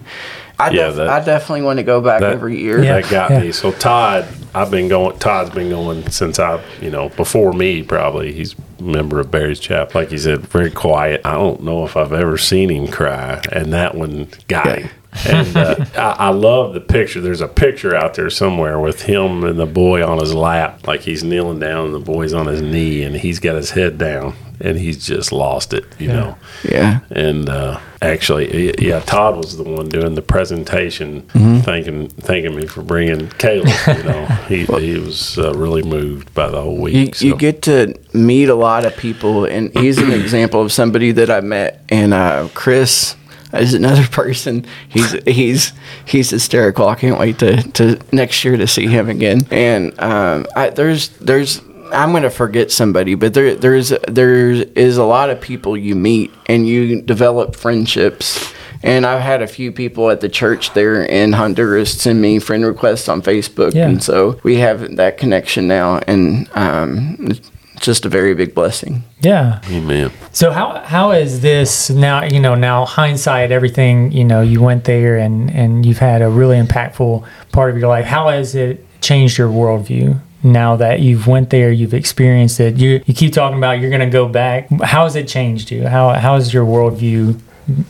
I, 0.60 0.70
Yeah, 0.70 0.88
def- 0.88 0.96
that- 0.98 1.10
I 1.10 1.26
definitely 1.26 1.64
want 1.64 1.78
to 1.80 1.84
go 1.84 2.02
back 2.02 2.20
that- 2.22 2.34
every 2.34 2.60
year. 2.62 2.84
Yeah. 2.84 3.02
That 3.02 3.10
got 3.12 3.32
yeah. 3.32 3.40
me. 3.42 3.52
So 3.52 3.72
Todd, 3.72 4.28
I've 4.54 4.70
been 4.70 4.88
going. 4.90 5.18
Todd's 5.18 5.50
been 5.50 5.70
going 5.70 6.08
since 6.12 6.38
I, 6.38 6.64
you 6.82 6.92
know, 6.92 7.10
before 7.10 7.52
me 7.54 7.82
probably. 7.82 8.32
He's 8.32 8.54
a 8.54 8.62
member 8.80 9.20
of 9.20 9.32
Berry's 9.32 9.60
Chap. 9.60 9.96
Like 9.96 10.10
he 10.10 10.18
said, 10.18 10.42
very 10.48 10.72
quiet. 10.72 11.22
I 11.26 11.34
don't 11.34 11.64
know 11.64 11.84
if 11.86 11.96
I've 11.98 12.14
ever 12.14 12.38
seen 12.38 12.70
him 12.70 12.88
cry, 12.88 13.42
and 13.52 13.74
that 13.74 13.96
one 13.96 14.28
got 14.48 14.66
Yeah. 14.66 14.76
him. 14.76 14.90
And 15.28 15.58
uh, 15.58 15.76
I, 15.96 16.28
I 16.28 16.30
love 16.30 16.74
the 16.74 16.82
picture. 16.82 17.22
There's 17.22 17.42
a 17.42 17.48
picture 17.48 17.96
out 17.96 18.14
there 18.16 18.30
somewhere 18.30 18.80
with 18.80 19.04
him 19.04 19.44
and 19.44 19.58
the 19.60 19.66
boy 19.66 20.06
on 20.06 20.20
his 20.20 20.34
lap, 20.34 20.86
like 20.86 21.02
he's 21.02 21.24
kneeling 21.24 21.60
down, 21.60 21.86
and 21.86 21.94
the 21.96 22.00
boy's 22.00 22.34
on 22.34 22.46
his 22.48 22.62
knee, 22.62 23.02
and 23.04 23.16
he's 23.16 23.40
got 23.40 23.56
his 23.56 23.72
head 23.72 23.98
down, 23.98 24.36
and 24.60 24.78
he's 24.78 25.04
just 25.08 25.32
lost 25.32 25.74
it, 25.74 25.86
you 25.98 26.10
know. 26.10 26.38
Yeah. 26.64 27.00
And 27.10 27.50
uh, 27.50 27.80
actually, 28.02 28.76
yeah, 28.86 29.00
Todd 29.00 29.38
was 29.38 29.58
the 29.58 29.64
one 29.64 29.90
doing 29.90 30.14
the 30.14 30.22
presentation, 30.22 31.22
thanking 31.64 32.10
thanking 32.10 32.56
me 32.56 32.68
for 32.68 32.84
bringing 32.84 33.30
Caleb. 33.40 33.70
You 33.88 34.04
know, 34.04 34.26
he 34.48 34.66
he 34.66 35.00
was 35.00 35.40
uh, 35.40 35.54
really 35.56 35.84
moved 35.84 36.32
by 36.36 36.50
the 36.50 36.62
whole 36.62 36.78
week. 36.78 37.22
you 37.22 37.32
so. 37.32 37.38
get 37.38 37.62
to 37.64 37.98
meet 38.14 38.50
a 38.50 38.56
lot 38.56 38.67
of 38.86 38.96
people, 38.98 39.46
and 39.46 39.72
he's 39.78 39.98
an 39.98 40.12
example 40.12 40.62
of 40.62 40.72
somebody 40.72 41.12
that 41.14 41.30
I 41.30 41.42
met. 41.42 41.84
And 41.90 42.14
uh, 42.14 42.50
Chris 42.54 43.16
is 43.54 43.74
another 43.74 44.06
person. 44.12 44.66
He's 44.90 45.12
he's 45.26 45.74
he's 46.06 46.30
hysterical. 46.30 46.88
I 46.88 46.96
can't 46.96 47.20
wait 47.20 47.40
to, 47.40 47.64
to 47.74 48.00
next 48.12 48.44
year 48.44 48.58
to 48.58 48.68
see 48.68 48.88
him 48.88 49.10
again. 49.10 49.42
And 49.52 50.00
um, 50.00 50.46
I, 50.56 50.70
there's 50.70 51.10
there's 51.20 51.62
I'm 51.94 52.12
gonna 52.12 52.30
forget 52.30 52.72
somebody, 52.72 53.16
but 53.16 53.34
there 53.34 53.56
there's 53.56 53.90
there 54.08 54.50
is 54.52 54.98
a 54.98 55.04
lot 55.06 55.30
of 55.30 55.40
people 55.42 55.78
you 55.78 55.96
meet, 55.96 56.32
and 56.48 56.68
you 56.68 57.02
develop 57.02 57.56
friendships. 57.56 58.54
And 58.84 59.08
I've 59.08 59.22
had 59.22 59.42
a 59.42 59.48
few 59.48 59.72
people 59.72 60.12
at 60.12 60.22
the 60.22 60.30
church 60.30 60.74
there 60.76 61.02
in 61.04 61.34
Honduras 61.34 62.00
send 62.00 62.22
me 62.22 62.38
friend 62.38 62.64
requests 62.64 63.10
on 63.10 63.24
Facebook, 63.24 63.74
Yeah. 63.74 63.88
and 63.90 64.04
so 64.04 64.40
we 64.44 64.58
have 64.58 64.98
that 64.98 65.18
connection 65.18 65.68
now, 65.68 65.98
and 66.06 66.48
um, 66.54 67.32
just 67.80 68.06
a 68.06 68.10
very 68.10 68.34
big 68.34 68.54
blessing. 68.54 69.04
yeah 69.22 69.62
Amen. 69.70 70.12
So 70.32 70.52
how 70.52 70.80
how 70.80 71.12
is 71.12 71.42
this 71.42 71.90
now? 71.90 72.24
You 72.24 72.40
know, 72.40 72.56
now 72.56 72.86
hindsight, 72.86 73.52
everything. 73.52 74.12
You 74.12 74.24
know, 74.24 74.42
you 74.42 74.62
went 74.62 74.84
there 74.86 75.18
and 75.18 75.50
and 75.52 75.86
you've 75.86 76.00
had 76.00 76.22
a 76.22 76.30
really 76.30 76.58
impactful 76.58 77.26
part 77.52 77.72
of 77.72 77.78
your 77.78 77.88
life. 77.90 78.06
How 78.06 78.30
has 78.30 78.56
it 78.56 78.86
changed 79.02 79.38
your 79.38 79.50
worldview? 79.50 80.20
Now 80.44 80.76
that 80.76 81.00
you've 81.00 81.26
went 81.28 81.50
there, 81.50 81.72
you've 81.72 81.96
experienced 81.96 82.60
it. 82.60 82.78
You 82.78 83.02
you 83.06 83.14
keep 83.14 83.34
talking 83.34 83.58
about 83.58 83.80
you're 83.80 83.90
going 83.90 84.02
to 84.02 84.10
go 84.10 84.28
back. 84.28 84.70
How 84.82 85.04
has 85.04 85.16
it 85.16 85.28
changed 85.28 85.72
you? 85.72 85.88
How 85.88 86.14
how 86.14 86.36
has 86.36 86.54
your 86.54 86.66
worldview 86.66 87.40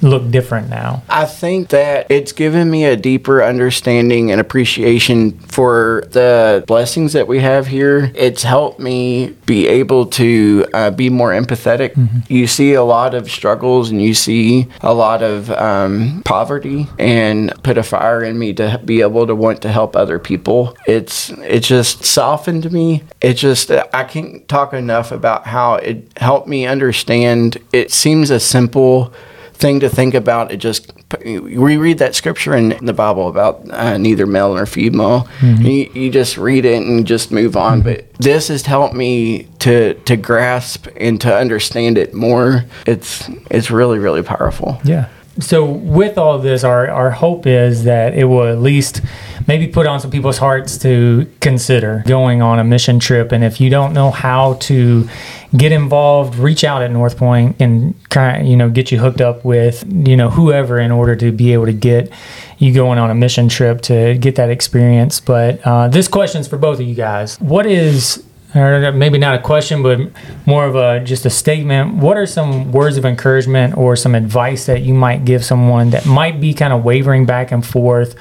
look 0.02 0.30
different 0.32 0.70
now? 0.70 1.04
I 1.10 1.26
think 1.26 1.70
that 1.70 2.08
it's 2.10 2.32
given 2.32 2.70
me 2.70 2.86
a 2.86 2.96
deeper 2.96 3.44
understanding 3.44 4.32
and 4.32 4.42
appreciation 4.42 5.38
for 5.40 6.04
the 6.12 6.64
blessings 6.68 7.14
that 7.14 7.28
we 7.28 7.40
have 7.40 7.68
here. 7.68 8.12
It's 8.16 8.44
helped 8.44 8.80
me 8.80 9.36
be 9.46 9.68
able 9.68 10.08
to 10.08 10.66
uh, 10.74 10.92
be 10.92 11.10
more 11.10 11.32
empathetic. 11.32 11.96
You 12.30 12.48
see 12.48 12.74
a 12.74 12.84
lot 12.84 13.14
of 13.14 13.30
struggles 13.30 13.92
and 13.92 14.02
you 14.02 14.14
see 14.14 14.68
a 14.82 14.94
lot 14.94 15.22
of 15.24 15.50
um, 15.52 16.22
poverty, 16.26 16.88
and 17.00 17.54
put 17.64 17.78
a 17.78 17.84
fire 17.84 18.24
in 18.24 18.38
me 18.38 18.54
to 18.54 18.82
be 18.84 19.02
able 19.02 19.28
to 19.28 19.36
want 19.36 19.62
to 19.62 19.72
help 19.72 19.96
other 19.96 20.20
people. 20.20 20.76
It's 20.88 21.30
it 21.30 21.62
just 21.62 22.04
softened 22.04 22.72
me. 22.72 23.04
It 23.22 23.34
just 23.34 23.72
I 23.72 24.04
can't 24.04 24.48
talk 24.48 24.74
enough 24.74 25.12
about 25.12 25.48
how 25.48 25.76
it 25.76 26.12
helped 26.18 26.48
me 26.48 26.66
understand. 26.66 27.58
It 27.74 27.92
seems 27.92 28.30
a 28.30 28.40
simple 28.40 29.14
thing 29.58 29.80
to 29.80 29.90
think 29.90 30.14
about. 30.14 30.52
It 30.52 30.58
just 30.58 30.92
we 31.26 31.78
read 31.78 31.98
that 31.98 32.16
scripture 32.16 32.56
in 32.56 32.86
the 32.86 32.94
Bible 32.94 33.28
about 33.28 33.70
uh, 33.72 33.98
neither 33.98 34.26
male 34.26 34.54
nor 34.54 34.66
female. 34.66 35.28
You, 35.42 35.90
you 35.94 36.12
just 36.12 36.38
read 36.38 36.66
it 36.66 36.82
and 36.82 37.06
just 37.08 37.32
move 37.32 37.58
on. 37.58 37.82
But 37.82 38.14
this 38.16 38.50
has 38.50 38.66
helped 38.66 38.94
me 38.94 39.48
to 39.60 39.96
to 39.96 40.16
grasp 40.16 40.88
and 40.98 41.20
to 41.22 41.36
understand 41.36 41.98
it 41.98 42.14
more. 42.14 42.66
It's 42.86 43.30
it's 43.50 43.72
really 43.72 44.00
really 44.00 44.24
powerful. 44.24 44.80
Yeah. 44.84 45.10
So 45.40 45.66
with 45.66 46.18
all 46.18 46.40
this, 46.40 46.64
our, 46.64 46.90
our 46.90 47.12
hope 47.12 47.46
is 47.46 47.84
that 47.84 48.14
it 48.16 48.26
will 48.26 48.48
at 48.48 48.60
least 48.60 49.02
maybe 49.48 49.68
put 49.68 49.86
on 49.86 50.00
some 50.00 50.12
people's 50.12 50.38
hearts 50.40 50.78
to 50.80 51.32
consider 51.42 52.04
going 52.08 52.42
on 52.42 52.60
a 52.60 52.64
mission 52.64 53.00
trip. 53.00 53.32
And 53.32 53.44
if 53.44 53.62
you 53.62 53.70
don't 53.70 53.94
know 53.94 54.12
how 54.12 54.56
to 54.56 55.08
get 55.56 55.72
involved, 55.72 56.36
reach 56.36 56.64
out 56.64 56.82
at 56.82 56.92
North 56.92 57.18
Point 57.18 57.56
and 57.60 57.96
kind 58.10 58.42
of, 58.42 58.48
you 58.48 58.58
know, 58.58 58.70
get 58.70 58.92
you 58.92 59.00
hooked 59.00 59.22
up 59.22 59.46
with, 59.46 59.86
you 59.88 60.18
know, 60.18 60.30
whoever 60.30 60.80
in 60.80 60.92
order 60.92 61.16
to 61.16 61.32
be 61.32 61.54
able 61.54 61.68
to 61.68 61.74
get 61.74 62.12
you 62.58 62.74
going 62.74 63.00
on 63.00 63.10
a 63.10 63.16
mission 63.16 63.48
trip 63.48 63.82
to 63.82 64.18
get 64.18 64.36
that 64.36 64.50
experience. 64.50 65.20
But 65.20 65.62
uh, 65.66 65.88
this 65.88 66.08
question's 66.08 66.48
for 66.48 66.58
both 66.58 66.80
of 66.80 66.86
you 66.86 66.96
guys. 66.96 67.40
What 67.40 67.66
is 67.66 68.27
or 68.56 68.92
maybe 68.92 69.18
not 69.18 69.36
a 69.36 69.42
question, 69.42 69.84
but 69.84 70.00
more 70.46 70.66
of 70.66 70.76
a 70.76 71.04
just 71.04 71.26
a 71.26 71.30
statement. 71.30 71.96
What 71.96 72.18
are 72.18 72.26
some 72.26 72.72
words 72.72 72.98
of 72.98 73.06
encouragement 73.06 73.78
or 73.78 73.96
some 73.96 74.16
advice 74.16 74.66
that 74.68 74.82
you 74.82 74.94
might 74.94 75.26
give 75.26 75.44
someone 75.44 75.90
that 75.90 76.06
might 76.06 76.40
be 76.40 76.54
kind 76.54 76.72
of 76.72 76.84
wavering 76.84 77.26
back 77.26 77.52
and 77.52 77.66
forth, 77.66 78.16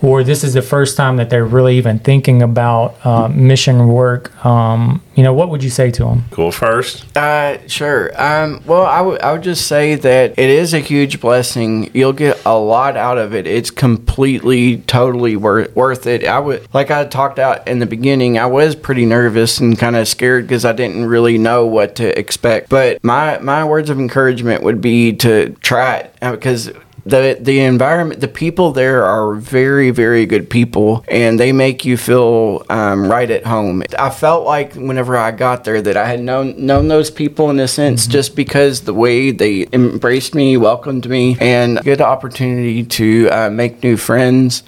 or 0.00 0.22
this 0.22 0.44
is 0.44 0.54
the 0.54 0.62
first 0.62 0.96
time 0.96 1.16
that 1.16 1.30
they're 1.30 1.44
really 1.44 1.76
even 1.78 1.98
thinking 1.98 2.42
about 2.42 2.94
uh, 3.04 3.28
mission 3.28 3.88
work? 3.88 4.44
Um, 4.44 5.02
you 5.14 5.22
know, 5.22 5.34
what 5.34 5.50
would 5.50 5.62
you 5.62 5.70
say 5.70 5.90
to 5.90 6.04
them? 6.04 6.24
Go 6.30 6.50
first. 6.50 7.16
Uh, 7.16 7.66
sure. 7.68 8.10
Um, 8.20 8.62
well, 8.66 8.86
I 8.86 9.00
would 9.00 9.20
I 9.20 9.32
would 9.32 9.42
just 9.42 9.66
say 9.66 9.94
that 9.94 10.38
it 10.38 10.50
is 10.50 10.72
a 10.72 10.78
huge 10.78 11.20
blessing. 11.20 11.90
You'll 11.94 12.12
get 12.12 12.42
a 12.46 12.56
lot 12.58 12.96
out 12.96 13.18
of 13.18 13.34
it. 13.34 13.46
It's 13.46 13.70
completely, 13.70 14.78
totally 14.78 15.36
worth 15.36 15.74
worth 15.76 16.06
it. 16.06 16.24
I 16.24 16.38
would 16.38 16.66
like 16.72 16.90
I 16.90 17.04
talked 17.04 17.38
out 17.38 17.68
in 17.68 17.78
the 17.78 17.86
beginning. 17.86 18.38
I 18.38 18.46
was 18.46 18.74
pretty 18.74 19.04
nervous 19.04 19.58
and 19.58 19.78
kind 19.78 19.96
of 19.96 20.08
scared 20.08 20.44
because 20.46 20.64
I 20.64 20.72
didn't 20.72 21.04
really 21.06 21.38
know 21.38 21.66
what 21.66 21.96
to 21.96 22.18
expect. 22.18 22.70
But 22.70 23.02
my 23.04 23.38
my 23.38 23.64
words 23.64 23.90
of 23.90 23.98
encouragement 23.98 24.62
would 24.62 24.80
be 24.80 25.12
to 25.16 25.50
try 25.60 25.96
it 25.98 26.14
uh, 26.22 26.32
because 26.32 26.70
the 27.04 27.36
the 27.40 27.60
environment 27.60 28.20
the 28.20 28.28
people 28.28 28.72
there 28.72 29.04
are 29.04 29.34
very 29.34 29.90
very 29.90 30.24
good 30.24 30.48
people 30.48 31.04
and 31.08 31.38
they 31.38 31.52
make 31.52 31.84
you 31.84 31.96
feel 31.96 32.64
um, 32.70 33.08
right 33.10 33.30
at 33.30 33.44
home. 33.44 33.82
I 33.98 34.10
felt 34.10 34.44
like 34.44 34.74
whenever 34.74 35.16
i 35.16 35.30
got 35.30 35.64
there 35.64 35.82
that 35.82 35.96
i 35.96 36.06
had 36.06 36.20
known 36.20 36.54
known 36.64 36.88
those 36.88 37.10
people 37.10 37.50
in 37.50 37.58
a 37.58 37.68
sense 37.68 38.06
just 38.06 38.36
because 38.36 38.82
the 38.82 38.94
way 38.94 39.30
they 39.30 39.66
embraced 39.72 40.34
me 40.34 40.56
welcomed 40.56 41.08
me 41.08 41.36
and 41.40 41.80
good 41.82 42.00
opportunity 42.00 42.84
to 42.84 43.28
uh, 43.30 43.50
make 43.50 43.82
new 43.82 43.96
friends 43.96 44.62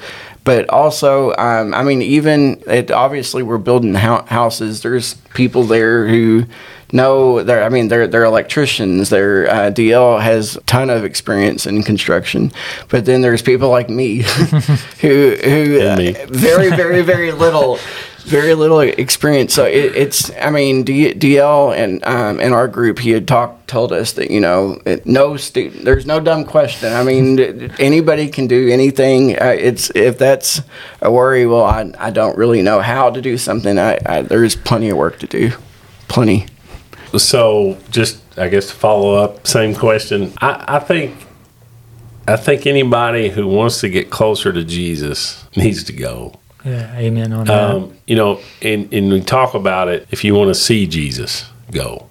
but 0.44 0.68
also, 0.68 1.34
um, 1.36 1.72
I 1.74 1.82
mean, 1.82 2.02
even 2.02 2.62
it, 2.66 2.90
obviously 2.90 3.42
we're 3.42 3.58
building 3.58 3.94
hou- 3.94 4.24
houses. 4.26 4.82
There's 4.82 5.14
people 5.34 5.64
there 5.64 6.06
who 6.06 6.44
know 6.92 7.42
they're. 7.42 7.64
I 7.64 7.68
mean, 7.70 7.88
they're 7.88 8.06
they're 8.06 8.24
electricians. 8.24 9.08
Their 9.10 9.48
uh, 9.50 9.70
DL 9.70 10.20
has 10.20 10.56
a 10.56 10.60
ton 10.62 10.90
of 10.90 11.04
experience 11.04 11.66
in 11.66 11.82
construction, 11.82 12.52
but 12.88 13.04
then 13.06 13.20
there's 13.22 13.42
people 13.42 13.70
like 13.70 13.88
me 13.88 14.18
who 15.00 15.36
who 15.36 15.80
And 15.80 15.98
me. 15.98 16.16
uh, 16.16 16.26
very 16.28 16.68
very 16.70 17.02
very 17.02 17.32
little. 17.32 17.78
Very 18.24 18.54
little 18.54 18.80
experience, 18.80 19.52
so 19.52 19.66
it, 19.66 19.94
it's. 19.94 20.30
I 20.40 20.48
mean, 20.48 20.82
D, 20.82 21.12
DL 21.12 21.76
and 21.76 22.02
um, 22.06 22.40
in 22.40 22.54
our 22.54 22.66
group, 22.66 22.98
he 22.98 23.10
had 23.10 23.28
talked, 23.28 23.68
told 23.68 23.92
us 23.92 24.12
that 24.14 24.30
you 24.30 24.40
know, 24.40 24.80
it, 24.86 25.04
no 25.04 25.36
student, 25.36 25.84
there's 25.84 26.06
no 26.06 26.20
dumb 26.20 26.46
question. 26.46 26.90
I 26.90 27.02
mean, 27.02 27.38
anybody 27.78 28.28
can 28.28 28.46
do 28.46 28.70
anything. 28.70 29.38
Uh, 29.38 29.54
it's 29.58 29.90
if 29.94 30.16
that's 30.16 30.62
a 31.02 31.12
worry. 31.12 31.46
Well, 31.46 31.64
I, 31.64 31.92
I 31.98 32.10
don't 32.10 32.38
really 32.38 32.62
know 32.62 32.80
how 32.80 33.10
to 33.10 33.20
do 33.20 33.36
something. 33.36 33.78
I, 33.78 33.98
I 34.06 34.22
there's 34.22 34.56
plenty 34.56 34.88
of 34.88 34.96
work 34.96 35.18
to 35.18 35.26
do, 35.26 35.52
plenty. 36.08 36.46
So, 37.18 37.78
just 37.90 38.22
I 38.38 38.48
guess 38.48 38.68
to 38.68 38.74
follow 38.74 39.16
up, 39.16 39.46
same 39.46 39.74
question. 39.74 40.32
I, 40.38 40.76
I 40.76 40.78
think, 40.78 41.14
I 42.26 42.36
think 42.36 42.66
anybody 42.66 43.28
who 43.28 43.46
wants 43.46 43.80
to 43.80 43.90
get 43.90 44.08
closer 44.08 44.50
to 44.50 44.64
Jesus 44.64 45.44
needs 45.56 45.84
to 45.84 45.92
go. 45.92 46.40
Yeah, 46.64 46.96
amen 46.96 47.32
on 47.32 47.46
that. 47.46 47.70
Um, 47.70 47.96
you 48.06 48.16
know, 48.16 48.40
and, 48.62 48.92
and 48.92 49.12
we 49.12 49.20
talk 49.20 49.54
about 49.54 49.88
it. 49.88 50.08
If 50.10 50.24
you 50.24 50.34
want 50.34 50.48
to 50.48 50.54
see 50.54 50.86
Jesus, 50.86 51.44
go. 51.70 52.08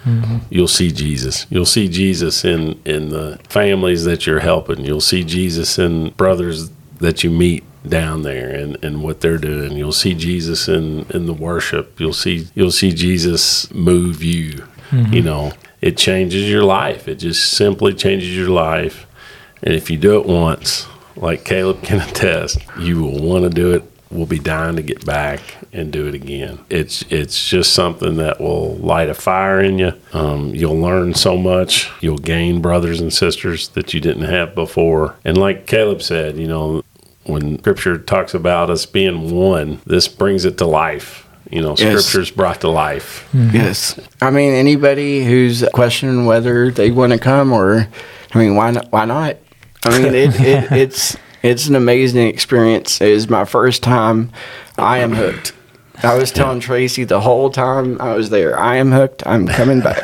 You'll 0.50 0.68
see 0.68 0.92
Jesus. 0.92 1.46
You'll 1.50 1.66
see 1.66 1.88
Jesus 1.88 2.46
in 2.46 2.80
in 2.86 3.10
the 3.10 3.40
families 3.50 4.04
that 4.04 4.28
you're 4.28 4.42
helping. 4.42 4.84
You'll 4.86 5.02
see 5.02 5.24
Jesus 5.24 5.80
in 5.80 6.12
brothers 6.12 6.70
that 7.00 7.24
you 7.24 7.32
meet 7.32 7.64
down 7.88 8.22
there 8.22 8.50
and, 8.50 8.82
and 8.84 9.04
what 9.04 9.22
they're 9.22 9.38
doing. 9.38 9.74
You'll 9.74 9.92
see 9.92 10.14
Jesus 10.14 10.68
in, 10.68 11.06
in 11.10 11.26
the 11.26 11.34
worship. 11.34 12.00
You'll 12.00 12.14
see 12.14 12.48
you'll 12.54 12.72
see 12.72 12.92
Jesus 12.92 13.72
move 13.74 14.24
you. 14.24 14.66
You 15.12 15.24
know, 15.24 15.54
it 15.82 15.98
changes 15.98 16.48
your 16.48 16.64
life. 16.64 17.08
It 17.08 17.16
just 17.16 17.52
simply 17.58 17.96
changes 17.96 18.38
your 18.38 18.50
life. 18.50 19.08
And 19.64 19.74
if 19.74 19.90
you 19.90 19.98
do 19.98 20.20
it 20.20 20.28
once, 20.28 20.86
like 21.16 21.46
Caleb 21.46 21.82
can 21.82 22.00
attest, 22.10 22.60
you 22.78 23.02
will 23.02 23.20
want 23.20 23.44
to 23.46 23.50
do 23.50 23.74
it. 23.74 23.84
We'll 24.14 24.28
be 24.28 24.40
dying 24.40 24.76
to 24.76 24.82
get 24.84 25.06
back 25.06 25.42
and 25.74 25.92
do 25.92 26.08
it 26.08 26.14
again. 26.14 26.60
It's 26.70 27.04
it's 27.10 27.50
just 27.50 27.74
something 27.74 28.18
that 28.18 28.40
will 28.40 28.76
light 28.76 29.10
a 29.10 29.14
fire 29.16 29.60
in 29.60 29.80
you. 29.80 29.94
Um, 30.14 30.54
you'll 30.54 30.78
learn 30.80 31.16
so 31.16 31.36
much. 31.36 31.90
You'll 32.00 32.18
gain 32.20 32.62
brothers 32.62 33.00
and 33.02 33.12
sisters 33.12 33.70
that 33.70 33.94
you 33.94 34.00
didn't 34.00 34.26
have 34.26 34.54
before. 34.54 35.16
And 35.26 35.38
like 35.38 35.66
Caleb 35.66 36.02
said, 36.04 36.38
you 36.38 36.48
know, 36.48 36.84
when 37.26 37.58
Scripture 37.60 37.98
talks 37.98 38.34
about 38.34 38.70
us 38.70 38.86
being 38.86 39.32
one, 39.36 39.82
this 39.86 40.08
brings 40.08 40.46
it 40.46 40.58
to 40.60 40.66
life. 40.66 41.28
You 41.50 41.62
know, 41.62 41.76
Yes. 41.78 42.06
Scripture's 42.06 42.32
brought 42.32 42.62
to 42.62 42.70
life. 42.70 43.28
Yes. 43.34 44.00
I 44.22 44.30
mean, 44.32 44.54
anybody 44.54 45.24
who's 45.24 45.64
questioning 45.74 46.26
whether 46.26 46.72
they 46.72 46.90
want 46.92 47.14
to 47.14 47.20
come 47.20 47.52
or, 47.54 47.88
I 48.34 48.38
mean, 48.38 48.56
why 48.56 48.72
not? 48.72 48.92
Why 48.92 49.06
not? 49.06 49.38
I 49.86 50.00
mean, 50.00 50.14
it, 50.16 50.40
it, 50.40 50.72
it's 50.72 51.18
it's 51.44 51.68
an 51.68 51.76
amazing 51.76 52.28
experience. 52.28 53.02
It 53.02 53.10
is 53.10 53.30
my 53.30 53.46
first 53.46 53.84
time. 53.84 54.32
I 54.78 55.00
am 55.00 55.14
hooked. 55.14 55.54
I 56.02 56.16
was 56.16 56.32
telling 56.32 56.60
Tracy 56.60 57.04
the 57.04 57.22
whole 57.22 57.50
time 57.50 58.02
I 58.02 58.14
was 58.14 58.30
there. 58.30 58.60
I 58.60 58.78
am 58.78 58.92
hooked. 58.92 59.26
I'm 59.28 59.48
coming 59.48 59.82
back. 59.82 60.04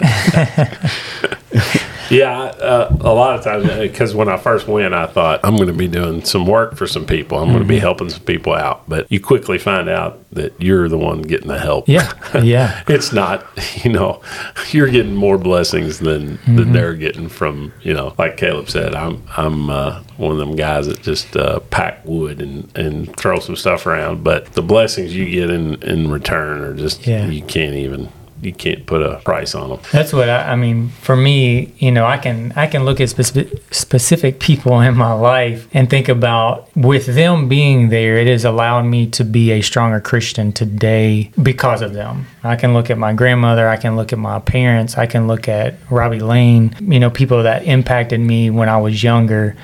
Yeah, 2.11 2.39
uh, 2.41 2.95
a 3.01 3.13
lot 3.13 3.37
of 3.37 3.43
times 3.43 3.67
because 3.67 4.13
when 4.15 4.29
I 4.29 4.37
first 4.37 4.67
went, 4.67 4.93
I 4.93 5.05
thought 5.07 5.39
I'm 5.43 5.55
going 5.55 5.67
to 5.67 5.73
be 5.73 5.87
doing 5.87 6.23
some 6.25 6.45
work 6.45 6.75
for 6.75 6.87
some 6.87 7.05
people. 7.05 7.37
I'm 7.39 7.49
going 7.49 7.59
to 7.63 7.67
be 7.67 7.79
helping 7.79 8.09
some 8.09 8.23
people 8.23 8.53
out, 8.53 8.87
but 8.87 9.11
you 9.11 9.19
quickly 9.19 9.57
find 9.57 9.89
out 9.89 10.19
that 10.31 10.59
you're 10.61 10.87
the 10.89 10.97
one 10.97 11.21
getting 11.23 11.47
the 11.47 11.59
help. 11.59 11.87
yeah, 11.87 12.11
yeah. 12.41 12.83
it's 12.87 13.11
not. 13.13 13.45
You 13.83 13.91
know, 13.91 14.21
you're 14.71 14.89
getting 14.89 15.15
more 15.15 15.37
blessings 15.37 15.99
than 15.99 16.39
than 16.45 16.71
they're 16.73 16.95
getting 16.95 17.29
from. 17.29 17.73
You 17.81 17.93
know, 17.93 18.13
like 18.17 18.37
Caleb 18.37 18.69
said, 18.69 18.95
I'm 18.95 19.23
I'm 19.37 19.69
uh, 19.69 20.03
one 20.17 20.31
of 20.31 20.37
them 20.37 20.55
guys 20.55 20.87
that 20.87 21.01
just 21.01 21.35
uh, 21.35 21.59
pack 21.59 22.03
wood 22.05 22.41
and 22.41 22.75
and 22.77 23.15
throw 23.17 23.39
some 23.39 23.55
stuff 23.55 23.85
around, 23.85 24.23
but 24.23 24.45
the 24.53 24.61
blessings 24.61 25.15
you 25.15 25.29
get 25.29 25.49
in 25.49 25.81
in 25.83 26.09
return 26.11 26.61
are 26.61 26.73
just 26.73 27.05
Yeah. 27.07 27.27
you 27.27 27.41
can't 27.43 27.75
even 27.75 28.09
you 28.41 28.53
can't 28.53 28.85
put 28.85 29.01
a 29.01 29.17
price 29.17 29.53
on 29.53 29.69
them. 29.69 29.79
That's 29.91 30.13
what 30.13 30.29
I, 30.29 30.53
I 30.53 30.55
mean. 30.55 30.89
For 30.89 31.15
me, 31.15 31.73
you 31.77 31.91
know, 31.91 32.05
I 32.05 32.17
can 32.17 32.53
I 32.55 32.67
can 32.67 32.85
look 32.85 33.01
at 33.01 33.09
specific 33.09 33.61
specific 33.73 34.39
people 34.39 34.79
in 34.79 34.95
my 34.95 35.13
life 35.13 35.67
and 35.73 35.89
think 35.89 36.07
about 36.07 36.73
with 36.75 37.05
them 37.07 37.49
being 37.49 37.89
there, 37.89 38.17
it 38.17 38.27
has 38.27 38.45
allowed 38.45 38.83
me 38.83 39.07
to 39.07 39.23
be 39.23 39.51
a 39.51 39.61
stronger 39.61 39.99
Christian 39.99 40.51
today 40.51 41.31
because 41.41 41.81
of 41.81 41.93
them. 41.93 42.27
I 42.43 42.55
can 42.55 42.73
look 42.73 42.89
at 42.89 42.97
my 42.97 43.13
grandmother, 43.13 43.67
I 43.67 43.77
can 43.77 43.95
look 43.95 44.13
at 44.13 44.19
my 44.19 44.39
parents, 44.39 44.97
I 44.97 45.05
can 45.05 45.27
look 45.27 45.47
at 45.47 45.75
Robbie 45.89 46.19
Lane, 46.19 46.75
you 46.79 46.99
know, 46.99 47.09
people 47.09 47.43
that 47.43 47.65
impacted 47.65 48.19
me 48.19 48.49
when 48.49 48.69
I 48.69 48.77
was 48.77 49.03
younger 49.03 49.55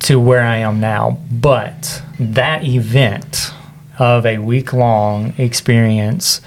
to 0.00 0.18
where 0.20 0.42
I 0.42 0.58
am 0.58 0.80
now. 0.80 1.18
But 1.30 2.02
that 2.18 2.64
event 2.64 3.52
of 3.98 4.26
a 4.26 4.38
week 4.38 4.72
long 4.72 5.34
experience 5.38 6.40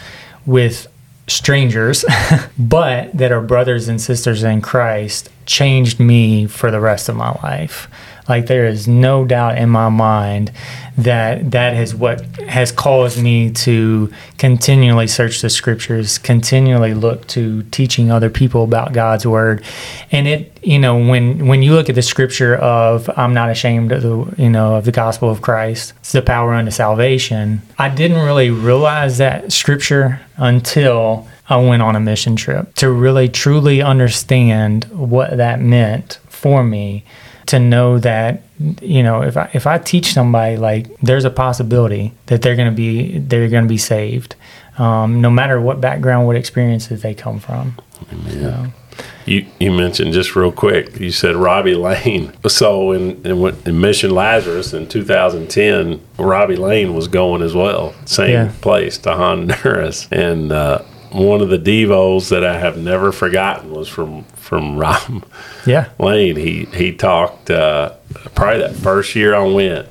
with 0.45 0.87
strangers, 1.27 2.05
but 2.57 3.15
that 3.17 3.31
are 3.31 3.41
brothers 3.41 3.87
and 3.87 3.99
sisters 3.99 4.43
in 4.43 4.61
Christ, 4.61 5.29
changed 5.45 5.99
me 5.99 6.47
for 6.47 6.71
the 6.71 6.79
rest 6.79 7.09
of 7.09 7.15
my 7.15 7.31
life. 7.43 7.87
Like 8.27 8.47
there 8.47 8.65
is 8.65 8.87
no 8.87 9.25
doubt 9.25 9.57
in 9.57 9.69
my 9.69 9.89
mind 9.89 10.51
that 10.97 11.51
that 11.51 11.75
is 11.75 11.93
what 11.93 12.21
has 12.47 12.71
caused 12.71 13.21
me 13.21 13.51
to 13.51 14.11
continually 14.37 15.07
search 15.07 15.41
the 15.41 15.49
scriptures, 15.49 16.17
continually 16.17 16.93
look 16.93 17.27
to 17.27 17.63
teaching 17.63 18.11
other 18.11 18.29
people 18.29 18.63
about 18.63 18.93
God's 18.93 19.27
word. 19.27 19.63
And 20.11 20.27
it, 20.27 20.57
you 20.63 20.79
know, 20.79 20.97
when 20.97 21.47
when 21.47 21.61
you 21.61 21.73
look 21.73 21.89
at 21.89 21.95
the 21.95 22.01
scripture 22.01 22.55
of 22.55 23.09
I'm 23.17 23.33
not 23.33 23.49
ashamed 23.49 23.91
of 23.91 24.01
the, 24.01 24.41
you 24.41 24.49
know, 24.49 24.75
of 24.75 24.85
the 24.85 24.91
gospel 24.91 25.29
of 25.29 25.41
Christ, 25.41 25.93
it's 25.99 26.13
the 26.13 26.21
power 26.21 26.53
unto 26.53 26.71
salvation. 26.71 27.61
I 27.77 27.89
didn't 27.89 28.25
really 28.25 28.49
realize 28.49 29.17
that 29.17 29.51
scripture 29.51 30.21
until 30.37 31.27
I 31.47 31.57
went 31.57 31.83
on 31.83 31.95
a 31.95 31.99
mission 31.99 32.35
trip 32.35 32.73
to 32.75 32.89
really 32.89 33.29
truly 33.29 33.81
understand 33.81 34.85
what 34.85 35.37
that 35.37 35.59
meant 35.59 36.19
for 36.27 36.63
me 36.63 37.03
to 37.47 37.59
know 37.59 37.99
that 37.99 38.43
you 38.81 39.03
know 39.03 39.21
if 39.21 39.37
I 39.37 39.49
if 39.53 39.67
I 39.67 39.77
teach 39.77 40.13
somebody 40.13 40.57
like 40.57 40.87
there's 41.01 41.25
a 41.25 41.29
possibility 41.29 42.13
that 42.27 42.41
they're 42.41 42.55
going 42.55 42.69
to 42.69 42.75
be 42.75 43.19
they're 43.19 43.49
going 43.49 43.63
to 43.63 43.69
be 43.69 43.77
saved 43.77 44.35
um, 44.77 45.21
no 45.21 45.29
matter 45.29 45.59
what 45.61 45.79
background 45.81 46.27
what 46.27 46.35
experiences 46.35 47.01
they 47.01 47.13
come 47.13 47.39
from 47.39 47.75
so. 48.29 48.67
You, 49.25 49.45
you 49.59 49.71
mentioned 49.71 50.13
just 50.13 50.35
real 50.35 50.51
quick. 50.51 50.99
You 50.99 51.11
said 51.11 51.35
Robbie 51.35 51.75
Lane. 51.75 52.33
So 52.47 52.91
in, 52.91 53.25
in, 53.25 53.43
in 53.65 53.81
Mission 53.81 54.11
Lazarus 54.11 54.73
in 54.73 54.87
2010, 54.87 55.99
Robbie 56.17 56.55
Lane 56.55 56.93
was 56.93 57.07
going 57.07 57.41
as 57.41 57.55
well, 57.55 57.93
same 58.05 58.31
yeah. 58.31 58.51
place 58.61 58.97
to 58.99 59.13
Honduras, 59.13 60.07
and 60.11 60.51
uh, 60.51 60.83
one 61.15 61.41
of 61.41 61.49
the 61.49 61.57
devos 61.57 62.29
that 62.29 62.43
I 62.43 62.59
have 62.59 62.77
never 62.77 63.11
forgotten 63.11 63.71
was 63.71 63.87
from 63.87 64.23
from 64.35 64.77
Rob 64.79 65.25
yeah. 65.65 65.89
Lane. 65.97 66.35
He 66.35 66.65
he 66.65 66.93
talked 66.93 67.49
uh, 67.49 67.93
probably 68.35 68.61
that 68.61 68.75
first 68.75 69.15
year 69.15 69.33
I 69.33 69.45
went. 69.45 69.87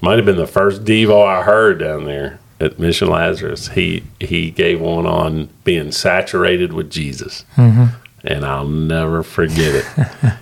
Might 0.00 0.16
have 0.16 0.26
been 0.26 0.36
the 0.36 0.46
first 0.46 0.84
Devo 0.84 1.26
I 1.26 1.42
heard 1.42 1.78
down 1.78 2.04
there 2.04 2.38
at 2.60 2.78
Mission 2.78 3.08
Lazarus. 3.08 3.68
He 3.68 4.04
he 4.20 4.50
gave 4.50 4.80
one 4.80 5.06
on 5.06 5.48
being 5.64 5.92
saturated 5.92 6.72
with 6.72 6.90
Jesus. 6.90 7.44
Mm-hmm. 7.56 7.96
And 8.26 8.46
I'll 8.46 8.68
never 8.68 9.22
forget 9.22 9.74
it. 9.74 9.86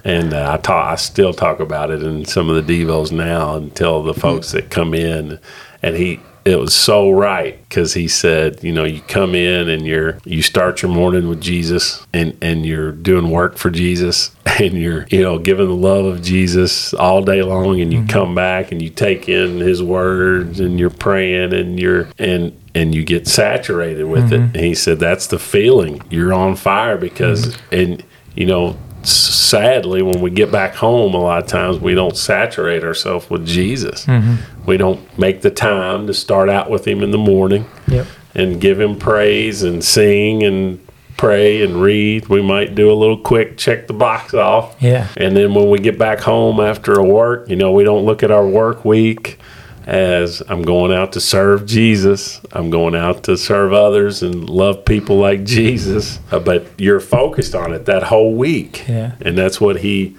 and 0.05 0.33
uh, 0.33 0.53
I 0.53 0.57
talk, 0.59 0.93
I 0.93 0.95
still 0.95 1.33
talk 1.33 1.59
about 1.59 1.91
it 1.91 2.01
in 2.01 2.25
some 2.25 2.49
of 2.49 2.65
the 2.65 2.85
devos 2.85 3.11
now 3.11 3.57
and 3.57 3.75
tell 3.75 4.05
the 4.05 4.15
folks 4.15 4.53
that 4.53 4.71
come 4.71 4.95
in. 4.95 5.41
And 5.83 5.97
he 5.97 6.21
it 6.45 6.59
was 6.59 6.75
so 6.75 7.11
right 7.11 7.61
because 7.69 7.95
he 7.95 8.09
said, 8.09 8.63
you 8.65 8.73
know, 8.73 8.85
you 8.85 9.01
come 9.03 9.35
in 9.35 9.69
and 9.69 9.87
you're 9.87 10.19
you 10.25 10.43
start 10.43 10.83
your 10.83 10.91
morning 10.91 11.29
with 11.29 11.41
Jesus 11.41 12.07
and 12.13 12.37
and 12.43 12.67
you're 12.67 12.93
doing 12.93 13.31
work 13.31 13.57
for 13.57 13.71
Jesus 13.71 14.35
and 14.47 14.75
you're 14.75 15.07
you 15.11 15.23
know 15.23 15.39
giving 15.39 15.69
the 15.69 15.75
love 15.75 16.05
of 16.05 16.23
Jesus 16.23 16.93
all 16.95 17.23
day 17.23 17.43
long 17.43 17.81
and 17.81 17.93
you 17.93 18.01
mm-hmm. 18.01 18.09
come 18.09 18.35
back 18.35 18.73
and 18.73 18.83
you 18.83 18.91
take 18.91 19.29
in 19.29 19.59
His 19.59 19.83
words 19.83 20.59
and 20.59 20.79
you're 20.79 20.91
praying 20.91 21.53
and 21.53 21.79
you're 21.79 22.09
and 22.19 22.59
and 22.75 22.95
you 22.95 23.05
get 23.05 23.29
saturated 23.29 24.05
with 24.05 24.31
mm-hmm. 24.31 24.35
it. 24.35 24.57
And 24.57 24.65
he 24.65 24.75
said 24.75 24.99
that's 24.99 25.29
the 25.29 25.39
feeling. 25.39 26.03
You're 26.11 26.33
on 26.33 26.57
fire 26.57 26.97
because 26.97 27.47
mm-hmm. 27.47 27.75
and 27.75 28.05
you 28.35 28.47
know 28.47 28.77
sadly, 29.05 30.03
when 30.03 30.21
we 30.21 30.31
get 30.31 30.51
back 30.51 30.75
home, 30.75 31.15
a 31.15 31.19
lot 31.19 31.43
of 31.43 31.49
times 31.49 31.79
we 31.79 31.95
don't 31.95 32.17
saturate 32.17 32.85
ourselves 32.85 33.29
with 33.29 33.47
Jesus. 33.47 34.07
Mm-hmm. 34.07 34.65
We 34.67 34.77
don't 34.77 35.19
make 35.19 35.43
the 35.43 35.51
time 35.51 36.07
to 36.07 36.15
start 36.15 36.49
out 36.49 36.71
with 36.71 36.87
Him 36.87 37.03
in 37.03 37.11
the 37.11 37.19
morning 37.19 37.67
yep. 37.87 38.07
and 38.35 38.61
give 38.61 38.81
Him 38.81 38.99
praise 38.99 39.63
and 39.63 39.85
sing 39.85 40.43
and 40.43 40.87
pray 41.17 41.63
and 41.63 41.81
read. 41.81 42.29
We 42.29 42.43
might 42.43 42.75
do 42.75 42.91
a 42.91 42.95
little 42.95 43.19
quick 43.19 43.57
check 43.57 43.87
the 43.87 43.93
box 43.93 44.35
off. 44.35 44.77
Yeah. 44.81 45.09
And 45.17 45.37
then 45.37 45.55
when 45.55 45.71
we 45.71 45.79
get 45.79 45.99
back 45.99 46.21
home 46.21 46.61
after 46.61 46.95
a 46.95 47.05
work, 47.05 47.49
you 47.49 47.57
know, 47.57 47.73
we 47.73 47.85
don't 47.85 48.05
look 48.05 48.23
at 48.23 48.31
our 48.31 48.47
work 48.47 48.85
week 48.85 49.39
as 49.87 50.43
I'm 50.49 50.63
going 50.63 50.93
out 50.93 51.13
to 51.13 51.21
serve 51.21 51.67
Jesus. 51.67 52.41
I'm 52.53 52.71
going 52.71 52.95
out 52.95 53.25
to 53.25 53.37
serve 53.37 53.73
others 53.73 54.23
and 54.23 54.49
love 54.49 54.85
people 54.85 55.17
like 55.17 55.45
Jesus. 55.45 56.21
Uh, 56.31 56.39
but 56.39 56.67
you're 56.79 57.01
focused 57.01 57.55
on 57.55 57.73
it 57.73 57.87
that 57.87 58.05
whole 58.05 58.35
week. 58.35 58.87
Yeah. 58.89 59.17
And 59.21 59.37
that's 59.37 59.61
what 59.61 59.81
he, 59.81 60.17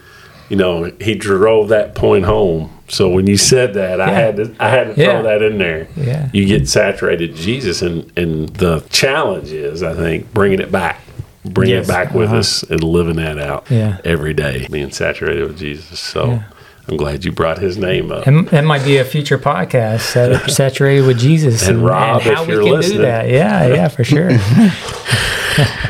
you 0.50 0.58
know, 0.58 0.92
he 1.00 1.16
drove 1.16 1.70
that 1.70 1.96
point 1.96 2.26
home. 2.26 2.70
So 2.90 3.10
when 3.10 3.26
you 3.28 3.38
said 3.38 3.74
that, 3.76 4.00
yeah. 4.00 4.06
I 4.06 4.10
had 4.10 4.36
to, 4.36 4.56
I 4.60 4.70
had 4.70 4.96
to 4.96 5.02
yeah. 5.02 5.12
throw 5.12 5.24
that 5.24 5.42
in 5.42 5.58
there. 5.58 5.88
Yeah. 5.96 6.30
You 6.34 6.46
get 6.46 6.68
saturated 6.68 7.34
Jesus, 7.34 7.82
and 7.82 8.12
and 8.18 8.50
the 8.50 8.82
challenge 8.90 9.52
is, 9.52 9.82
I 9.82 9.96
think, 9.96 10.32
bringing 10.34 10.60
it 10.60 10.72
back, 10.72 11.02
bringing 11.44 11.78
yes. 11.78 11.86
it 11.86 11.88
back 11.88 12.14
with 12.14 12.28
uh-huh. 12.28 12.40
us, 12.40 12.62
and 12.64 12.84
living 12.84 13.16
that 13.16 13.40
out 13.40 13.72
yeah. 13.72 14.00
every 14.04 14.34
day, 14.34 14.68
being 14.70 14.92
saturated 14.92 15.48
with 15.48 15.58
Jesus. 15.58 16.00
So. 16.00 16.44
I'm 16.88 16.98
glad 16.98 17.24
you 17.24 17.32
brought 17.32 17.60
his 17.60 17.78
name 17.78 18.12
up. 18.12 18.28
And 18.28 18.48
that 18.50 18.66
might 18.66 18.84
be 18.84 18.98
a 18.98 19.06
future 19.06 19.38
podcast, 19.38 20.50
saturated 20.50 21.08
with 21.08 21.18
Jesus, 21.18 21.68
and, 21.68 21.78
and 21.78 21.86
Rob, 21.86 22.22
and 22.24 22.36
how 22.36 22.44
we 22.44 22.54
can 22.54 22.64
listening. 22.64 22.98
do 22.98 23.04
that. 23.04 23.30
Yeah, 23.30 23.68
yeah, 23.68 23.88
for 23.88 24.04
sure. 24.04 24.34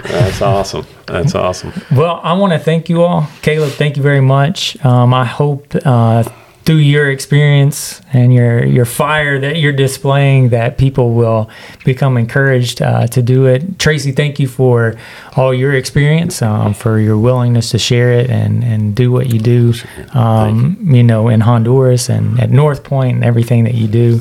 That's 0.08 0.42
awesome. 0.42 0.86
That's 1.08 1.34
awesome. 1.36 1.74
Well, 1.96 2.20
I 2.22 2.34
want 2.34 2.54
to 2.54 2.60
thank 2.60 2.90
you 2.90 3.02
all, 3.02 3.28
Caleb. 3.42 3.72
Thank 3.72 3.98
you 3.98 4.04
very 4.04 4.22
much. 4.22 4.84
Um, 4.86 5.14
I 5.14 5.26
hope 5.26 5.74
uh, 5.84 6.24
through 6.66 6.78
your 6.78 7.12
experience 7.12 8.02
and 8.14 8.34
your 8.34 8.64
your 8.66 8.86
fire 8.86 9.38
that 9.40 9.58
you're 9.58 9.74
displaying 9.74 10.50
that 10.50 10.78
people 10.78 11.14
will 11.14 11.50
become 11.84 12.16
encouraged 12.16 12.82
uh, 12.82 13.06
to 13.08 13.22
do 13.22 13.46
it 13.46 13.78
tracy 13.80 14.12
thank 14.14 14.40
you 14.40 14.48
for 14.48 14.96
all 15.36 15.54
your 15.54 15.74
experience 15.74 16.42
um, 16.42 16.74
for 16.74 17.00
your 17.00 17.18
willingness 17.18 17.72
to 17.72 17.78
share 17.78 18.14
it 18.14 18.30
and 18.30 18.64
and 18.64 18.96
do 18.96 19.12
what 19.12 19.28
you 19.28 19.40
do 19.40 19.74
um, 20.14 20.78
you. 20.82 20.98
you. 20.98 21.04
know 21.04 21.28
in 21.28 21.42
honduras 21.42 22.10
and 22.10 22.40
at 22.40 22.50
north 22.50 22.84
point 22.84 23.16
and 23.16 23.26
everything 23.26 23.66
that 23.66 23.76
you 23.76 23.88
do 23.88 24.20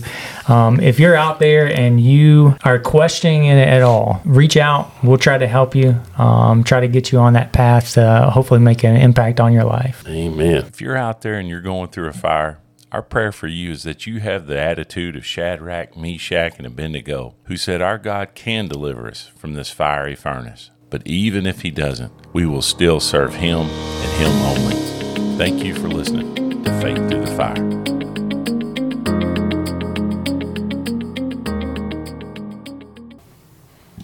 um, 0.49 0.81
if 0.81 0.99
you're 0.99 1.15
out 1.15 1.39
there 1.39 1.67
and 1.67 2.01
you 2.01 2.57
are 2.65 2.79
questioning 2.79 3.45
it 3.45 3.69
at 3.69 3.83
all 3.83 4.21
reach 4.25 4.57
out 4.57 4.91
we'll 5.05 5.17
try 5.17 5.39
to 5.39 5.47
help 5.47 5.77
you 5.77 5.95
um, 6.19 6.65
try 6.65 6.81
to 6.81 6.89
get 6.89 7.13
you 7.13 7.19
on 7.19 7.35
that 7.35 7.53
path 7.53 7.93
to 7.93 8.31
hopefully 8.33 8.59
make 8.59 8.83
an 8.83 8.97
impact 8.97 9.39
on 9.39 9.53
your 9.53 9.65
life 9.65 10.05
amen 10.09 10.57
if 10.67 10.81
you're 10.81 10.97
out 10.97 11.21
there 11.23 11.35
and 11.35 11.49
you're 11.49 11.61
going 11.61 11.89
through 11.89 12.09
a 12.09 12.13
fire 12.13 12.32
fire, 12.33 12.61
our 12.91 13.03
prayer 13.03 13.33
for 13.33 13.47
you 13.47 13.73
is 13.73 13.83
that 13.83 14.07
you 14.07 14.21
have 14.21 14.47
the 14.47 14.59
attitude 14.59 15.17
of 15.17 15.27
Shadrach, 15.27 15.97
Meshach, 15.97 16.57
and 16.57 16.67
Abednego, 16.67 17.35
who 17.45 17.57
said, 17.59 17.83
Our 17.83 17.99
God 17.99 18.35
can 18.35 18.69
deliver 18.69 19.07
us 19.07 19.31
from 19.37 19.53
this 19.53 19.71
fiery 19.71 20.15
furnace. 20.15 20.71
But 20.89 21.07
even 21.07 21.47
if 21.47 21.61
He 21.61 21.71
doesn't, 21.71 22.13
we 22.33 22.47
will 22.47 22.63
still 22.63 23.01
serve 23.01 23.35
Him 23.35 23.61
and 23.69 24.13
Him 24.19 24.33
only. 24.43 25.37
Thank 25.37 25.63
you 25.63 25.75
for 25.75 25.89
listening 25.89 26.65
to 26.65 26.81
Faith 26.81 27.09
Through 27.09 27.27
the 27.27 27.37
Fire. 27.37 27.92